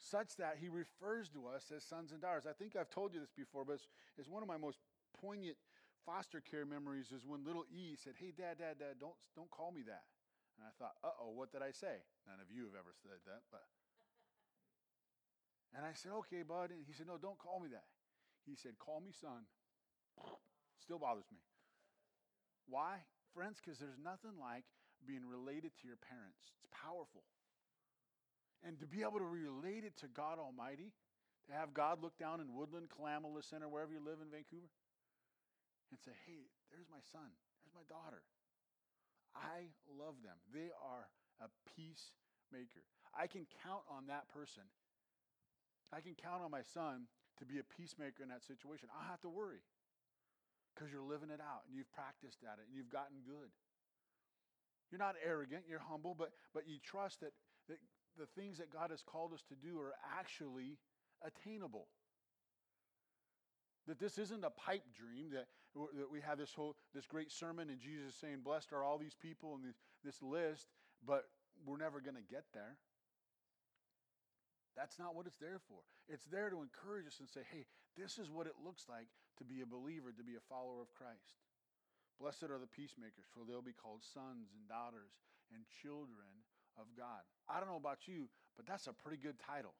such 0.00 0.36
that 0.36 0.56
he 0.58 0.68
refers 0.68 1.28
to 1.28 1.46
us 1.46 1.70
as 1.76 1.84
sons 1.84 2.12
and 2.12 2.20
daughters. 2.20 2.48
I 2.48 2.56
think 2.56 2.74
I've 2.74 2.88
told 2.88 3.12
you 3.12 3.20
this 3.20 3.32
before, 3.36 3.64
but 3.64 3.74
it's, 3.74 3.88
it's 4.16 4.28
one 4.28 4.42
of 4.42 4.48
my 4.48 4.56
most 4.56 4.78
poignant 5.20 5.56
foster 6.06 6.40
care 6.40 6.64
memories 6.64 7.12
is 7.12 7.26
when 7.26 7.44
little 7.44 7.64
E 7.68 7.96
said, 8.00 8.14
Hey, 8.16 8.32
dad, 8.32 8.56
dad, 8.56 8.80
dad, 8.80 8.96
don't, 8.98 9.14
don't 9.36 9.50
call 9.50 9.70
me 9.70 9.84
that. 9.84 10.08
And 10.56 10.64
I 10.64 10.72
thought, 10.80 10.96
uh 11.04 11.12
oh, 11.20 11.32
what 11.36 11.52
did 11.52 11.60
I 11.60 11.72
say? 11.72 12.00
None 12.24 12.40
of 12.40 12.48
you 12.48 12.64
have 12.72 12.76
ever 12.76 12.96
said 12.96 13.20
that, 13.28 13.44
but. 13.52 13.64
And 15.76 15.86
I 15.86 15.94
said, 15.94 16.12
okay, 16.24 16.42
bud. 16.42 16.70
And 16.70 16.82
he 16.84 16.92
said, 16.92 17.06
no, 17.06 17.16
don't 17.16 17.38
call 17.38 17.60
me 17.60 17.68
that. 17.70 17.86
He 18.44 18.56
said, 18.56 18.72
call 18.78 19.00
me 19.00 19.12
son. 19.14 19.46
Still 20.82 20.98
bothers 20.98 21.28
me. 21.30 21.38
Why? 22.68 23.06
Friends, 23.34 23.62
because 23.62 23.78
there's 23.78 23.98
nothing 23.98 24.34
like 24.38 24.64
being 25.06 25.22
related 25.22 25.72
to 25.80 25.84
your 25.86 26.00
parents. 26.00 26.42
It's 26.50 26.66
powerful. 26.74 27.22
And 28.60 28.76
to 28.80 28.86
be 28.86 29.00
able 29.00 29.22
to 29.22 29.30
relate 29.30 29.86
it 29.86 29.96
to 30.04 30.08
God 30.10 30.36
Almighty, 30.36 30.92
to 31.48 31.52
have 31.56 31.72
God 31.72 32.02
look 32.02 32.18
down 32.18 32.42
in 32.42 32.52
Woodland, 32.52 32.92
Kalama, 32.92 33.28
La 33.28 33.40
Center, 33.40 33.68
wherever 33.68 33.92
you 33.92 34.02
live 34.02 34.20
in 34.20 34.28
Vancouver, 34.28 34.68
and 35.88 35.98
say, 35.98 36.12
hey, 36.26 36.50
there's 36.68 36.90
my 36.92 37.00
son, 37.10 37.32
there's 37.64 37.74
my 37.74 37.86
daughter. 37.88 38.22
I 39.32 39.70
love 39.86 40.18
them. 40.26 40.36
They 40.50 40.74
are 40.74 41.06
a 41.38 41.48
peacemaker. 41.74 42.84
I 43.14 43.26
can 43.26 43.46
count 43.62 43.86
on 43.86 44.10
that 44.10 44.28
person. 44.28 44.66
I 45.94 46.02
can 46.02 46.14
count 46.14 46.42
on 46.42 46.50
my 46.50 46.62
son 46.62 47.06
to 47.38 47.46
be 47.46 47.58
a 47.58 47.66
peacemaker 47.66 48.22
in 48.22 48.28
that 48.28 48.44
situation. 48.44 48.90
I 48.90 49.00
don't 49.00 49.10
have 49.10 49.22
to 49.22 49.32
worry 49.32 49.62
because 50.74 50.92
you're 50.92 51.04
living 51.04 51.30
it 51.30 51.40
out 51.40 51.66
and 51.66 51.76
you've 51.76 51.90
practiced 51.92 52.42
at 52.42 52.58
it 52.58 52.66
and 52.68 52.74
you've 52.76 52.90
gotten 52.90 53.20
good. 53.26 53.50
You're 54.90 55.02
not 55.02 55.14
arrogant, 55.24 55.64
you're 55.68 55.82
humble, 55.82 56.14
but, 56.18 56.32
but 56.52 56.66
you 56.66 56.78
trust 56.82 57.20
that, 57.20 57.32
that 57.68 57.78
the 58.18 58.26
things 58.26 58.58
that 58.58 58.72
God 58.72 58.90
has 58.90 59.02
called 59.02 59.32
us 59.32 59.42
to 59.48 59.54
do 59.54 59.78
are 59.78 59.94
actually 60.18 60.78
attainable. 61.22 61.86
That 63.86 63.98
this 63.98 64.18
isn't 64.18 64.44
a 64.44 64.50
pipe 64.50 64.84
dream, 64.94 65.30
that, 65.32 65.46
that 65.96 66.10
we 66.10 66.20
have 66.20 66.38
this 66.38 66.52
whole 66.52 66.76
this 66.94 67.06
great 67.06 67.30
sermon 67.30 67.70
and 67.70 67.78
Jesus 67.78 68.14
saying, 68.20 68.38
Blessed 68.44 68.72
are 68.72 68.82
all 68.82 68.98
these 68.98 69.14
people 69.14 69.54
in 69.54 69.62
this, 69.62 69.76
this 70.04 70.22
list, 70.22 70.66
but 71.06 71.24
we're 71.64 71.78
never 71.78 72.00
going 72.00 72.16
to 72.16 72.26
get 72.28 72.44
there. 72.52 72.76
That's 74.76 74.98
not 74.98 75.14
what 75.14 75.26
it's 75.26 75.38
there 75.38 75.60
for. 75.68 75.78
It's 76.08 76.26
there 76.26 76.50
to 76.50 76.62
encourage 76.62 77.06
us 77.06 77.18
and 77.20 77.28
say, 77.28 77.40
hey, 77.52 77.66
this 77.96 78.18
is 78.18 78.30
what 78.30 78.46
it 78.46 78.54
looks 78.64 78.86
like 78.88 79.06
to 79.40 79.44
be 79.48 79.64
a 79.64 79.68
believer, 79.68 80.12
to 80.12 80.22
be 80.22 80.36
a 80.36 80.44
follower 80.52 80.84
of 80.84 80.92
Christ. 80.92 81.40
Blessed 82.20 82.52
are 82.52 82.60
the 82.60 82.68
peacemakers, 82.68 83.24
for 83.32 83.48
they'll 83.48 83.64
be 83.64 83.72
called 83.72 84.04
sons 84.04 84.52
and 84.52 84.68
daughters 84.68 85.16
and 85.48 85.64
children 85.80 86.44
of 86.76 86.84
God. 86.92 87.24
I 87.48 87.56
don't 87.58 87.72
know 87.72 87.80
about 87.80 88.04
you, 88.04 88.28
but 88.60 88.68
that's 88.68 88.86
a 88.86 88.92
pretty 88.92 89.16
good 89.16 89.40
title. 89.40 89.72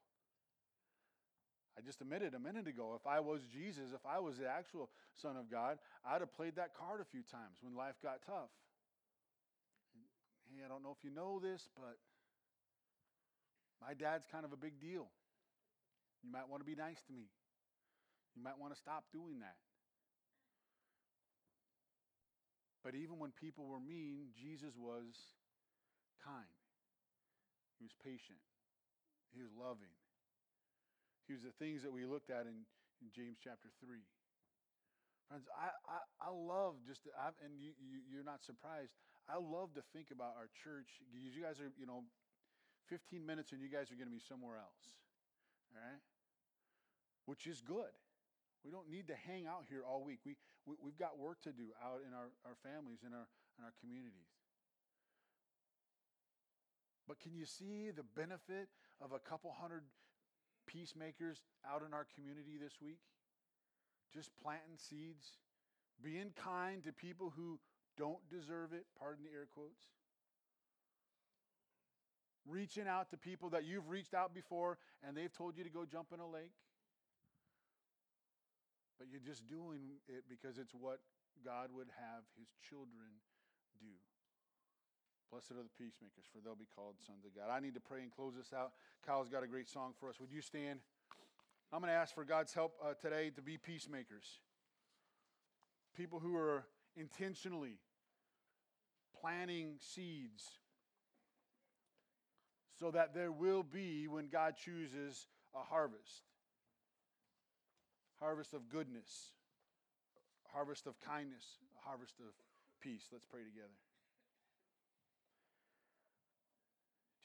I 1.77 1.85
just 1.85 2.01
admitted 2.01 2.35
a 2.35 2.41
minute 2.41 2.67
ago, 2.67 2.97
if 2.97 3.07
I 3.07 3.21
was 3.21 3.45
Jesus, 3.53 3.93
if 3.95 4.05
I 4.09 4.19
was 4.19 4.39
the 4.41 4.49
actual 4.49 4.91
Son 5.15 5.37
of 5.37 5.51
God, 5.53 5.79
I'd 6.05 6.25
have 6.25 6.33
played 6.33 6.57
that 6.57 6.75
card 6.75 7.01
a 7.01 7.05
few 7.05 7.23
times 7.23 7.61
when 7.61 7.77
life 7.77 8.01
got 8.03 8.25
tough. 8.25 8.51
Hey, 10.49 10.65
I 10.65 10.69
don't 10.69 10.83
know 10.83 10.97
if 10.97 11.05
you 11.05 11.15
know 11.15 11.39
this, 11.39 11.69
but 11.77 12.01
my 13.81 13.95
dad's 13.95 14.27
kind 14.33 14.45
of 14.45 14.53
a 14.53 14.57
big 14.57 14.81
deal. 14.81 15.07
You 16.25 16.33
might 16.33 16.49
want 16.49 16.61
to 16.61 16.67
be 16.67 16.75
nice 16.75 17.01
to 17.07 17.13
me. 17.13 17.29
You 18.37 18.43
might 18.43 18.59
want 18.59 18.72
to 18.72 18.78
stop 18.78 19.05
doing 19.12 19.41
that. 19.41 19.59
But 22.81 22.95
even 22.97 23.18
when 23.20 23.33
people 23.37 23.68
were 23.68 23.81
mean, 23.81 24.33
Jesus 24.33 24.72
was 24.78 25.12
kind. 26.24 26.49
He 27.76 27.85
was 27.85 27.93
patient. 28.01 28.41
He 29.37 29.45
was 29.45 29.53
loving. 29.53 29.93
He 31.28 31.37
was 31.37 31.45
the 31.45 31.55
things 31.61 31.85
that 31.85 31.93
we 31.93 32.09
looked 32.09 32.33
at 32.33 32.49
in, 32.49 32.64
in 33.05 33.09
James 33.12 33.37
chapter 33.39 33.68
3. 33.85 34.01
Friends, 35.28 35.47
I, 35.55 35.70
I, 35.87 35.99
I 36.26 36.31
love 36.35 36.81
just, 36.89 37.05
to, 37.07 37.14
I, 37.14 37.31
and 37.45 37.55
you, 37.61 37.70
you, 37.78 38.03
you're 38.11 38.26
not 38.26 38.43
surprised, 38.43 38.97
I 39.31 39.39
love 39.39 39.70
to 39.78 39.83
think 39.95 40.11
about 40.11 40.35
our 40.35 40.51
church. 40.64 40.91
You 41.14 41.31
guys 41.39 41.62
are, 41.62 41.70
you 41.78 41.87
know, 41.87 42.03
15 42.91 43.22
minutes 43.22 43.53
and 43.53 43.62
you 43.62 43.70
guys 43.70 43.93
are 43.93 43.99
going 44.01 44.11
to 44.11 44.16
be 44.16 44.24
somewhere 44.24 44.59
else. 44.59 44.85
All 45.70 45.78
right? 45.78 46.03
Which 47.31 47.47
is 47.47 47.62
good. 47.62 47.95
We 48.65 48.71
don't 48.71 48.91
need 48.91 49.09
to 49.09 49.17
hang 49.17 49.47
out 49.47 49.65
here 49.69 49.83
all 49.89 50.05
week. 50.05 50.21
We, 50.25 50.37
we, 50.67 50.77
we've 50.83 50.99
got 50.99 51.19
work 51.19 51.41
to 51.43 51.53
do 51.53 51.73
out 51.81 52.05
in 52.07 52.13
our, 52.13 52.29
our 52.45 52.57
families, 52.63 53.01
in 53.07 53.13
our, 53.13 53.27
in 53.59 53.65
our 53.65 53.73
communities. 53.81 54.29
But 57.09 57.19
can 57.19 57.35
you 57.35 57.45
see 57.45 57.91
the 57.91 58.05
benefit 58.05 58.69
of 59.01 59.13
a 59.13 59.19
couple 59.19 59.51
hundred 59.59 59.83
peacemakers 60.67 61.43
out 61.67 61.83
in 61.87 61.95
our 61.95 62.07
community 62.15 62.55
this 62.61 62.75
week? 62.81 63.01
Just 64.15 64.31
planting 64.43 64.77
seeds, 64.77 65.39
being 66.03 66.33
kind 66.37 66.85
to 66.85 66.93
people 66.93 67.33
who 67.35 67.59
don't 67.97 68.21
deserve 68.31 68.73
it, 68.73 68.87
pardon 68.99 69.25
the 69.25 69.31
air 69.35 69.49
quotes. 69.53 69.89
Reaching 72.47 72.87
out 72.87 73.11
to 73.11 73.17
people 73.17 73.51
that 73.51 73.65
you've 73.65 73.89
reached 73.89 74.15
out 74.15 74.35
before 74.35 74.79
and 75.03 75.17
they've 75.17 75.33
told 75.33 75.57
you 75.57 75.65
to 75.65 75.71
go 75.71 75.85
jump 75.85 76.09
in 76.15 76.21
a 76.21 76.29
lake. 76.29 76.53
But 79.01 79.09
you're 79.09 79.24
just 79.24 79.48
doing 79.48 79.96
it 80.12 80.28
because 80.28 80.61
it's 80.61 80.76
what 80.76 81.01
God 81.40 81.72
would 81.72 81.88
have 81.96 82.20
his 82.36 82.53
children 82.68 83.09
do. 83.80 83.96
Blessed 85.32 85.53
are 85.53 85.64
the 85.64 85.72
peacemakers, 85.78 86.28
for 86.28 86.44
they'll 86.44 86.59
be 86.59 86.68
called 86.76 86.96
sons 87.07 87.24
of 87.24 87.34
God. 87.34 87.48
I 87.48 87.61
need 87.61 87.72
to 87.74 87.80
pray 87.80 88.03
and 88.03 88.12
close 88.12 88.34
this 88.36 88.53
out. 88.53 88.72
Kyle's 89.07 89.30
got 89.30 89.42
a 89.42 89.46
great 89.46 89.70
song 89.70 89.94
for 89.98 90.11
us. 90.11 90.20
Would 90.20 90.30
you 90.30 90.42
stand? 90.42 90.80
I'm 91.72 91.80
going 91.80 91.88
to 91.88 91.96
ask 91.96 92.14
for 92.14 92.24
God's 92.24 92.53
help 92.53 92.74
uh, 92.84 92.92
today 93.01 93.30
to 93.36 93.40
be 93.40 93.57
peacemakers. 93.57 94.26
People 95.96 96.20
who 96.20 96.36
are 96.36 96.66
intentionally 96.94 97.78
planting 99.18 99.76
seeds 99.78 100.44
so 102.78 102.90
that 102.90 103.14
there 103.14 103.32
will 103.32 103.62
be, 103.62 104.09
when 104.09 104.28
God 104.28 104.57
chooses, 104.57 105.26
a 105.55 105.62
harvest 105.62 106.24
harvest 108.21 108.55
of 108.55 108.68
goodness, 108.68 109.33
harvest 110.53 110.87
of 110.87 111.01
kindness, 111.01 111.45
harvest 111.85 112.14
of 112.21 112.33
peace. 112.81 113.05
Let's 113.12 113.25
pray 113.25 113.41
together. 113.41 113.68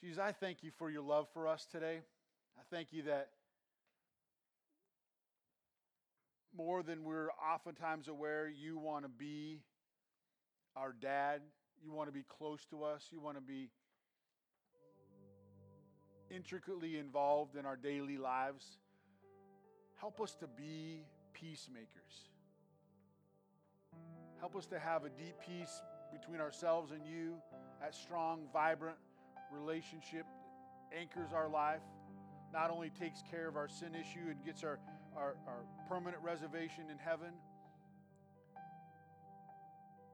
Jesus, 0.00 0.18
I 0.18 0.32
thank 0.32 0.62
you 0.62 0.70
for 0.76 0.90
your 0.90 1.02
love 1.02 1.26
for 1.32 1.48
us 1.48 1.66
today. 1.70 2.00
I 2.58 2.62
thank 2.70 2.92
you 2.92 3.02
that 3.02 3.28
more 6.56 6.82
than 6.82 7.04
we're 7.04 7.30
oftentimes 7.32 8.08
aware, 8.08 8.48
you 8.48 8.78
want 8.78 9.04
to 9.04 9.08
be 9.08 9.60
our 10.74 10.92
dad. 10.92 11.40
You 11.82 11.92
want 11.92 12.08
to 12.08 12.12
be 12.12 12.24
close 12.28 12.64
to 12.70 12.84
us. 12.84 13.06
You 13.10 13.20
want 13.20 13.36
to 13.36 13.42
be 13.42 13.70
intricately 16.30 16.98
involved 16.98 17.56
in 17.56 17.66
our 17.66 17.76
daily 17.76 18.16
lives. 18.16 18.78
Help 20.00 20.20
us 20.20 20.34
to 20.36 20.46
be 20.46 21.02
peacemakers. 21.32 22.30
Help 24.38 24.54
us 24.54 24.66
to 24.66 24.78
have 24.78 25.04
a 25.04 25.08
deep 25.08 25.34
peace 25.46 25.82
between 26.12 26.40
ourselves 26.40 26.92
and 26.92 27.00
you, 27.06 27.34
that 27.80 27.94
strong, 27.94 28.42
vibrant 28.52 28.96
relationship 29.52 30.26
anchors 30.96 31.32
our 31.34 31.48
life, 31.48 31.80
not 32.52 32.70
only 32.70 32.90
takes 32.90 33.22
care 33.30 33.48
of 33.48 33.56
our 33.56 33.68
sin 33.68 33.94
issue 33.94 34.30
and 34.30 34.44
gets 34.44 34.62
our, 34.62 34.78
our, 35.16 35.36
our 35.46 35.64
permanent 35.88 36.22
reservation 36.22 36.84
in 36.90 36.98
heaven, 36.98 37.32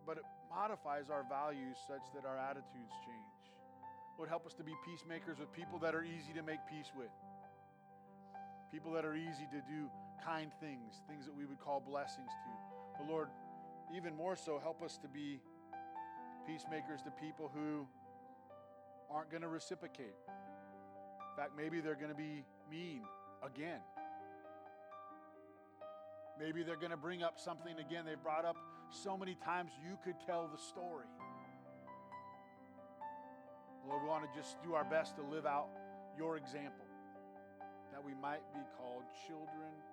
but 0.07 0.17
it 0.17 0.25
modifies 0.51 1.11
our 1.11 1.25
values 1.29 1.77
such 1.87 2.03
that 2.15 2.27
our 2.27 2.39
attitudes 2.39 2.93
change. 3.05 3.43
Lord, 4.19 4.29
help 4.29 4.47
us 4.47 4.55
to 4.55 4.63
be 4.63 4.73
peacemakers 4.85 5.39
with 5.39 5.53
people 5.53 5.79
that 5.81 5.95
are 5.95 6.03
easy 6.03 6.33
to 6.35 6.43
make 6.43 6.59
peace 6.69 6.91
with. 6.97 7.11
People 8.73 8.93
that 8.93 9.05
are 9.05 9.15
easy 9.15 9.47
to 9.53 9.61
do 9.71 9.91
kind 10.25 10.51
things, 10.59 11.03
things 11.07 11.27
that 11.27 11.37
we 11.37 11.45
would 11.45 11.61
call 11.61 11.79
blessings 11.79 12.31
to. 12.31 12.51
But 12.99 13.13
Lord, 13.13 13.29
even 13.95 14.17
more 14.17 14.35
so, 14.35 14.59
help 14.59 14.83
us 14.83 14.99
to 15.03 15.09
be 15.09 15.41
peacemakers 16.47 17.03
to 17.03 17.11
people 17.11 17.51
who 17.55 17.87
aren't 19.11 19.31
going 19.31 19.43
to 19.43 19.49
reciprocate. 19.49 20.15
In 20.27 21.37
fact, 21.37 21.53
maybe 21.57 21.81
they're 21.81 21.95
going 21.95 22.11
to 22.11 22.17
be 22.17 22.45
mean 22.71 23.03
again. 23.45 23.81
Maybe 26.41 26.63
they're 26.63 26.77
going 26.77 26.91
to 26.91 26.97
bring 26.97 27.23
up 27.23 27.39
something 27.39 27.75
again 27.79 28.07
they've 28.07 28.23
brought 28.23 28.47
up 28.47 28.57
so 28.91 29.17
many 29.19 29.37
times 29.45 29.71
you 29.87 29.99
could 30.03 30.17
tell 30.27 30.49
the 30.51 30.59
story. 30.59 31.07
Lord, 33.87 34.03
we 34.03 34.09
want 34.09 34.25
to 34.25 34.39
just 34.39 34.63
do 34.63 34.75
our 34.75 34.85
best 34.85 35.17
to 35.17 35.23
live 35.23 35.45
out 35.45 35.69
your 36.17 36.37
example 36.37 36.87
we 38.05 38.15
might 38.21 38.43
be 38.53 38.61
called 38.77 39.05
children 39.27 39.92